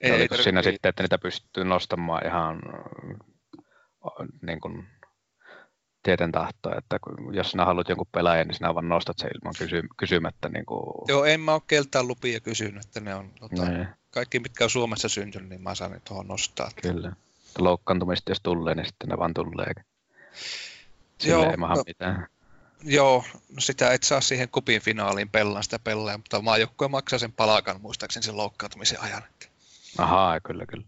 [0.00, 0.64] Ei, ei siinä ei...
[0.64, 2.62] sitten, että niitä pystyy nostamaan ihan
[4.42, 4.86] niin kuin,
[6.04, 6.98] tieten tahtoa, että
[7.32, 10.48] jos sinä haluat jonkun pelaajan, niin sinä vaan nostat sen ilman kysy, kysymättä.
[10.48, 10.94] Niin kuin...
[11.08, 13.88] Joo, en mä ole keltään lupia kysynyt, että ne on tota, ne.
[14.10, 16.70] kaikki, mitkä on Suomessa syntynyt, niin mä saan ne tuohon nostaa.
[16.82, 17.12] Kyllä.
[17.58, 19.72] Loukkaantumista jos tulee, niin sitten ne vaan tulee.
[21.18, 22.26] Sille Joo, ei no, mitään.
[22.82, 27.32] Joo, no sitä et saa siihen kupin finaaliin pellaan sitä pelaa, mutta maajoukkue maksaa sen
[27.32, 29.22] palakan muistaakseni sen loukkaantumisen ajan.
[29.98, 30.84] Ahaa, kyllä, kyllä.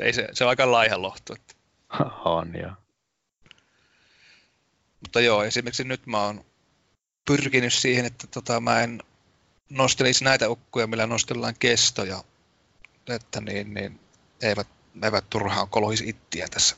[0.00, 1.34] Ei se, se on aika laiha lohtu.
[1.34, 1.54] Että...
[2.24, 2.72] on, joo.
[5.04, 6.44] Mutta joo, esimerkiksi nyt mä oon
[7.24, 9.02] pyrkinyt siihen, että tota, mä en
[9.70, 12.24] nostelisi näitä ukkuja, millä nostellaan kestoja,
[13.08, 14.00] että niin, niin
[14.42, 14.68] eivät,
[15.02, 16.76] eivät turhaan kolohisi ittiä tässä.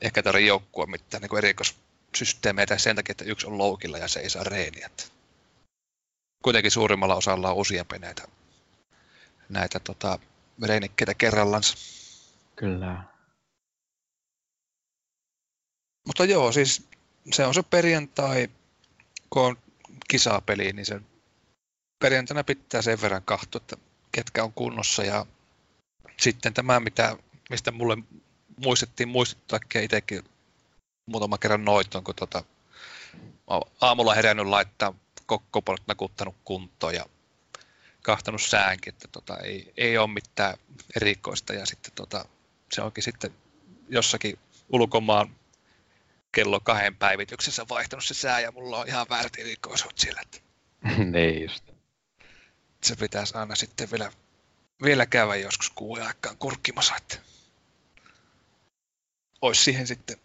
[0.00, 4.30] Ehkä tarvitse joukkua mitään niin erikoissysteemeitä sen takia, että yksi on loukilla ja se ei
[4.30, 4.90] saa reeniä.
[6.42, 8.28] Kuitenkin suurimmalla osalla on useampi näitä,
[9.48, 10.18] näitä tota,
[10.62, 11.76] reinikkeitä kerrallansa.
[12.56, 13.04] Kyllä.
[16.06, 16.88] Mutta joo, siis
[17.32, 18.48] se on se perjantai,
[19.30, 19.56] kun on
[20.08, 21.00] kisapeli, niin se
[21.98, 23.76] perjantaina pitää sen verran kahtua, että
[24.12, 25.04] ketkä on kunnossa.
[25.04, 25.26] Ja
[26.20, 27.16] sitten tämä, mitä,
[27.50, 27.96] mistä mulle
[28.56, 30.24] muistettiin muistuttaa itsekin
[31.06, 32.44] muutama kerran noiton, kun tota,
[33.80, 34.94] aamulla herännyt laittaa
[35.26, 37.06] kokkopolut nakuttanut kuntoon ja
[38.02, 40.58] kahtanut säänkin, että tota, ei, ei ole mitään
[40.96, 42.24] erikoista ja sitten tota,
[42.72, 43.34] se onkin sitten
[43.88, 44.38] jossakin
[44.68, 45.36] ulkomaan
[46.32, 50.20] kello kahden päivityksessä vaihtanut se sää ja mulla on ihan väärät erikoisuut sillä.
[50.20, 50.38] Että
[51.12, 51.64] niin just.
[52.82, 54.12] Se pitäisi aina sitten vielä,
[54.82, 57.16] vielä käydä joskus kuuden aikaan kurkkimassa, että
[59.40, 60.16] olisi siihen sitten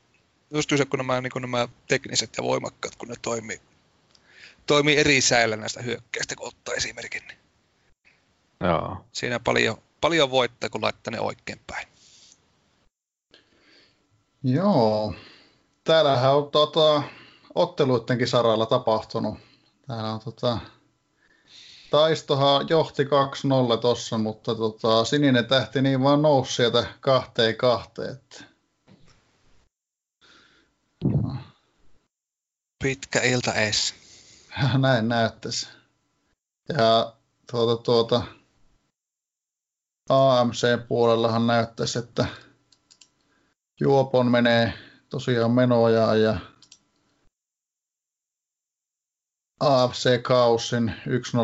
[0.54, 3.62] just se, kun nämä, niin kun nämä tekniset ja voimakkaat, kun ne toimii,
[4.66, 7.24] toimii eri säällä näistä hyökkäistä, kun ottaa esimerkin.
[7.28, 7.38] Niin
[8.62, 9.06] Joo.
[9.12, 11.88] Siinä paljon, paljon voittaa, kun laittaa ne oikein päin.
[14.44, 15.16] Joo,
[15.88, 17.04] täällähän on tota,
[17.56, 19.38] otteluidenkin saralla tapahtunut.
[19.88, 20.58] Täällä on tota,
[21.92, 23.08] Taistohan johti 2-0
[23.82, 28.12] tossa, mutta tota, sininen tähti niin vaan nousi sieltä kahteen kahteen.
[28.12, 28.44] Että...
[32.84, 33.96] Pitkä ilta ees.
[34.78, 35.68] Näin näyttäisi.
[36.78, 37.14] Ja
[37.52, 38.22] tuota, tuota,
[40.10, 42.26] AMC-puolellahan näyttäisi, että
[43.80, 46.40] Juopon menee tosiaan menoja ja
[49.60, 50.94] AFC Kausin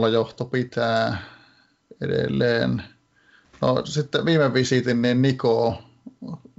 [0.06, 1.24] 1-0 johto pitää
[2.02, 2.84] edelleen.
[3.62, 5.84] No sitten viime visitin niin Niko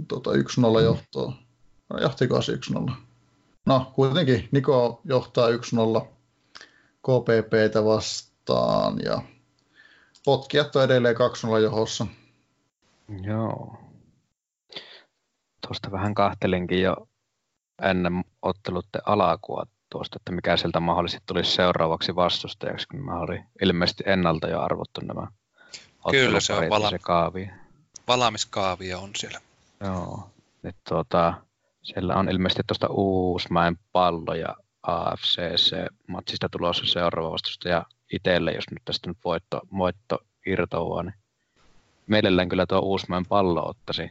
[0.08, 1.32] tota 1-0 johtoa.
[1.88, 2.92] No, johtiko se 1-0?
[3.66, 6.06] No kuitenkin Niko johtaa 1-0
[7.02, 9.22] KPPtä vastaan ja
[10.24, 11.16] potkijat on edelleen
[11.56, 12.06] 2-0 johossa.
[13.22, 13.84] Joo
[15.66, 16.96] tuosta vähän kahtelinkin jo
[17.82, 24.04] ennen ottelutte alakua tuosta, että mikä sieltä mahdollisesti tulisi seuraavaksi vastustajaksi, kun mä olin ilmeisesti
[24.06, 25.26] ennalta jo arvottu nämä
[26.10, 27.50] Kyllä se on vala- se kaavi.
[28.08, 29.40] Valaamiskaavio on siellä.
[29.80, 30.30] Joo,
[30.62, 31.34] nyt tuota,
[31.82, 35.76] siellä on ilmeisesti tuosta Uusmäen pallo ja AFCC
[36.08, 41.14] matsista tulossa seuraava vastustaja itselle, jos nyt tästä nyt voitto, voitto irtoaa, niin
[42.06, 44.10] mielellään kyllä tuo Uusmäen pallo ottaisi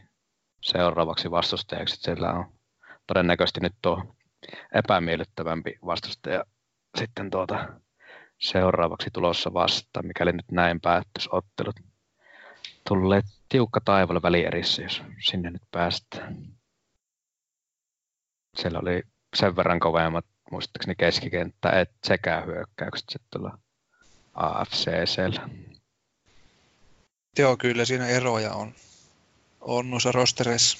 [0.64, 1.96] seuraavaksi vastustajaksi.
[1.96, 2.52] Siellä on
[3.06, 4.16] todennäköisesti nyt tuo
[4.74, 6.44] epämiellyttävämpi vastustaja
[6.98, 7.68] sitten tuota
[8.40, 11.76] seuraavaksi tulossa vasta, mikäli nyt näin päättyisi ottelut.
[12.88, 16.36] tulee tiukka taivaalla välierissä, jos sinne nyt päästään.
[18.56, 19.02] Siellä oli
[19.36, 23.58] sen verran kovemmat, muistaakseni keskikenttä, että sekä hyökkäykset sitten tuolla
[24.34, 25.48] AFCCllä.
[27.38, 28.74] Joo, kyllä siinä eroja on,
[29.64, 30.78] on noissa rostereissa.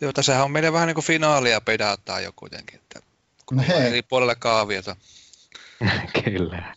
[0.00, 3.00] Joo, tässähän on meidän vähän niin kuin finaalia pedataan jo kuitenkin, että
[3.46, 4.96] kun No eri puolella kaaviota.
[6.24, 6.76] Kyllä.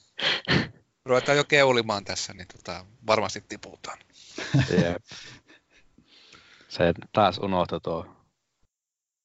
[1.05, 3.97] Ruvetaan jo keulimaan tässä, niin tota, varmasti tiputaan.
[4.83, 5.03] Jep.
[6.69, 8.05] Se taas unohtui tuo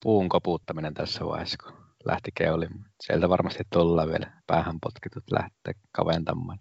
[0.02, 1.72] puun koputtaminen tässä vaiheessa, kun
[2.04, 2.90] lähti keulimaan.
[3.02, 6.58] Sieltä varmasti tullaan vielä päähän potkitut lähtee kaventamaan.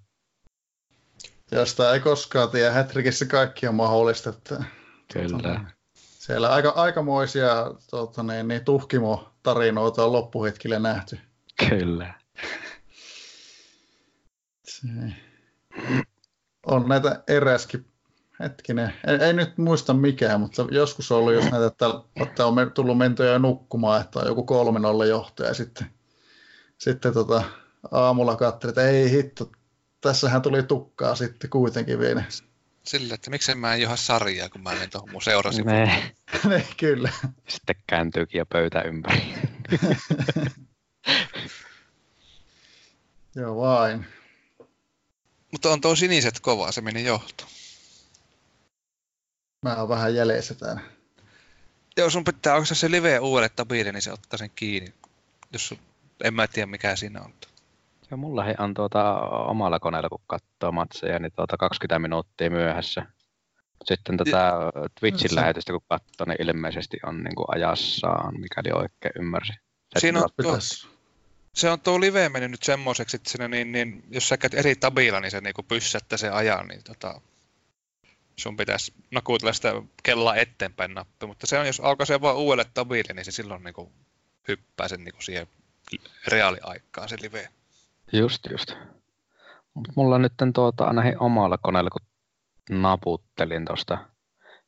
[1.51, 4.29] Josta ei koskaan tiedä, Hätrikissä kaikki on mahdollista.
[4.29, 4.63] Että,
[5.13, 5.71] Kyllä.
[5.93, 11.19] siellä aika, aikamoisia tota, niin, niin, tuhkimo-tarinoita on loppuhetkillä nähty.
[11.69, 12.13] Kyllä.
[14.63, 14.87] Se
[16.65, 17.85] on näitä eräskin,
[18.39, 22.71] hetkinen, ei, ei nyt muista mikään, mutta joskus on ollut just näitä, että, että on
[22.73, 25.87] tullut mentyä jo nukkumaan, että on joku kolme nolla johtaja ja sitten,
[26.77, 27.43] sitten tota,
[27.91, 29.51] aamulla katselin, että ei hitto,
[30.01, 32.23] tässähän tuli tukkaa sitten kuitenkin vielä.
[32.83, 35.63] Sillä, että miksen mä en joha sarjaa, kun mä menen tuohon mun seurasi.
[35.63, 36.13] Ne
[36.49, 37.11] Niin, kyllä.
[37.47, 39.33] sitten kääntyykin jo pöytä ympäri.
[43.35, 44.05] Joo vain.
[45.51, 47.45] Mutta on tuo siniset kova, se meni johto.
[49.65, 50.81] Mä oon vähän jäljessä täällä.
[51.97, 54.93] Joo, sun pitää, onko se se live uudelle tabille, niin se ottaa sen kiinni.
[55.53, 55.79] Jos sun,
[56.23, 57.33] en mä tiedä mikä siinä on.
[58.11, 63.05] Ja mulla he on tuota, omalla koneella, kun katsoo matseja, niin tuota 20 minuuttia myöhässä.
[63.85, 64.51] Sitten tätä
[64.99, 69.55] Twitchin Se- lähetystä kun katsoo, niin ilmeisesti on niin kuin ajassaan, mikäli oikein ymmärsin.
[69.93, 70.57] Se Siinä on- tuo-.
[71.53, 74.75] Se on tuo live mennyt nyt semmoiseksi, että siinä, niin, niin, jos sä käyt eri
[74.75, 77.21] tabilla, niin se niinku pyssättä se ajan, niin tota,
[78.35, 79.73] sun pitäisi nakutella sitä
[80.03, 81.25] kelloa eteenpäin nappi.
[81.25, 83.91] Mutta se on, jos aukaisee vaan uudelle tabille, niin se silloin niinku
[84.47, 85.47] hyppää sen niinku siihen
[86.27, 87.49] reaaliaikaan se live.
[88.13, 88.71] Just, just.
[89.73, 92.01] Mutta mulla nyt tuota, ainakin omalla koneella, kun
[92.81, 93.97] naputtelin tuosta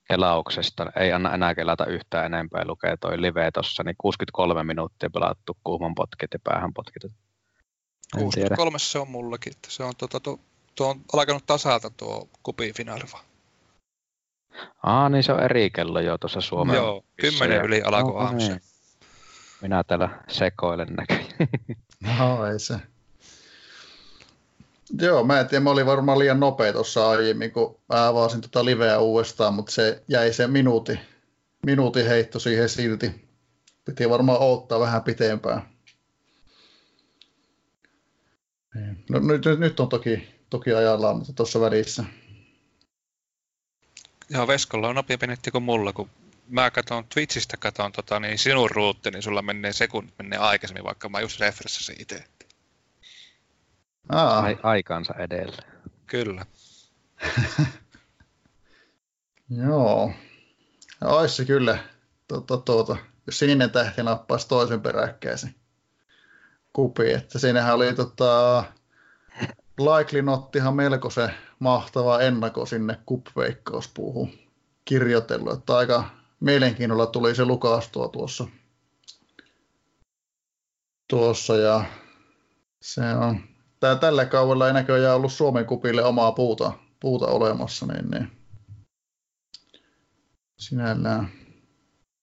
[0.08, 5.10] kelauksesta, ei anna enää kelata yhtään enempää ja lukee toi live tuossa, niin 63 minuuttia
[5.10, 6.74] pelattu kuuman potkit ja päähän
[8.34, 8.56] tiedä.
[8.56, 10.40] 63 se on mullakin, että se on, tota, tuo,
[10.76, 13.24] tuo on alkanut tasalta tuo kupin finaali vaan.
[14.84, 16.76] Aa, niin se on eri kello jo tuossa Suomen.
[16.76, 18.50] Joo, 10 yli alkoi aamussa.
[18.50, 18.62] niin.
[19.62, 21.28] Minä täällä sekoilen näköjään.
[22.18, 22.93] No ei se.
[25.02, 28.66] Joo, mä en tiedä, mä olin varmaan liian nopea tuossa aiemmin, kun mä avasin tota
[28.66, 31.00] liveä uudestaan, mutta se jäi se minuutti,
[31.66, 33.30] minuutin heitto siihen silti.
[33.86, 35.62] Piti varmaan odottaa vähän pitempään.
[38.76, 39.04] Niin.
[39.10, 42.04] No, nyt, nyt, on toki, toki ajallaan, mutta tuossa välissä.
[44.30, 46.10] Joo, Veskolla on nopeampi netti kuin mulla, kun
[46.48, 51.10] mä katson Twitchistä katon tota, niin sinun ruutti, niin sulla menee sekunnit menee aikaisemmin, vaikka
[51.10, 52.24] mä just refressasin itse.
[54.10, 55.58] Aa, Ai, aikansa edellä.
[56.08, 56.46] Kyllä.
[59.68, 60.12] joo.
[61.02, 61.78] Ois se kyllä,
[62.28, 65.56] tuota, tuota, jos sininen tähti nappaisi toisen peräkkäisen
[66.74, 68.64] kupi, että siinähän oli tota,
[69.80, 74.30] Likely Nottihan melko se mahtava ennako sinne kupveikkauspuuhun
[74.86, 76.10] kirjoitellut, että aika
[76.40, 78.48] mielenkiinnolla tuli se lukastua tuossa,
[81.08, 81.84] tuossa ja
[82.82, 83.53] se on,
[83.84, 88.32] tää, tällä kaudella ei näköjään ollut Suomen kupille omaa puuta, puuta olemassa, niin, niin
[90.60, 91.32] sinällään.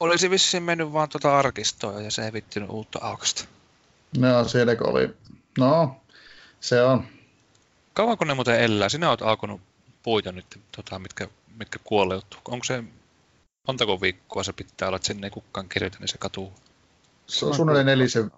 [0.01, 3.45] Olisi vissiin mennyt vaan tuota arkistoa ja se ei vittinyt uutta aukasta.
[4.19, 5.11] No siellä kun oli,
[5.59, 6.01] no
[6.61, 7.05] se on,
[7.95, 8.89] Kauanko ne muuten elää?
[8.89, 9.61] Sinä olet alkanut
[10.03, 11.29] puita nyt, tota, mitkä,
[11.59, 12.41] mitkä kuoleutuu.
[12.49, 12.85] Onko se,
[13.67, 16.53] montako viikkoa se pitää olla, että sinne ei kukaan kirjoita, niin se katuu?
[17.27, 18.31] se on suunnilleen nelisen,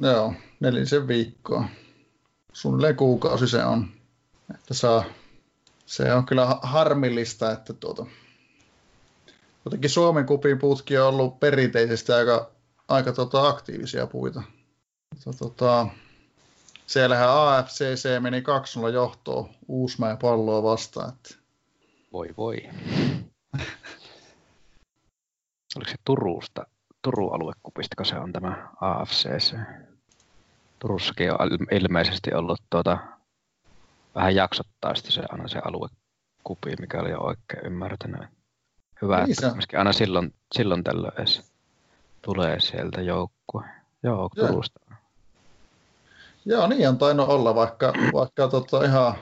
[0.00, 1.68] joo, nelisen viikkoa.
[2.58, 3.88] Suunnilleen kuukausi se on.
[4.54, 5.04] Että saa,
[5.86, 8.06] se on kyllä ha- harmillista, että tuota,
[9.64, 12.50] jotenkin Suomen kupin putki on ollut perinteisesti aika,
[12.88, 14.42] aika tota, aktiivisia puita.
[15.14, 15.86] Mutta, tota,
[16.86, 18.40] siellähän AFCC meni
[18.88, 21.08] 2-0 johtoon Uusmäen palloa vastaan.
[21.08, 21.34] Että
[22.12, 22.62] Voi voi.
[25.76, 26.66] Oliko se Turusta,
[27.02, 29.54] Turun aluekupista, kun se on tämä AFCC?
[30.78, 32.98] Turussakin on il- ilmeisesti ollut tuota,
[34.14, 38.20] vähän jaksottaisesti se aina se aluekupi, mikä oli jo oikein ymmärtänyt.
[39.02, 41.52] Hyvä, Niin että myöskin aina silloin, silloin tällöin edes
[42.22, 43.64] tulee sieltä joukkue.
[44.02, 44.48] Joo, Joo.
[44.48, 44.80] Turusta.
[46.44, 49.14] Joo, niin on tainnut olla, vaikka, vaikka tota ihan,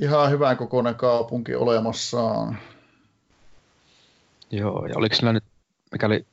[0.00, 2.58] ihan hyvän kokoinen kaupunki olemassaan.
[4.50, 5.44] Joo, ja oliko sillä nyt,
[5.92, 6.26] mikä oli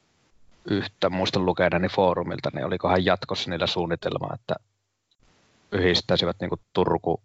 [0.65, 4.55] yhtä muistan lukeneeni foorumilta, niin olikohan jatkossa niillä suunnitelma, että
[5.71, 7.21] yhdistäisivät niin kuin Turku,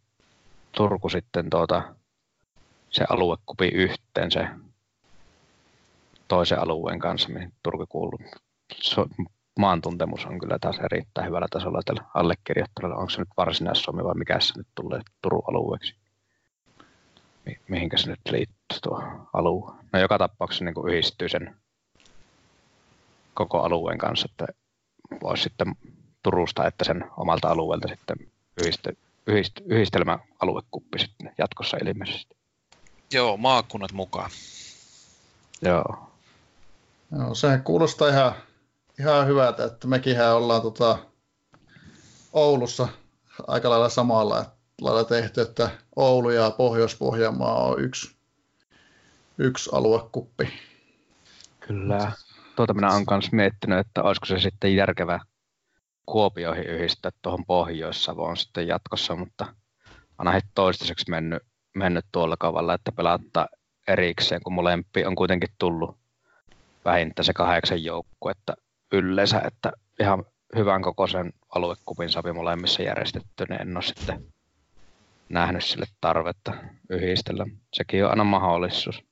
[0.72, 1.94] Turku sitten tuota,
[2.90, 4.48] se aluekupi yhteen se
[6.28, 8.20] toisen alueen kanssa, mihin Turku kuuluu.
[8.74, 9.06] So,
[9.58, 12.96] maantuntemus on kyllä taas erittäin hyvällä tasolla tällä allekirjoittajalla.
[12.96, 15.94] Onko se nyt Varsinais-Suomi vai mikä se nyt tulee Turun alueeksi?
[17.46, 19.02] Mi- mihinkä se nyt liittyy tuo
[19.32, 19.72] alue?
[19.92, 21.56] No joka tapauksessa niin kuin yhdistyy sen
[23.34, 24.46] koko alueen kanssa, että
[25.22, 25.74] voisi sitten
[26.22, 28.16] Turusta että sen omalta alueelta sitten
[28.60, 32.36] yhdisty, yhdist, yhdistelmä aluekuppi sitten jatkossa ilmeisesti.
[33.12, 34.30] Joo, maakunnat mukaan.
[35.62, 36.10] Joo.
[37.18, 38.34] Joo, sehän kuulostaa ihan,
[38.98, 40.98] ihan hyvältä, että mekinhän ollaan tota
[42.32, 42.88] Oulussa
[43.46, 44.44] aika lailla samalla
[44.80, 48.16] lailla tehty, että Oulu ja Pohjois-Pohjanmaa on yksi,
[49.38, 50.48] yksi aluekuppi.
[51.60, 52.12] Kyllä.
[52.56, 55.20] Tuota minä olen myös miettinyt, että olisiko se sitten järkevä
[56.06, 59.54] Kuopioihin yhdistää tuohon Pohjois-Savoon sitten jatkossa, mutta
[60.24, 61.42] näin toistaiseksi mennyt,
[61.74, 63.46] mennyt tuolla kavalla, että pelata
[63.88, 65.96] erikseen, kun molempi on kuitenkin tullut
[66.84, 68.54] vähintään se kahdeksan joukku, että
[68.92, 70.24] yleensä, että ihan
[70.56, 74.24] hyvän kokoisen aluekupin savi molemmissa järjestetty, niin en ole sitten
[75.28, 76.52] nähnyt sille tarvetta
[76.90, 77.46] yhdistellä.
[77.72, 79.04] Sekin on aina mahdollisuus.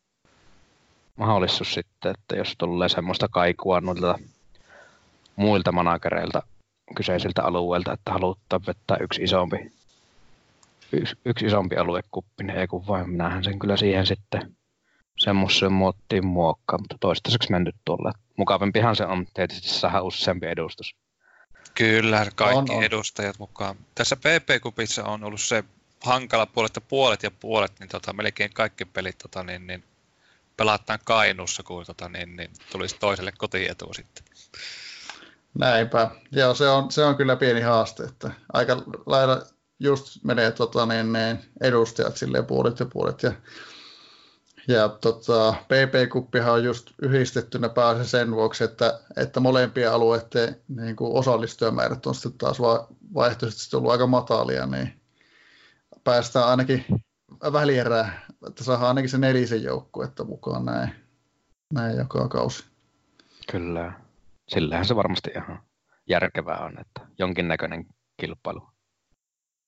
[1.23, 4.19] Mahdollisuus sitten, että jos tulee semmoista kaikua noilta
[5.37, 6.43] muilta managereilta
[6.97, 9.57] kyseisiltä alueilta, että haluttaa vetää yksi isompi,
[10.93, 14.57] yksi, yksi isompi aluekuppi, niin ei kun vain minähän sen kyllä siihen sitten
[15.19, 18.13] semmoisen muottiin muokkaa, mutta toistaiseksi mennyt tuolla.
[18.37, 20.97] Mukavampihan se on tietysti saada useampi edustus.
[21.75, 22.83] Kyllä, kaikki on, on.
[22.83, 23.77] edustajat mukaan.
[23.95, 25.65] Tässä PP-kupissa on ollut se
[26.01, 29.85] hankala puolet, että puolet ja puolet, niin tota, melkein kaikki pelit tota, niin, niin,
[30.63, 34.25] pelataan Kainuussa, kun tota, niin, niin, tulisi toiselle kotietu sitten.
[35.59, 36.11] Näinpä.
[36.33, 39.43] Joo, se on, se on kyllä pieni haaste, että aika lailla
[39.81, 43.23] just menee tota, niin, niin, edustajat silleen puolet ja puolet.
[43.23, 43.33] Ja,
[44.69, 51.19] ja tota, PP-kuppihan on just yhdistettynä pääse sen vuoksi, että, että molempien alueiden niin kuin
[51.19, 52.59] osallistujamäärät on sitten taas
[53.15, 55.01] vaihtoehtoisesti ollut aika matalia, niin
[56.05, 56.85] päästään ainakin
[57.53, 59.61] välierää, että saadaan ainakin se nelisen
[60.05, 60.95] että mukaan näin,
[61.75, 62.65] näin joka kausi.
[63.51, 63.93] Kyllä
[64.49, 65.63] sillähän se varmasti ihan
[66.09, 67.87] järkevää on, että jonkinnäköinen
[68.21, 68.69] kilpailu,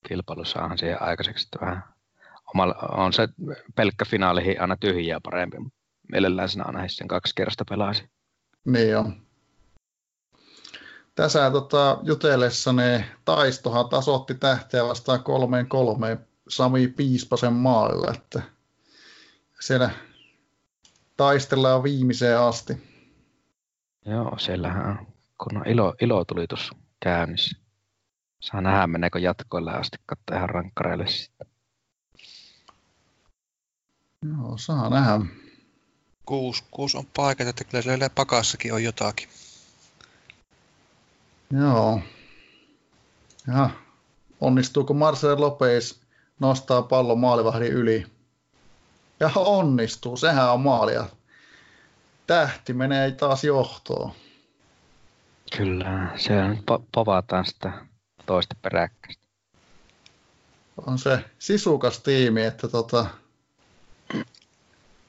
[0.09, 1.85] kilpailu saahan siihen aikaiseksi, että vähän
[2.55, 3.29] omalla, on se
[3.75, 5.79] pelkkä finaalihin aina tyhjiä parempi, mutta
[6.13, 8.09] mielellään sinä aina sen kaksi kerrasta pelaisi.
[8.65, 9.25] Niin on.
[11.15, 18.43] Tässä tota, jutellessani Taistohan tasotti tähteä vastaan kolmeen kolmeen Sami Piispasen maalle, että
[19.61, 19.91] siellä
[21.17, 22.95] taistellaan viimeiseen asti.
[24.07, 25.07] Joo, siellähän
[25.39, 27.57] kun on ilo, ilo tuli tuossa käynnissä.
[28.41, 31.47] Saa nähdä, meneekö jatkoille asti katsoa ihan rankkareille sitten.
[34.23, 35.21] Joo, saa nähdä.
[36.27, 39.29] Kuusi, kuusi on paikat, että kyllä siellä pakassakin on jotakin.
[41.51, 42.01] Joo.
[43.47, 43.71] Ja
[44.41, 46.04] onnistuuko Marcel Lopez
[46.41, 48.07] nostaa pallon maalivahdin yli?
[49.21, 51.05] Ja onnistuu, sehän on maalia
[52.27, 54.13] tähti menee taas johtoon.
[55.57, 56.63] Kyllä, se on
[56.95, 57.73] povataan sitä
[58.27, 59.25] toista peräkkäistä.
[60.87, 63.07] On se sisukas tiimi, että tota,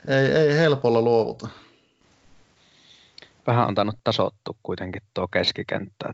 [0.08, 1.48] ei, ei helpolla luovuta.
[3.48, 6.14] Vähän on tainnut tasoittua kuitenkin tuo keskikenttä.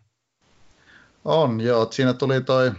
[1.25, 1.91] On, joo.
[1.91, 2.71] Siinä tuli toi,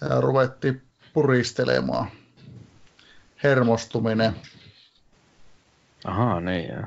[0.00, 0.82] ja ruvettiin
[1.12, 2.10] puristelemaan
[3.42, 4.36] hermostuminen
[6.04, 6.84] Ahaa, niin joo.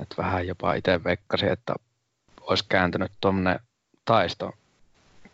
[0.00, 1.74] Et vähän jopa itse veikkasin, että
[2.40, 3.60] olisi kääntynyt tuonne
[4.04, 4.52] taisto,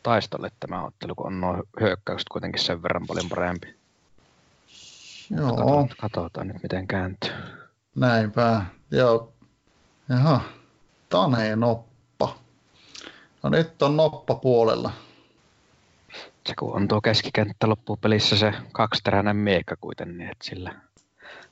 [0.03, 3.75] taistolle tämä ottelu, kun on nuo hyökkäykset kuitenkin sen verran paljon parempi.
[5.31, 5.49] Joo.
[5.49, 7.33] Katsotaan, katsotaan nyt, miten kääntyy.
[7.95, 9.33] Näinpä, joo.
[10.09, 10.41] Jaha,
[11.09, 12.39] Tane noppa.
[13.43, 14.93] No nyt on noppa puolella.
[16.47, 20.75] Se kun on tuo keskikenttä loppupelissä se kaksiteräinen miekka kuitenkin, niin että sillä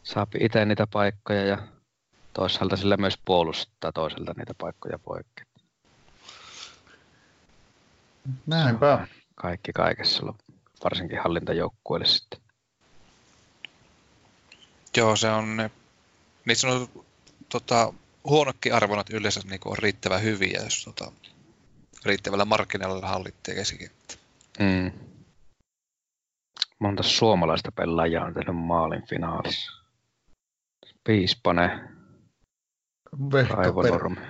[0.02, 1.58] saapi itse niitä paikkoja ja
[2.32, 5.42] toisaalta sillä myös puolustaa toiselta niitä paikkoja poikki.
[8.46, 9.06] Näinpä.
[9.34, 10.34] Kaikki kaikessa,
[10.84, 12.40] varsinkin hallintajoukkueelle sitten.
[14.96, 15.70] Joo, se on ne,
[16.44, 16.88] niissä on
[17.48, 17.94] tota,
[18.24, 21.12] huonokin arvonat yleensä niin on riittävän hyviä, jos tota,
[22.04, 24.21] riittävällä markkinoilla hallittiin keskikenttä.
[24.58, 24.92] Mm.
[26.78, 29.72] Monta suomalaista pelaajaa on tehnyt maalin finaalissa.
[31.04, 31.70] Piispanen,
[33.48, 34.20] Raivo Nurmi.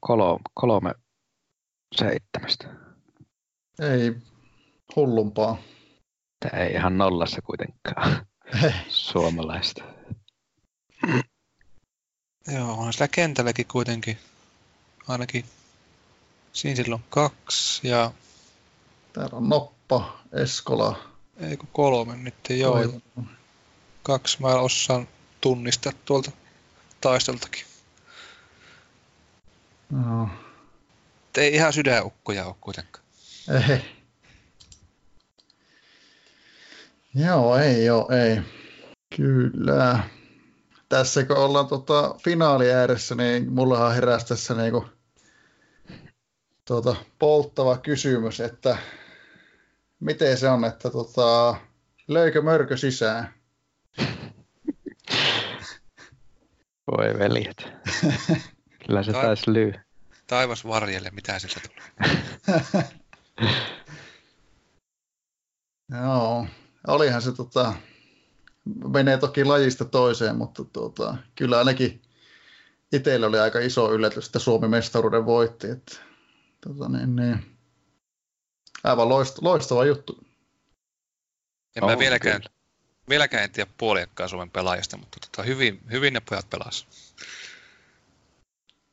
[0.00, 0.94] Kolo, kolme
[1.94, 2.68] seitsemästä.
[3.80, 4.14] Ei
[4.96, 5.58] hullumpaa.
[6.40, 8.26] Tämä ei ihan nollassa kuitenkaan
[8.88, 9.84] suomalaista.
[12.54, 14.18] Joo, on sillä kentälläkin kuitenkin
[15.08, 15.44] ainakin
[16.52, 18.12] siinä silloin kaksi ja...
[19.12, 20.98] Täällä on Noppa, Eskola.
[21.36, 22.74] Ei kun kolme nyt, joo.
[22.74, 23.00] Oi.
[24.02, 25.08] Kaksi mä osaan
[25.40, 26.30] tunnistaa tuolta
[27.00, 27.64] taistoltakin.
[29.90, 30.28] No.
[31.36, 33.04] Ei ihan sydänukkoja ole kuitenkaan.
[33.68, 33.84] Ei.
[37.14, 38.40] Joo, ei joo, ei.
[39.16, 40.04] Kyllä.
[40.88, 44.86] Tässä kun ollaan tota, finaali ääressä, niin mullahan heräsi tässä niinku,
[46.72, 48.78] tota, polttava kysymys, että
[50.00, 51.56] miten se on, että tota,
[52.08, 53.34] löikö mörkö sisään?
[56.90, 57.68] Voi veljet.
[58.86, 59.74] Kyllä se Ta- taisi lyy.
[60.26, 61.80] Taivas varjelle, mitä sieltä tulee.
[66.02, 66.46] Joo,
[66.86, 67.74] olihan se tota,
[68.88, 72.02] menee toki lajista toiseen, mutta tota, kyllä ainakin
[72.92, 75.70] itsellä oli aika iso yllätys, että Suomi mestaruuden voitti.
[75.70, 76.11] Että,
[76.66, 77.56] tota, niin, niin.
[78.84, 80.18] Aivan loistava, loistava juttu.
[81.76, 82.42] En mä vieläkään,
[83.08, 86.86] vieläkään en tiedä puoliakkaa Suomen pelaajista, mutta tota, hyvin, hyvin ne pojat pelas.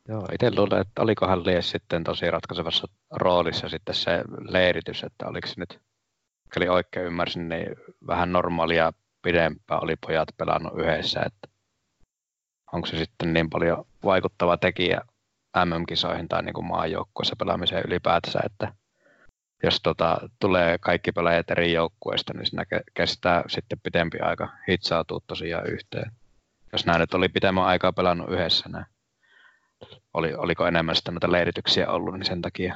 [0.07, 5.47] Joo, itse luulen, että olikohan Lies sitten tosi ratkaisevassa roolissa sitten se leiritys, että oliko
[5.47, 5.79] se nyt,
[6.55, 7.75] eli oikein ymmärsin, niin
[8.07, 11.47] vähän normaalia pidempään oli pojat pelannut yhdessä, että
[12.73, 15.01] onko se sitten niin paljon vaikuttava tekijä
[15.65, 18.73] MM-kisoihin tai niin maajoukkueessa pelaamiseen ylipäätänsä, että
[19.63, 25.67] jos tota, tulee kaikki pelaajat eri joukkueista, niin siinä kestää sitten pitempi aika hitsautua tosiaan
[25.67, 26.11] yhteen.
[26.71, 28.85] Jos nämä nyt oli pitemmän aikaa pelannut yhdessä, näin.
[30.13, 32.75] Oli, oliko enemmän sitten noita leirityksiä ollut, niin sen takia,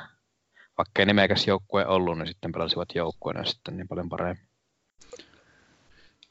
[0.78, 4.48] vaikka ei nimekäs joukkue ollut, niin sitten pelasivat joukkueena sitten niin paljon paremmin.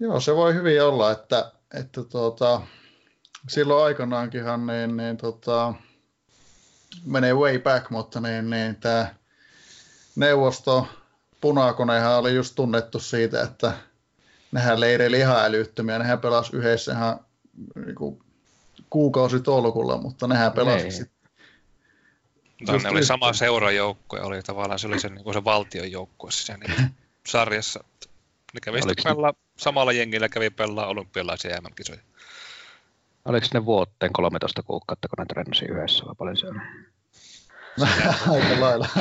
[0.01, 2.61] Joo, se voi hyvin olla, että, että tuota,
[3.49, 5.75] silloin aikanaankinhan niin, niin tota,
[7.05, 9.15] menee way back, mutta niin, niin tämä
[10.17, 10.89] neuvosto
[11.41, 13.73] punakonehan oli just tunnettu siitä, että
[14.53, 17.21] nehän leireili ihan älyttömiä, nehän pelasi yhdessä ihan
[17.87, 18.23] niin kuin,
[18.91, 20.93] kuukausi tolkulla, mutta nehän pelasi niin.
[20.93, 21.23] sitten.
[22.83, 26.67] Ne oli sama seurajoukkue, oli tavallaan se oli se, niin kuin se valtion joukkue siinä
[26.67, 26.91] niin
[27.27, 27.85] sarjassa.
[28.55, 32.01] Ne kävi pelaa, samalla jengillä kävi pelaa olympialaisia MM-kisoja.
[33.25, 36.61] Oliko ne vuoteen 13 kuukautta, kun ne treenasi yhdessä, vai paljon se on?
[38.33, 38.89] Aika lailla.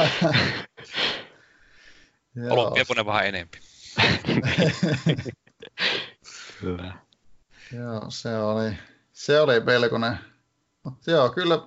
[2.49, 3.57] Olympiapunen vähän enempi.
[6.61, 6.93] Hyvä.
[7.73, 8.77] Joo, se oli,
[9.13, 10.17] se oli pelkonen.
[10.83, 11.59] Mutta joo, kyllä,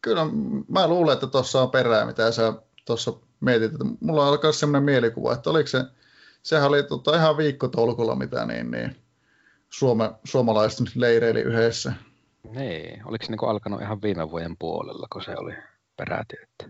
[0.00, 0.26] kyllä
[0.68, 2.52] mä luulen, että tuossa on perää, mitä sä
[2.84, 3.72] tuossa mietit.
[3.72, 5.84] Että mulla on alkaa sellainen mielikuva, että oliko se,
[6.42, 9.01] sehän oli tota ihan viikkotolkulla, mitä niin, niin
[9.74, 11.92] Suome, suomalaiset leireili yhdessä.
[12.54, 15.54] Niin, oliko se niin alkanut ihan viime vuoden puolella, kun se oli
[15.96, 16.68] peräti, että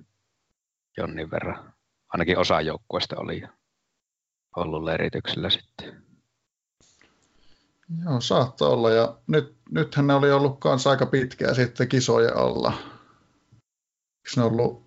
[0.97, 1.73] jonnin verran.
[2.09, 3.43] Ainakin osa joukkueesta oli
[4.57, 6.03] ollut leirityksellä sitten.
[8.05, 8.91] Joo, saattaa olla.
[8.91, 12.73] Ja nyt, nythän ne oli ollut kanssa aika pitkään sitten kisojen alla.
[12.73, 14.87] Eikö ne ollut,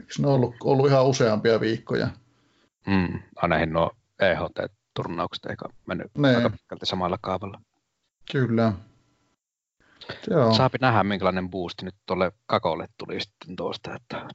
[0.00, 2.08] eikö ne ollut, ollut ihan useampia viikkoja?
[2.86, 3.90] Mm, ainakin nuo
[4.98, 6.36] EHT-turnaukset eikä mennyt ne.
[6.36, 7.60] aika pitkälti samalla kaavalla.
[8.32, 8.72] Kyllä.
[10.30, 10.54] Joo.
[10.54, 14.28] Saapi nähdä, minkälainen boosti nyt tuolle kakolle tuli sitten tuosta, että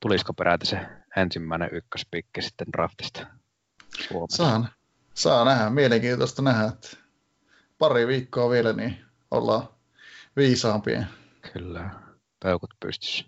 [0.00, 0.80] tulisiko peräti se
[1.16, 3.26] ensimmäinen ykköspikki sitten draftista
[4.08, 4.36] Suomessa.
[4.36, 4.68] Saan,
[5.14, 6.96] saa nähdä, mielenkiintoista nähdä, että
[7.78, 9.68] pari viikkoa vielä, niin ollaan
[10.36, 11.04] viisaampia.
[11.52, 11.90] Kyllä,
[12.42, 13.24] peukut pystyssä.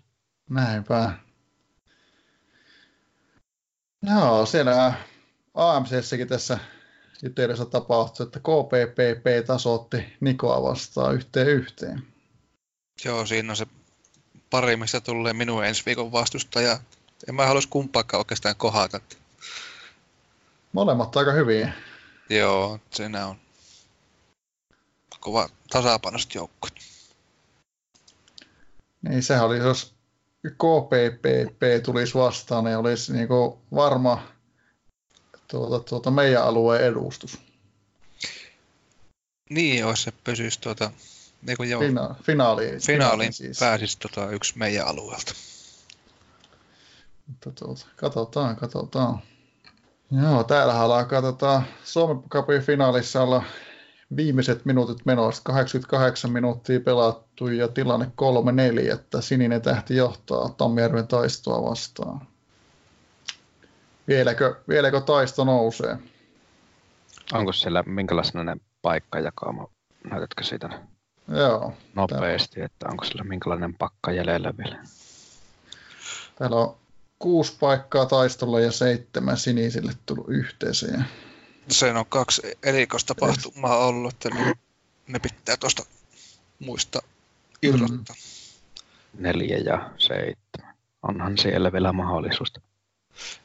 [0.49, 1.13] Näinpä.
[4.01, 4.93] Joo, siellä
[5.57, 6.59] AMCssäkin tässä
[7.23, 12.03] yhteydessä tapahtui, että KPPP tasoitti Nikoa vastaan yhteen yhteen.
[13.05, 13.67] Joo, siinä on se
[14.49, 16.79] pari, missä tulee minun ensi viikon vastustaja.
[17.29, 18.99] En mä haluaisi kumpaakaan oikeastaan kohata.
[20.73, 21.73] Molemmat aika hyviä.
[22.29, 23.35] Joo, siinä on
[25.19, 26.67] kova tasapainost joukko.
[29.01, 29.93] Niin, sehän oli, jos
[30.47, 34.36] KPPP tulisi vastaan, niin olisi niinku varma
[35.51, 37.37] tuota, tuota meidän alueen edustus.
[39.49, 40.91] Niin, jos se pysyisi tuota,
[41.41, 43.59] niin kuin joo, Fina- finaaliin, finaaliin siis.
[43.59, 45.33] pääsisi tota, yksi meidän alueelta.
[47.27, 49.19] Mutta tuota, katsotaan, katsotaan.
[50.21, 53.43] Joo, täällä alkaa tota, Suomen Cupin finaalissa olla
[54.15, 55.41] viimeiset minuutit menossa.
[55.45, 58.11] 88 minuuttia pelattu ja tilanne
[58.89, 62.27] 3-4, että sininen tähti johtaa Tammijärven taistoa vastaan.
[64.07, 65.97] Vieläkö, vieläkö taisto nousee?
[67.33, 69.67] Onko siellä minkälainen paikkajakauma?
[70.03, 70.69] Näytätkö siitä
[71.27, 71.73] Joo.
[71.95, 72.65] nopeasti, täällä.
[72.65, 74.83] että onko sillä minkälainen pakka jäljellä vielä?
[76.35, 76.75] Täällä on
[77.19, 81.05] kuusi paikkaa taistolla ja seitsemän sinisille tullut yhteiseen.
[81.69, 84.53] Se on kaksi erikoista tapahtumaa ollut, että ne,
[85.07, 85.83] ne pitää tuosta
[86.59, 86.99] muista
[87.61, 88.15] irrottaa.
[89.13, 89.23] Mm.
[89.23, 90.75] Neljä ja seitsemän.
[91.03, 92.53] Onhan siellä vielä mahdollisuus.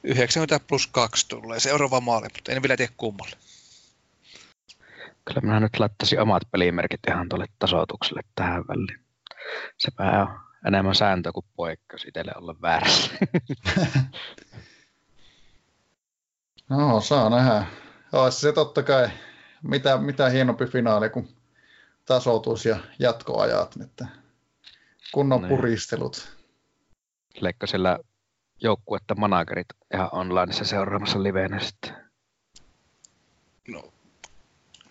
[0.04, 3.36] 90 plus 2 tulee seuraava maali, mutta en vielä tiedä kummalle.
[5.24, 9.00] Kyllä minä nyt laittaisin omat pelimerkit ihan tuolle tasoitukselle tähän väliin.
[9.78, 13.10] Sepä on enemmän sääntö kuin poikkeus itselle olla väärässä.
[16.70, 17.66] no, saa nähdä.
[18.12, 19.10] Olisi se totta kai
[19.62, 21.28] mitä, mitä hienompi finaali kuin
[22.04, 23.74] tasoitus ja jatkoajat.
[23.82, 24.06] Että
[25.12, 25.48] kunnon ne.
[25.48, 25.56] Niin.
[25.56, 26.36] puristelut.
[27.40, 27.98] Leikka sillä
[28.62, 31.96] joukkuetta managerit ihan onlineissa seuraamassa liveenä sitten?
[33.68, 33.92] No,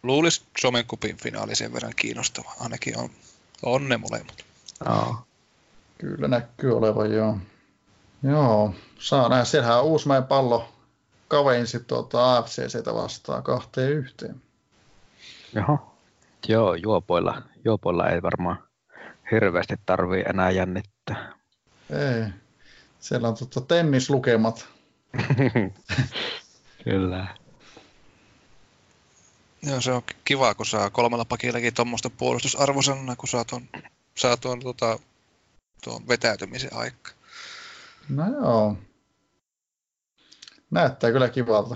[0.03, 2.53] luulisi Suomen kupin finaali sen verran kiinnostava.
[2.59, 3.09] Ainakin on,
[3.63, 4.45] on ne molemmat.
[4.85, 5.17] No.
[5.97, 7.37] Kyllä näkyy olevan, joo.
[8.23, 9.45] Joo, saa nähdä.
[9.45, 10.69] Siellähän on Uusmäen pallo
[11.27, 14.41] kavensi tuota AFCCtä vastaan kahteen yhteen.
[15.55, 15.97] Joo,
[16.47, 18.63] joo juopoilla, juopoilla ei varmaan
[19.31, 21.33] hirveästi tarvii enää jännittää.
[21.89, 22.33] Ei,
[23.01, 24.67] siellä on tuota tennislukemat.
[26.83, 27.27] Kyllä.
[29.63, 33.67] Joo, se on kiva, kun saa kolmella pakillakin tuommoista puolustusarvosanaa, kun saa tuon,
[34.15, 34.99] saa tuon, tuota,
[35.83, 37.11] tuon vetäytymisen aika.
[38.09, 38.77] No joo.
[40.71, 41.75] Näyttää kyllä kivalta.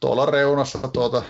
[0.00, 1.22] Tuolla reunassa tuota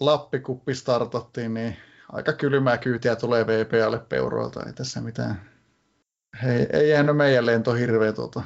[0.00, 1.76] Lappikuppi startattiin, niin
[2.12, 4.62] aika kylmää kyytiä tulee VPAlle peuroilta.
[4.66, 5.40] Ei tässä mitään.
[6.42, 8.42] Hei, ei jäänyt meidän lento hirveä tuota,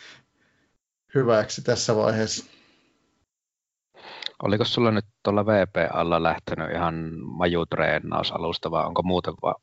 [1.14, 2.44] hyväksi tässä vaiheessa.
[4.42, 9.62] Oliko sulla nyt tuolla VPAlla lähtenyt ihan majutreenausalusta vai onko muuten vaan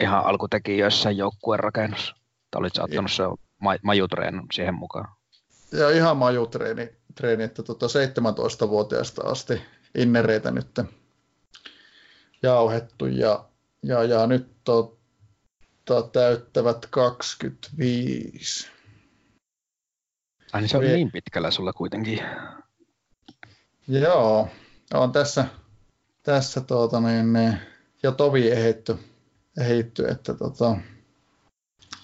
[0.00, 2.14] ihan alkutekijöissä joukkueen rakennus?
[2.50, 3.22] Tai olitko ottanut se
[3.60, 5.08] ma- majutreen siihen mukaan?
[5.72, 9.62] Ja ihan majutreeni, treeni, että tuota 17-vuotiaasta asti
[9.94, 10.80] innereitä nyt
[12.46, 13.44] jauhettu ja,
[13.82, 18.70] ja, ja nyt tota, täyttävät 25.
[20.52, 22.20] Ai niin se on niin pitkällä sulla kuitenkin.
[23.88, 24.48] Joo,
[24.94, 25.44] on tässä,
[26.22, 27.58] tässä tuota, niin, niin,
[28.02, 28.98] jo tovi ehitty,
[29.60, 30.76] ehitty että tota,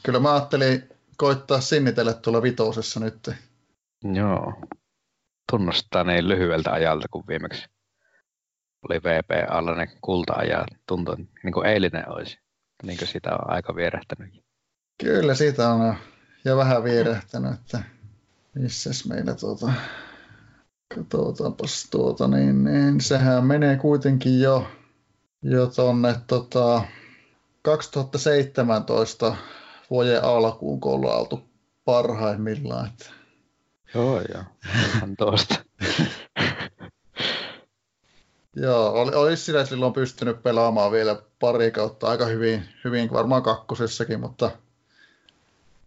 [0.02, 3.30] kyllä mä ajattelin koittaa sinnitellä tuolla vitosessa nyt.
[4.14, 4.52] Joo,
[5.50, 7.71] tunnustaa niin lyhyeltä ajalta kuin viimeksi
[8.88, 10.66] oli VPAlla ne kulta-ajat.
[10.86, 12.38] Tuntui niin kuin eilinen olisi.
[12.82, 14.44] Niin kuin sitä on aika vierähtänyt.
[15.00, 15.94] Kyllä siitä on
[16.44, 17.82] ja vähän vierähtänyt, että
[18.54, 19.72] missäs meillä tuota,
[20.94, 24.66] katsotaanpas tuota, niin, niin sehän menee kuitenkin jo,
[25.42, 26.82] jo tuonne tota,
[27.62, 29.36] 2017
[29.90, 31.40] vuoden alkuun, kun ollaan oltu
[31.84, 32.86] parhaimmillaan.
[32.86, 33.06] Että...
[33.94, 34.44] Joo, joo.
[34.96, 35.54] Ihan tuosta.
[38.56, 44.50] Joo, oli, olisi silloin pystynyt pelaamaan vielä pari kautta aika hyvin, hyvin varmaan kakkosessakin, mutta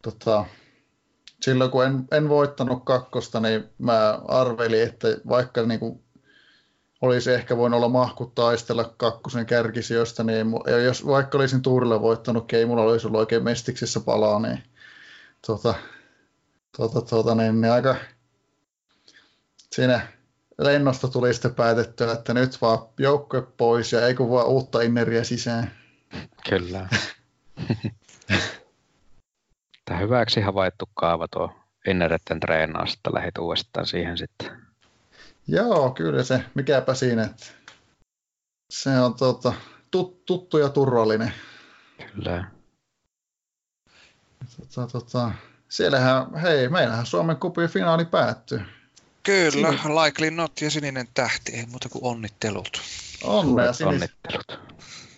[0.01, 0.45] tota,
[1.41, 6.03] silloin kun en, en voittanut kakkosta, niin mä arvelin, että vaikka niin kuin
[7.01, 10.47] olisi ehkä voinut olla mahku taistella kakkosen kärkisijoista, niin
[10.85, 14.63] jos vaikka olisin tuurilla voittanut, ei mulla olisi ollut oikein mestiksessä palaa, niin,
[15.47, 15.73] tota,
[16.77, 17.95] tota, tota, niin, niin aika
[19.71, 20.07] siinä
[20.57, 25.23] lennosta tuli sitten päätettyä, että nyt vaan joukkue pois ja ei kun vaan uutta inneriä
[25.23, 25.71] sisään.
[26.49, 26.89] Kyllä.
[29.85, 31.55] Tämä hyväksi havaittu kaava tuo
[31.87, 34.61] innereiden treenaa, sitten lähit uudestaan siihen sitten.
[35.47, 37.45] Joo, kyllä se, mikäpä siinä, että
[38.69, 39.53] se on tuota,
[39.91, 41.33] tut, tuttu ja turvallinen.
[42.13, 42.45] Kyllä.
[44.57, 45.31] Tota, tota,
[45.69, 48.61] siellähän, hei, meillähän Suomen kupin finaali päättyy.
[49.25, 49.95] Kyllä, Siin...
[49.95, 52.81] Likely Not ja sininen tähti, ei muuta kuin onnittelut.
[53.23, 53.93] Onnea sinis...
[53.93, 54.59] Onnittelut.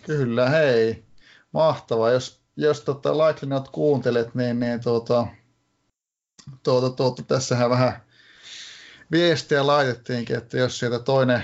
[0.06, 1.04] Kyllä, hei.
[1.52, 2.10] Mahtavaa.
[2.10, 5.26] Jos, jos tota Likely Not kuuntelet, niin, niin tuota,
[6.62, 8.02] tuota, tuota, tässähän vähän
[9.10, 11.42] viestiä laitettiinkin, että jos sieltä toinen,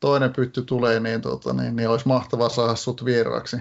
[0.00, 3.56] toinen pytty tulee, niin, tota, niin, niin olisi mahtavaa saada sut vieraaksi.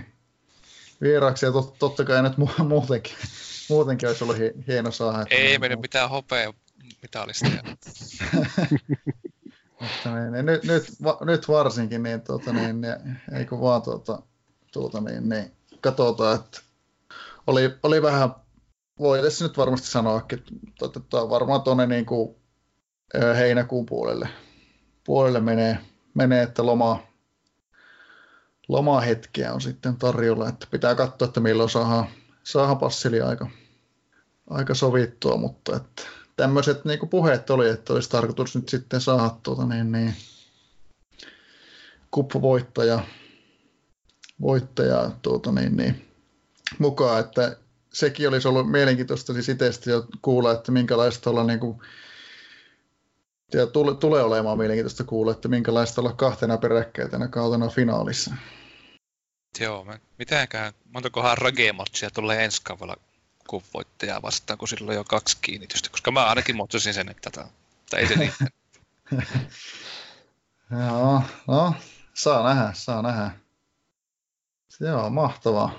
[1.02, 2.38] Vieraaksi ja tot, totta kai nyt
[2.68, 3.14] muutenkin,
[3.70, 4.38] muutenkin olisi ollut
[4.68, 5.26] hieno saada.
[5.30, 6.54] Ei niin, mennyt mitään hopea
[7.02, 7.46] mitalista.
[9.82, 12.96] Mutta niin, niin, nyt, nyt, va, nyt, varsinkin, niin, tuota, niin, niin,
[13.34, 14.22] eikö vaan tuota,
[14.72, 15.52] tuota, niin, niin,
[15.82, 16.62] katsotaan, että
[17.48, 18.36] oli, oli vähän,
[19.00, 22.36] voi tässä nyt varmasti sanoakin, että tuota, varmaan tuonne niin kuin,
[23.38, 24.30] heinäkuun puolelle,
[25.04, 25.78] puolelle menee,
[26.14, 27.00] menee että loma,
[28.68, 32.06] lomahetkiä on sitten tarjolla, että pitää katsoa, että milloin saadaan,
[32.44, 33.50] saadaan passili aika,
[34.50, 36.04] aika sovittua, mutta että
[36.40, 40.16] tämmöiset niin puheet oli, että olisi tarkoitus nyt sitten saada tuota, niin, niin,
[42.12, 43.04] kuppuvoittaja
[44.42, 46.06] voittaja, tuota, niin, niin,
[46.78, 47.58] mukaan, että
[47.94, 51.82] sekin olisi ollut mielenkiintoista siis itsestä jo kuulla, että minkälaista olla niin kuin,
[53.54, 58.36] ja tule, tulee olemaan mielenkiintoista kuulla, että minkälaista olla kahtena peräkkäisenä kautena finaalissa.
[59.60, 59.86] Joo,
[60.20, 61.74] mitäkään, montakohan rage
[62.14, 63.09] tulee ensi kaudella
[63.50, 67.30] kun voittajaa vastaan, kun silloin on jo kaksi kiinnitystä, koska mä ainakin motsasin sen, että
[67.30, 67.48] tämä,
[67.98, 68.34] ei se niin.
[70.88, 71.74] Joo, no,
[72.14, 73.32] saa nähdä, saa nähdä.
[74.80, 75.72] Joo, mahtavaa.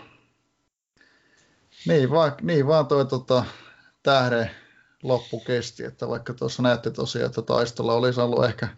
[1.87, 3.45] Niin, vaan, niin vaan toi tota,
[4.03, 4.51] tähden
[5.03, 8.69] loppu kesti, että vaikka tuossa näette tosiaan, että taistolla olisi ollut ehkä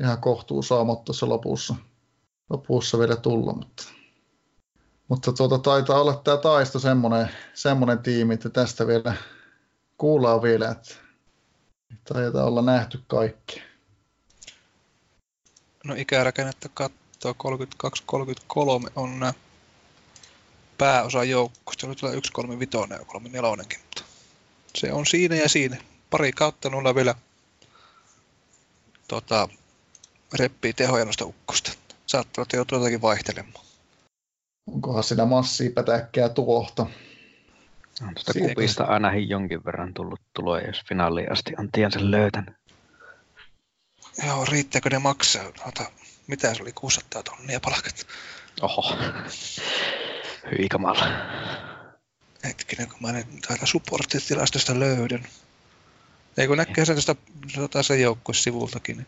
[0.00, 1.74] ihan kohtuu saamat tuossa lopussa,
[2.50, 3.84] lopussa vielä tulla, mutta
[5.08, 9.14] mutta tuota, taitaa olla tämä taisto semmoinen, semmoinen tiimi, että tästä vielä
[9.98, 10.94] kuullaan vielä, että
[12.04, 13.62] taitaa olla nähty kaikki.
[15.84, 17.34] No ikärakennetta katsoo
[18.86, 19.34] 32-33 on nämä
[20.78, 21.86] pääosa joukkoista.
[21.86, 24.02] Nyt tulee 1-3-5 ja 3 4 mutta
[24.76, 25.76] se on siinä ja siinä.
[26.10, 27.14] Pari kautta nulla vielä
[29.08, 29.48] tota,
[30.34, 31.72] reppii tehoja noista ukkosta.
[32.06, 33.64] Saattavat joutua jotakin vaihtelemaan.
[34.66, 36.86] Onkohan siinä massia pätäkkää tuohta?
[38.02, 42.54] On tuosta kupista aina jonkin verran tullut tuloja, jos finaaliin asti on tiensä löytänyt.
[44.26, 45.44] Joo, riittääkö ne maksaa?
[45.66, 45.90] Ota,
[46.26, 48.06] mitä se oli, 600 tonnia palkat?
[48.62, 48.96] Oho,
[50.50, 51.06] hyi kamala.
[52.44, 55.26] Hetkinen, kun mä en täältä supporttitilastosta löydän.
[56.36, 57.16] Ei kun näkee sen tuosta
[57.54, 59.06] tota, sen joukkuesivultakin.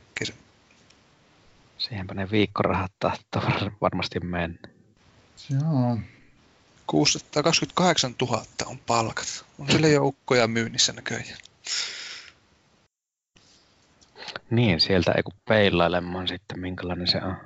[1.78, 3.42] Siihenpä ne viikkorahat tahtoo
[3.80, 4.73] varmasti mennä.
[5.50, 5.98] Joo.
[6.86, 9.44] 628 000 on palkat.
[9.58, 11.38] On sille joukkoja myynnissä näköjään.
[14.50, 17.36] Niin, sieltä ei kun peilailemaan sitten, minkälainen se on.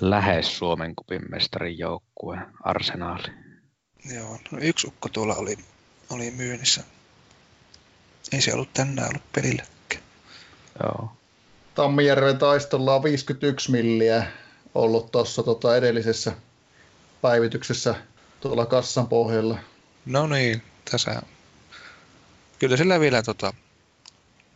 [0.00, 3.28] Lähes Suomen kupin mestarin joukkue, arsenaali.
[4.14, 5.58] Joo, no yksi ukko tuolla oli,
[6.10, 6.84] oli myynnissä.
[8.32, 10.02] Ei se ollut tänään ollut pelilläkään.
[10.82, 11.12] Joo.
[11.74, 14.26] Tammijärven taistolla on 51 milliä
[14.74, 16.32] ollut tuossa tota edellisessä
[17.22, 17.94] päivityksessä
[18.40, 19.58] tuolla kassan pohjalla.
[20.06, 21.22] No niin, tässä
[22.58, 23.54] Kyllä sillä vielä tota,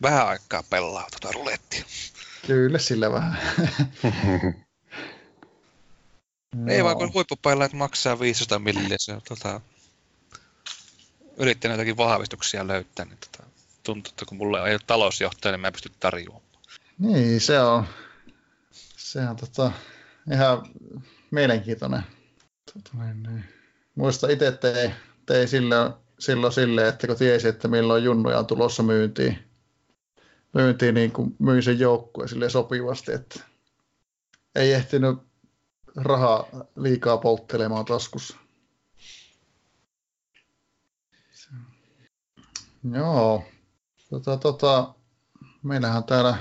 [0.01, 1.83] vähän aikaa pelaa tota rulettia.
[2.47, 3.37] Kyllä sillä vähän.
[6.67, 7.11] Ei vaan kun
[7.65, 9.61] että maksaa 500 milliä, se on tota,
[11.37, 13.49] yrittänyt jotakin vahvistuksia löytää, niin tota,
[13.83, 16.43] tuntuu, että kun mulla ei ole talousjohtaja, niin mä en pysty tarjoamaan.
[16.99, 17.85] Niin, se on,
[18.97, 19.71] se on tota,
[20.33, 20.67] ihan
[21.31, 22.03] mielenkiintoinen
[22.73, 23.43] Tota, niin, niin.
[23.95, 24.93] Muista itse tein,
[25.25, 29.37] tein silloin, silloin silleen, että kun tiesi, että milloin junnuja on tulossa myyntiin,
[30.53, 33.39] myyntiin niin kuin myin sen joukkueen sille sopivasti, että
[34.55, 35.17] ei ehtinyt
[35.95, 36.45] rahaa
[36.75, 38.37] liikaa polttelemaan taskussa.
[42.91, 43.43] Joo.
[44.09, 44.93] Tota, tota,
[45.63, 46.37] meillähän täällä,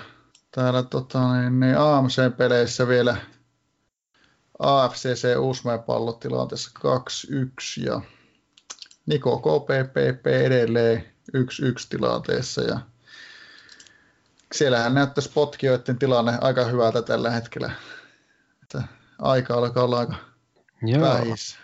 [0.51, 3.17] täällä tota, niin, niin AMC-peleissä vielä
[4.63, 6.71] AFCC Uusmäen pallotilanteessa
[7.81, 8.01] 2-1 ja
[9.07, 11.05] Niko KPPP edelleen
[11.37, 11.41] 1-1
[11.89, 12.79] tilanteessa ja
[14.53, 17.71] siellähän näyttäisi potkijoiden tilanne aika hyvältä tällä hetkellä.
[18.63, 18.83] Että
[19.19, 20.15] aika alkaa olla aika
[20.83, 21.03] Joo.
[21.03, 21.59] vähis.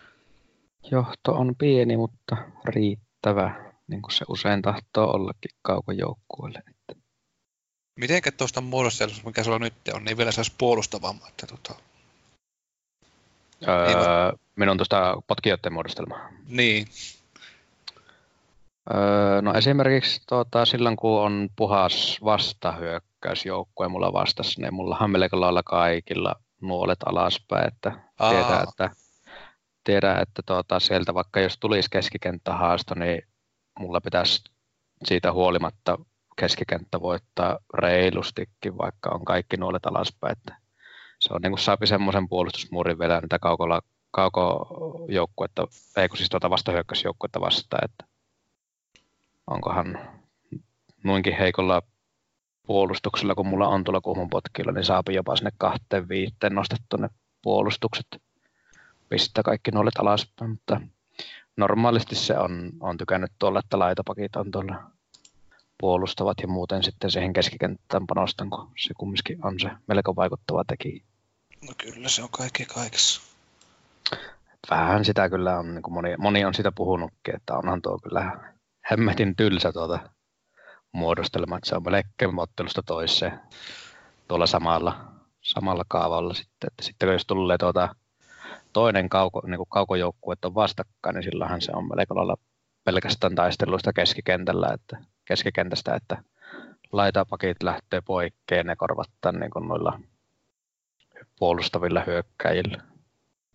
[0.90, 6.62] Johto on pieni, mutta riittävä, niin kuin se usein tahtoo ollakin kaukojoukkueelle.
[7.96, 11.74] Mitenkä tuosta muodostelusta, mikä sulla nyt on, niin vielä saisi puolustavamma, että tota,
[13.68, 16.28] Öö, minun tuosta potkijoiden muodostelmaa.
[16.48, 16.86] Niin.
[18.94, 25.62] Öö, no esimerkiksi tuota, silloin, kun on puhas vastahyökkäysjoukkue mulla vastassa, niin mullahan melko lailla
[25.62, 28.62] kaikilla nuolet alaspäin, että Aa.
[28.62, 28.90] että,
[29.84, 33.22] tiedä, että tuota, sieltä vaikka jos tulisi keskikenttähaasto, niin
[33.78, 34.44] mulla pitäisi
[35.04, 35.98] siitä huolimatta
[36.36, 40.32] keskikenttä voittaa reilustikin, vaikka on kaikki nuolet alaspäin.
[40.32, 40.56] Että
[41.20, 45.66] se on niin kuin saapi semmoisen puolustusmuurin vielä niitä kaukolla, kaukojoukkuetta,
[45.96, 48.04] ei kun siis tuota vastahyökkäysjoukkuetta vastaan, että
[49.46, 49.98] onkohan
[51.04, 51.82] noinkin heikolla
[52.66, 57.08] puolustuksella, kun mulla on tuolla kuhmun potkilla, niin saapi jopa sinne kahteen viiteen nostettu ne
[57.42, 58.22] puolustukset,
[59.08, 60.80] pistää kaikki nuolet alaspäin, mutta
[61.56, 64.90] normaalisti se on, on tykännyt tuolla, että laitapakit on tuolla
[65.80, 71.04] puolustavat ja muuten sitten siihen keskikenttään panostan, kun se kumminkin on se melko vaikuttava tekijä.
[71.68, 73.20] No kyllä se on kaikki kaikessa.
[74.70, 78.52] Vähän sitä kyllä on, niin kuin moni, moni on sitä puhunutkin, että onhan tuo kyllä
[78.90, 79.98] hemmetin tylsä tuota
[80.92, 83.40] muodostelma, että se on melkein ottelusta toiseen
[84.28, 85.04] tuolla samalla,
[85.40, 86.66] samalla kaavalla sitten.
[86.66, 87.94] Että sitten jos tulee tuota
[88.72, 92.36] toinen kauko, niin kuin kaukojoukkue on vastakkain, niin silloinhan se on melko lailla
[92.84, 94.98] pelkästään taistelusta keskikentällä, että
[95.28, 96.22] keskikentästä, että
[96.92, 100.00] laitapakit lähtee poikkeen ne korvattaa niin kuin noilla
[101.38, 102.82] puolustavilla hyökkäjillä.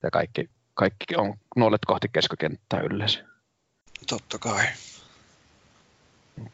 [0.04, 3.24] Ja kaikki, kaikki on nuolet kohti keskikenttää yleensä.
[4.10, 4.66] Totta kai.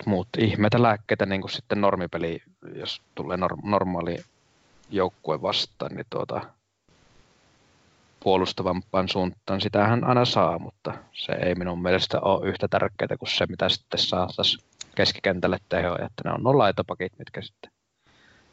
[0.06, 2.42] Muut ihmeitä lääkkeitä, niin kuin sitten normipeli,
[2.76, 4.18] jos tulee norm- normaali
[4.90, 6.42] joukkue vastaan, niin tuota,
[8.20, 9.62] puolustavampaan suuntaan.
[9.62, 14.00] Sitähän aina saa, mutta se ei minun mielestä ole yhtä tärkeää kuin se, mitä sitten
[14.00, 14.70] saataisiin
[15.00, 16.06] keskikentälle tehoja.
[16.06, 17.72] Että ne on nuo laitapakit, mitkä sitten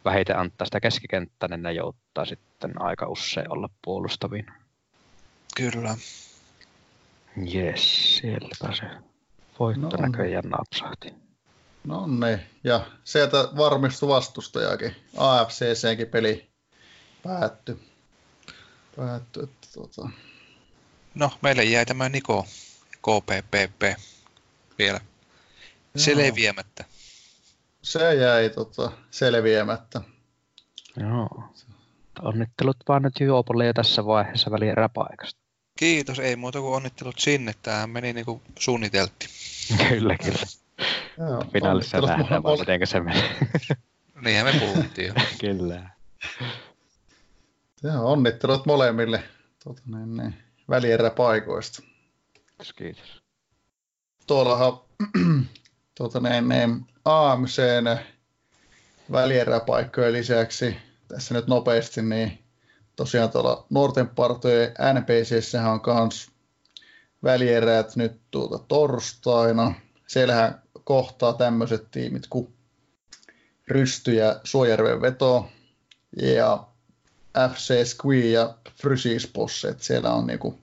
[0.05, 4.47] vähiten antaa sitä keskikenttää, niin ne jouttaa sitten aika usein olla puolustavin.
[5.57, 5.97] Kyllä.
[7.47, 8.85] Jes, sieltäpä se
[9.59, 11.15] voitto no näköjään napsahti.
[11.85, 14.97] No niin, ja sieltä varmistui vastustajakin.
[15.17, 16.49] AFCCkin peli
[17.23, 17.79] päättyi.
[18.97, 20.09] Päättyi, että tota...
[21.15, 22.47] No, meille jäi tämä Niko
[23.03, 24.01] KPPP
[24.79, 25.01] vielä
[25.99, 26.85] selviämättä.
[27.83, 30.01] Se jäi tota, selviämättä.
[30.97, 31.29] Joo.
[32.23, 35.41] Onnittelut vaan nyt Juopolle jo tässä vaiheessa välieräpaikasta.
[35.79, 37.53] Kiitos, ei muuta kuin onnittelut sinne.
[37.63, 39.31] Tämä meni niin kuin suunniteltiin.
[39.89, 40.39] kyllä, kyllä.
[41.19, 43.23] Joo, Finaalissa nähdään vaan, miten se meni.
[44.25, 45.15] Niinhän me puhuttiin jo.
[45.41, 45.91] kyllä.
[47.83, 49.23] Joo, onnittelut molemmille
[49.65, 50.35] tuota, niin, niin,
[50.71, 51.83] välieräpaikoista.
[52.35, 53.23] Kiitos, kiitos.
[54.27, 54.73] Tuollahan
[55.97, 57.99] tuota, niin, niin, AMCn
[59.13, 60.77] välieräpaikkojen lisäksi
[61.09, 62.39] tässä nyt nopeasti, niin
[62.97, 66.31] tosiaan tuolla nuorten partojen NPCssähän on kans
[67.23, 69.75] välierät nyt tuota torstaina.
[70.07, 72.55] Siellähän kohtaa tämmöiset tiimit kuin
[73.69, 75.49] Rysty ja Suojärven veto
[76.23, 76.67] ja
[77.55, 79.33] FC Squee ja Frysis.
[79.79, 80.59] Siellä on niinku,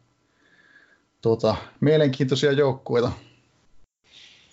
[1.22, 3.12] tuota, mielenkiintoisia joukkueita.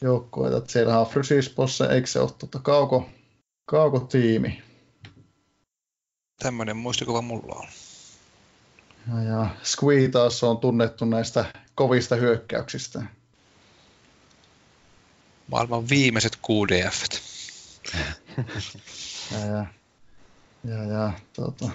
[0.03, 0.63] Joukkueita.
[0.67, 3.09] Siellä on Frysis Posse, eikö se ole tuota, kauko,
[3.67, 4.63] kauko-tiimi?
[6.43, 7.67] Tämmöinen muistikuva mulla on.
[9.09, 11.45] Ja, ja Squee taas on tunnettu näistä
[11.75, 13.03] kovista hyökkäyksistä.
[15.51, 17.05] Maailman viimeiset QDF.
[19.33, 19.67] ja, ja,
[20.65, 21.71] ja, ja tuota,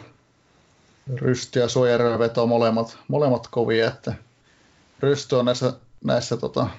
[1.15, 4.14] Rysty ja Suojärven veto molemmat, molemmat kovia, että
[4.99, 5.73] Rysty on näissä,
[6.03, 6.69] näissä tota,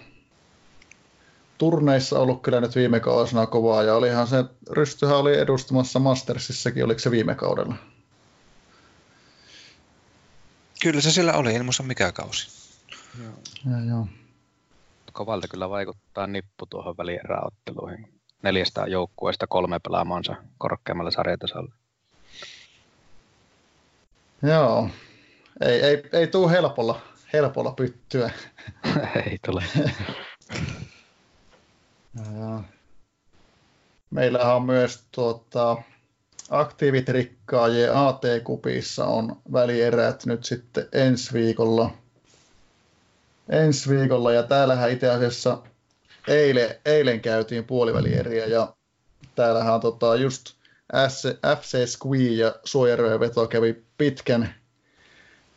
[1.59, 6.99] turneissa ollut kyllä nyt viime kausina kovaa, ja olihan se, Rystyhän oli edustamassa Mastersissakin, oliko
[6.99, 7.75] se viime kaudella?
[10.83, 12.49] Kyllä se sillä oli, en muista mikä kausi.
[13.23, 13.33] Joo.
[13.71, 14.09] Ja, joo.
[15.13, 18.09] Kovalta kyllä vaikuttaa nippu tuohon välieräotteluihin.
[18.43, 21.75] Neljästä joukkueesta kolme pelaamansa korkeammalla sarjatasolla.
[24.43, 24.91] Joo,
[25.61, 27.01] ei, ei, ei tule helpolla,
[27.33, 28.31] helpolla pyttyä.
[29.27, 29.65] ei tule.
[32.17, 32.63] ja,
[34.11, 35.77] meillähän on myös tuota,
[36.51, 41.91] aktiivitrikkaajien AT-kupissa on välierät nyt sitten ensi viikolla.
[43.49, 45.63] Ensi viikolla ja täällähän itse asiassa
[46.29, 48.75] eilen, eilen käytiin puolivälieriä ja
[49.35, 50.57] täällähän on tota just
[51.61, 54.55] FC Squee ja Suojaröön veto kävi pitkän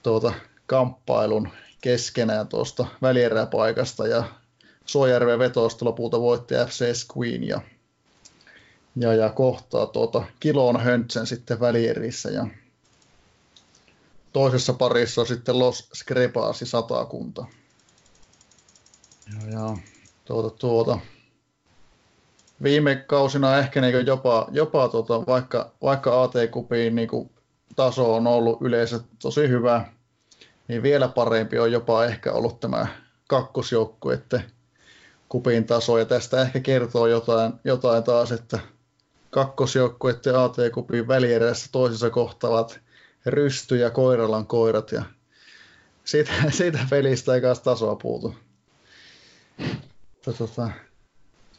[0.04, 0.34] tuota,
[0.66, 1.50] kamppailun
[1.82, 4.24] keskenään tuosta välieräpaikasta ja
[4.92, 7.62] Suojärven vetosta lopulta voitti FC Squeen ja,
[8.96, 12.48] ja, ja kohtaa tuota kilon höntsen sitten välierissä ja
[14.34, 17.46] toisessa parissa on sitten Los Screpasi satakunta.
[19.34, 19.78] Ja, ja
[20.26, 21.00] tuota, tuota,
[22.64, 27.32] viime kausina ehkä niin jopa, jopa tota, vaikka, vaikka AT-kupiin niin
[27.76, 29.86] taso on ollut yleensä tosi hyvä,
[30.68, 32.88] niin vielä parempi on jopa ehkä ollut tämä
[33.28, 34.59] kakkosjoukkueiden
[35.30, 35.98] kupin taso.
[35.98, 38.60] Ja tästä ehkä kertoo jotain, jotain taas, että
[39.30, 42.80] kakkosjoukkueiden AT-kupin välierässä toisessa kohtavat
[43.26, 45.04] Rysty ja Koiralan koirat ja
[46.04, 48.36] siitä, siitä pelistä ei kanssa tasoa puutu.
[50.38, 50.70] Tota,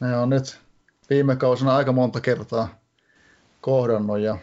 [0.00, 0.60] ne on nyt
[1.10, 2.80] viime kausina aika monta kertaa
[3.60, 4.38] kohdannut ja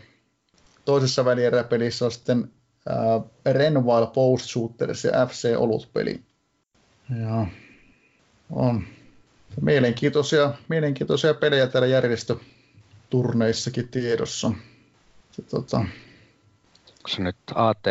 [0.86, 2.52] toisessa välieräpelissä on sitten
[2.90, 6.24] äh, Post Shooters ja FC Olut-peli.
[7.24, 7.48] Ja
[8.49, 8.84] on
[9.61, 14.51] mielenkiintoisia, mielenkiintoisia pelejä täällä järjestöturneissakin tiedossa.
[15.31, 15.77] Se, tota...
[15.77, 17.85] Onko se nyt AT,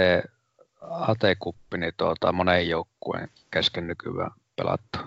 [0.80, 4.98] AT-kuppi, niin tuota, monen joukkueen kesken nykyään pelattu?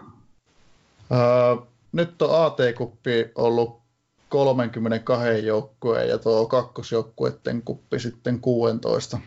[1.12, 1.58] Ää,
[1.92, 3.80] nyt on AT-kuppi ollut
[4.30, 9.20] 32 joukkueen ja tuo kakkosjoukkueiden kuppi sitten 16.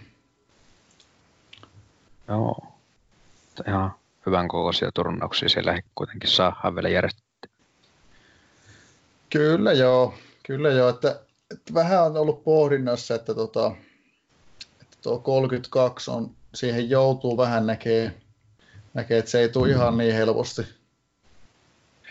[2.28, 2.56] Joo.
[3.68, 3.94] Ihan
[4.26, 7.48] hyvän kokoisia turnauksia siellä kuitenkin saa vielä järjestetty.
[9.30, 11.20] Kyllä joo, kyllä joo, että,
[11.50, 13.72] että vähän on ollut pohdinnassa, että, tota,
[14.80, 18.14] että tuo 32 on, siihen joutuu vähän näkee,
[18.94, 20.62] näkee että se ei tule ihan niin helposti,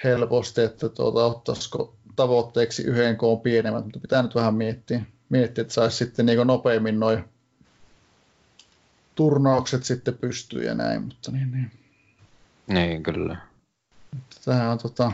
[0.04, 5.74] helposti että tuota, ottaisiko tavoitteeksi yhden koon pienemmät, mutta pitää nyt vähän miettiä, miettiä että
[5.74, 7.24] saisi sitten niin nopeammin noin
[9.16, 11.81] turnaukset sitten pystyy ja näin, mutta niin, niin.
[12.72, 13.38] Niin, kyllä.
[14.46, 15.12] Tämä on tota,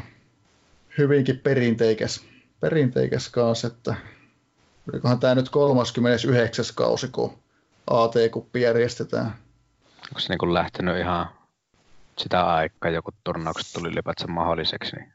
[0.97, 2.25] hyvinkin perinteikäs,
[2.59, 3.95] perinteikäs kanssa, että
[4.93, 6.65] olikohan tämä nyt 39.
[6.75, 7.37] kausi, kun
[7.87, 9.35] AT-kuppi järjestetään.
[10.07, 11.29] Onko se niin lähtenyt ihan
[12.17, 15.13] sitä aikaa, joku turnaukset tuli ylipäätään mahdolliseksi, niin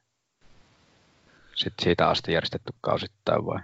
[1.55, 3.61] sitten siitä asti järjestetty kausittain vai?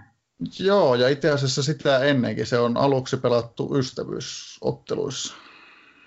[0.59, 2.45] Joo, ja itse asiassa sitä ennenkin.
[2.45, 5.35] Se on aluksi pelattu ystävyysotteluissa.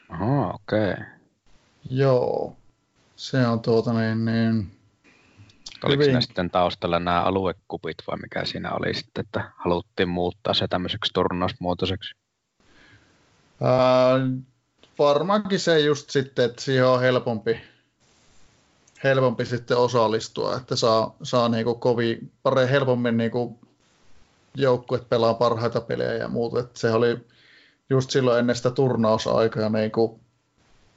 [0.08, 0.92] Aha, okei.
[0.92, 1.04] Okay.
[1.90, 2.56] Joo,
[3.22, 4.70] se on tuota niin, niin
[5.84, 6.22] Oliko hyvin...
[6.22, 12.14] sitten taustalla nämä aluekupit vai mikä siinä oli sitten, että haluttiin muuttaa se tämmöiseksi turnausmuotoiseksi?
[13.62, 14.20] Ää,
[14.98, 17.60] varmaankin se just sitten, että siihen on helpompi,
[19.04, 23.58] helpompi sitten osallistua, että saa, saa niinku kovin, pare, helpommin niinku
[24.54, 26.60] joukkuet pelaa parhaita pelejä ja muuta.
[26.60, 27.26] Että se oli
[27.90, 30.20] just silloin ennen sitä turnausaikaa niinku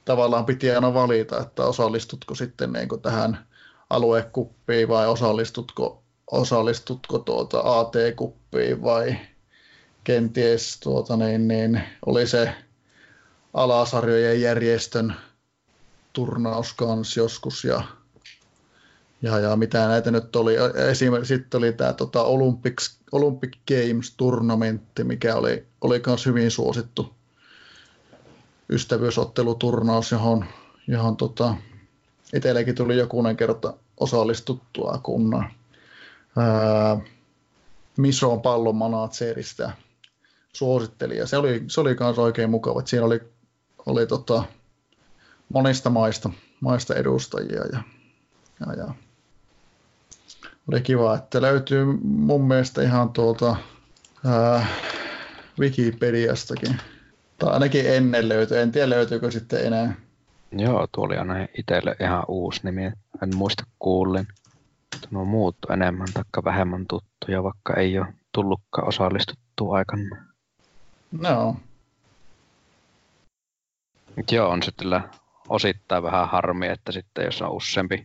[0.06, 3.46] tavallaan piti aina valita, että osallistutko sitten niin kuin tähän
[3.90, 9.16] aluekuppiin vai osallistutko, osallistutko tuota AT-kuppiin vai
[10.04, 12.54] kenties tuota niin, niin oli se
[13.54, 15.14] alasarjojen järjestön
[16.12, 17.82] turnaus kanssa joskus ja,
[19.22, 20.54] ja, ja mitä näitä nyt oli.
[20.90, 27.15] Esimerkiksi sitten oli tämä tota Olympics, Olympic Games turnamentti, mikä oli, oli myös hyvin suosittu
[28.70, 30.44] ystävyysotteluturnaus, johon,
[30.86, 31.54] johon tota,
[32.34, 35.44] itsellekin tuli jokunen kerta osallistuttua, kun
[36.36, 37.00] ää,
[37.96, 39.72] Mison pallon manaatserista
[40.52, 41.16] suositteli.
[41.16, 42.82] Ja se oli, se oli myös oikein mukava.
[42.84, 43.20] Siinä oli,
[43.86, 44.42] oli tota,
[45.52, 46.30] monista maista,
[46.60, 47.82] maista edustajia ja,
[48.60, 48.94] ja, ja
[50.68, 53.56] oli kiva, että löytyy mun mielestä ihan tuolta
[54.24, 54.66] ää,
[55.58, 56.80] Wikipediastakin
[57.38, 58.58] tai ainakin ennen löytyi.
[58.58, 59.94] En tiedä löytyykö sitten enää.
[60.52, 62.84] Joo, tuo oli aina itselle ihan uusi nimi.
[63.22, 64.28] En muista kuullin.
[65.10, 70.26] Nuo muut enemmän tai vähemmän tuttuja, vaikka ei ole tullutkaan osallistuttu aikana.
[71.12, 71.56] No.
[74.30, 75.02] Joo, on sitten
[75.48, 78.04] osittain vähän harmi, että sitten jos on useampi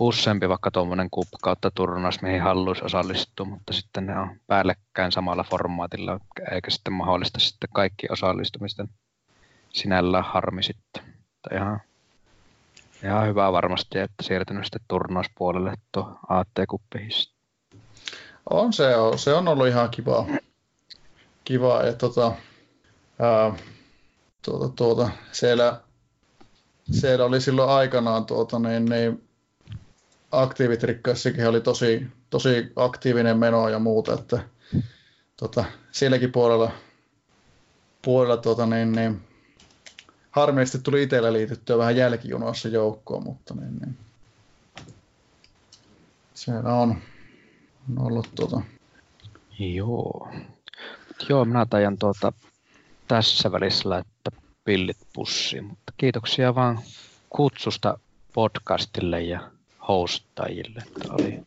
[0.00, 5.44] useampi vaikka tuommoinen kup kautta turnaus, mihin haluaisi osallistua, mutta sitten ne on päällekkäin samalla
[5.50, 6.20] formaatilla,
[6.52, 8.88] eikä sitten mahdollista sitten kaikki osallistumisten
[9.72, 11.02] sinällään harmi sitten.
[11.42, 11.80] Tai ihan,
[13.04, 17.10] ihan hyvä varmasti, että siirtynyt sitten turnauspuolelle tuo AT-kuppiin.
[18.50, 20.26] On se, se on ollut ihan kiva.
[21.44, 22.32] Kiva, että tota,
[23.18, 23.52] ää,
[24.44, 25.80] tuota, tuota, siellä,
[26.90, 29.29] siellä oli silloin aikanaan tuota, niin, niin
[30.30, 34.40] aktiivitrikkaissakin oli tosi, tosi aktiivinen meno ja muuta, että
[35.36, 36.70] tota, silläkin puolella,
[38.02, 39.20] puolella tota, niin, niin,
[40.30, 43.96] harmillisesti tuli itsellä liityttyä vähän jälkijunassa joukkoon, mutta niin, niin,
[46.34, 46.96] siellä on,
[47.96, 48.60] on ollut tota...
[49.58, 50.28] Joo.
[51.28, 52.32] Joo, minä tajan tuota
[53.08, 56.78] tässä välissä laittaa pillit pussiin, mutta kiitoksia vaan
[57.30, 57.98] kutsusta
[58.34, 59.50] podcastille ja
[59.90, 60.82] hostajille.
[61.02, 61.42] Tämä oli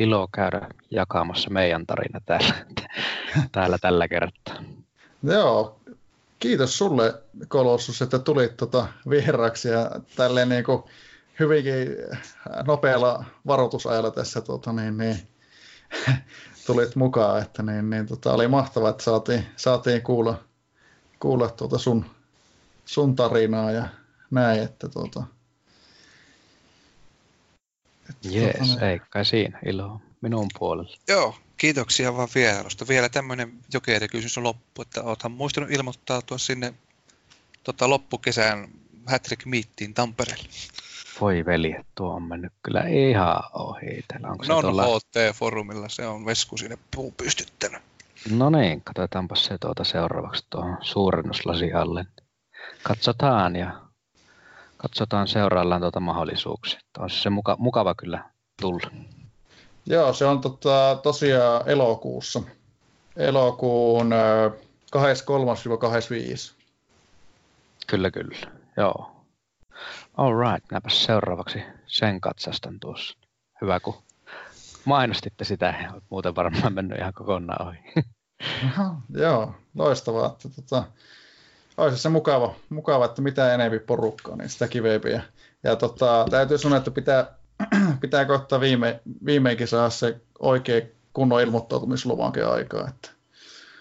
[0.00, 2.54] ilo käydä jakamassa meidän tarina täällä,
[3.52, 4.56] täällä tällä kertaa.
[5.22, 5.80] Joo,
[6.38, 10.82] kiitos sulle Kolossus, että tulit tuota vieraaksi ja tälleen niin kuin
[11.40, 11.88] hyvinkin
[12.66, 15.28] nopealla varoitusajalla tässä tuota, niin, niin,
[16.66, 20.34] tulit mukaan, että niin, niin, tota, oli mahtavaa, että saatiin, saatiin kuulla,
[21.20, 22.04] kuulla tuota sun,
[22.84, 23.88] sun tarinaa ja
[24.30, 25.24] näin, että tuota,
[28.22, 30.96] Jees, tuota, ei kai siinä ilo minun puolella.
[31.08, 32.88] Joo, kiitoksia vaan vierailusta.
[32.88, 36.74] Vielä tämmöinen jokerikysymys on loppu, että oothan muistanut ilmoittautua sinne
[37.64, 38.68] tota, loppukesän
[39.06, 40.48] Hattrick Meettiin Tampereelle.
[41.20, 44.04] Voi veli, tuo on mennyt kyllä ihan ohi.
[44.22, 44.84] Onko se tuolla...
[44.84, 47.82] HT-forumilla, se on Vesku sinne puun pystyttänyt.
[48.30, 52.06] No niin, katsotaanpa se tuota seuraavaksi tuohon suurennuslasi alle.
[52.82, 53.87] Katsotaan ja
[54.78, 56.80] katsotaan seuraillaan tuota mahdollisuuksia.
[56.98, 58.30] On se muka, mukava kyllä
[58.60, 58.90] tulla.
[59.86, 62.42] Joo, se on tota, tosiaan elokuussa.
[63.16, 64.10] Elokuun
[64.96, 66.54] 23-25.
[67.86, 68.36] Kyllä, kyllä.
[68.76, 69.10] Joo.
[70.16, 73.18] All right, näpä seuraavaksi sen katsastan tuossa.
[73.60, 74.02] Hyvä, kun
[74.84, 77.78] mainostitte sitä, muuten varmaan mennyt ihan kokonaan ohi.
[78.66, 80.26] Aha, joo, loistavaa.
[80.26, 80.84] Että, tota,
[81.78, 85.10] olisi se mukava, mukava, että mitä enemmän porukkaa, niin sitä kivempi.
[85.10, 85.20] Ja,
[85.62, 87.34] ja tota, täytyy sanoa, että pitää,
[88.00, 90.80] pitää kohta viime, viimeinkin saada se oikea
[91.12, 92.88] kunnon ilmoittautumisluvankin aikaa.
[92.88, 93.10] Että,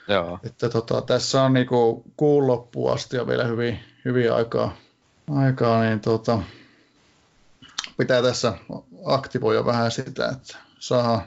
[0.08, 0.40] Joo.
[0.44, 4.78] Että tota, tässä on niinku kuun loppuun asti ja vielä hyvin, hyvin aikaa,
[5.36, 6.40] aikaa niin tota,
[7.98, 8.54] pitää tässä
[9.06, 11.22] aktivoida vähän sitä, että saadaan,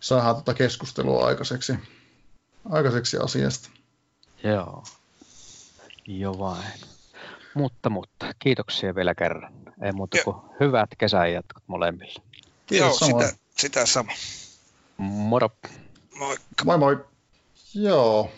[0.00, 1.78] saadaan tota keskustelua aikaiseksi,
[2.70, 3.70] aikaiseksi asiasta.
[4.44, 4.84] Joo.
[6.08, 6.72] Jo vain.
[7.54, 9.52] Mutta, mutta, kiitoksia vielä kerran.
[9.82, 12.22] Ei muuta kuin hyvät kesän jatkot molemmille.
[12.66, 14.12] Kiitos Joo, sitä, sitä sama.
[14.96, 15.50] Moro.
[16.18, 16.64] Moikka.
[16.64, 17.04] Moi moi.
[17.74, 18.30] Joo.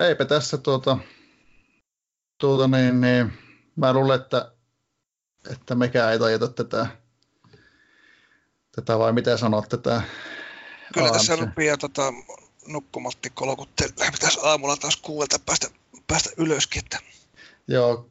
[0.00, 0.98] Eipä tässä tuota,
[2.38, 3.32] tuota niin, niin,
[3.76, 4.52] mä luulen, että,
[5.52, 6.86] että mekään ei tajeta tätä,
[8.76, 10.02] tätä vai mitä sanot tätä?
[10.94, 12.12] Kyllä tässä rupeaa tota,
[12.66, 14.10] nukkumatti kolkuttelee.
[14.12, 15.68] Pitäisi aamulla taas kuuelta päästä,
[16.08, 16.82] päästä ylöskin.
[16.84, 16.98] Että...
[17.68, 18.10] Joo,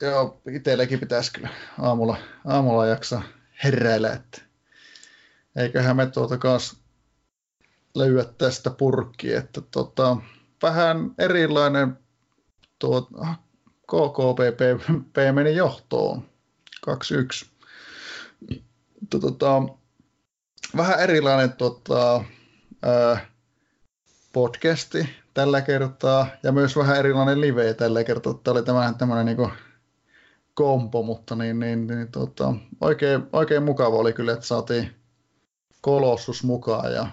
[0.00, 1.48] joo, itsellekin pitäisi kyllä
[1.78, 3.22] aamulla, aamulla jaksaa
[3.64, 4.42] heräillä, että
[5.56, 6.76] eiköhän me tuota kanssa
[7.94, 10.16] löyä tästä purkki, että tota,
[10.62, 11.98] vähän erilainen
[12.78, 13.02] tuo
[13.86, 14.60] KKPP
[15.34, 16.30] meni johtoon
[16.90, 18.60] 2-1.
[19.20, 19.62] Tota,
[20.76, 22.24] vähän erilainen tota,
[22.82, 23.26] ää,
[24.32, 28.34] podcasti tällä kertaa ja myös vähän erilainen live tällä kertaa.
[28.34, 29.50] Tämä oli tämmöinen, tämmöinen niin
[30.54, 34.90] kompo, mutta niin, niin, niin tota, oikein, oikein mukava oli kyllä, että saatiin
[35.80, 37.06] Kolossus mukaan ja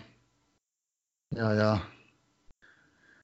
[1.36, 1.78] ja, ja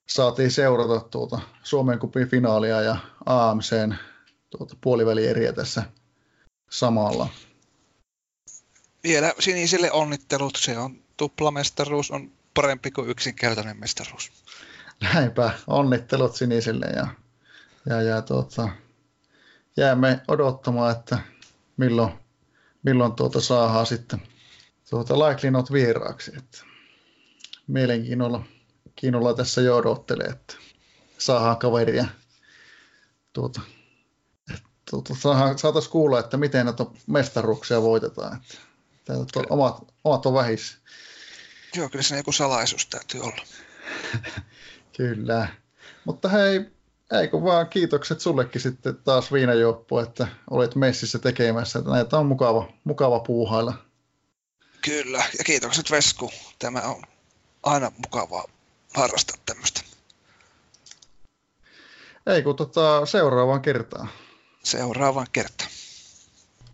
[0.09, 3.95] saatiin seurata tuota Suomen kupin finaalia ja AMCn
[4.49, 5.83] tuota puolivälieriä tässä
[6.69, 7.29] samalla.
[9.03, 14.31] Vielä sinisille onnittelut, se on tuplamestaruus, on parempi kuin yksinkertainen mestaruus.
[15.03, 17.07] Näinpä, onnittelut sinisille ja,
[17.85, 18.69] ja, ja tuota,
[19.77, 21.19] jäämme odottamaan, että
[21.77, 22.11] milloin,
[22.83, 24.21] milloin tuota saadaan sitten
[24.89, 26.31] tuota Likely Not vieraaksi.
[26.37, 26.63] Että
[27.67, 28.43] mielenkiinnolla
[28.95, 30.55] kiinnolla tässä jo odottelee, että
[31.17, 32.05] saadaan kaveria
[33.33, 33.61] tuota,
[34.89, 35.13] tuota,
[35.55, 38.35] saataisiin kuulla, että miten näitä mestaruuksia voitetaan.
[38.37, 38.57] Että,
[39.23, 40.77] että omat, omat on vähissä.
[41.75, 43.43] Joo, kyllä se joku salaisuus täytyy olla.
[44.99, 45.47] kyllä.
[46.05, 46.65] Mutta hei,
[47.11, 51.79] eikö vaan kiitokset sullekin sitten taas viinajuoppu, että olit messissä tekemässä.
[51.79, 53.73] Että näitä on mukava, mukava puuhailla.
[54.81, 56.31] Kyllä, ja kiitokset Vesku.
[56.59, 57.03] Tämä on
[57.63, 58.45] aina mukavaa
[58.95, 59.81] harrastaa tämmöistä.
[62.25, 64.09] Ei kun tota, seuraavaan kertaan.
[64.63, 65.69] Seuraavaan kertaan.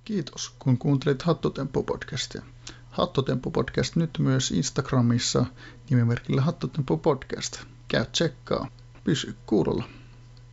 [0.05, 2.43] Kiitos, kun kuuntelit Hattotemppu-podcastia.
[2.89, 5.45] Hattotemppu-podcast nyt myös Instagramissa
[5.89, 7.74] nimimerkillä Hattotemppu-podcast.
[7.87, 8.67] Käy tsekkaa.
[9.03, 9.83] Pysy kuulolla.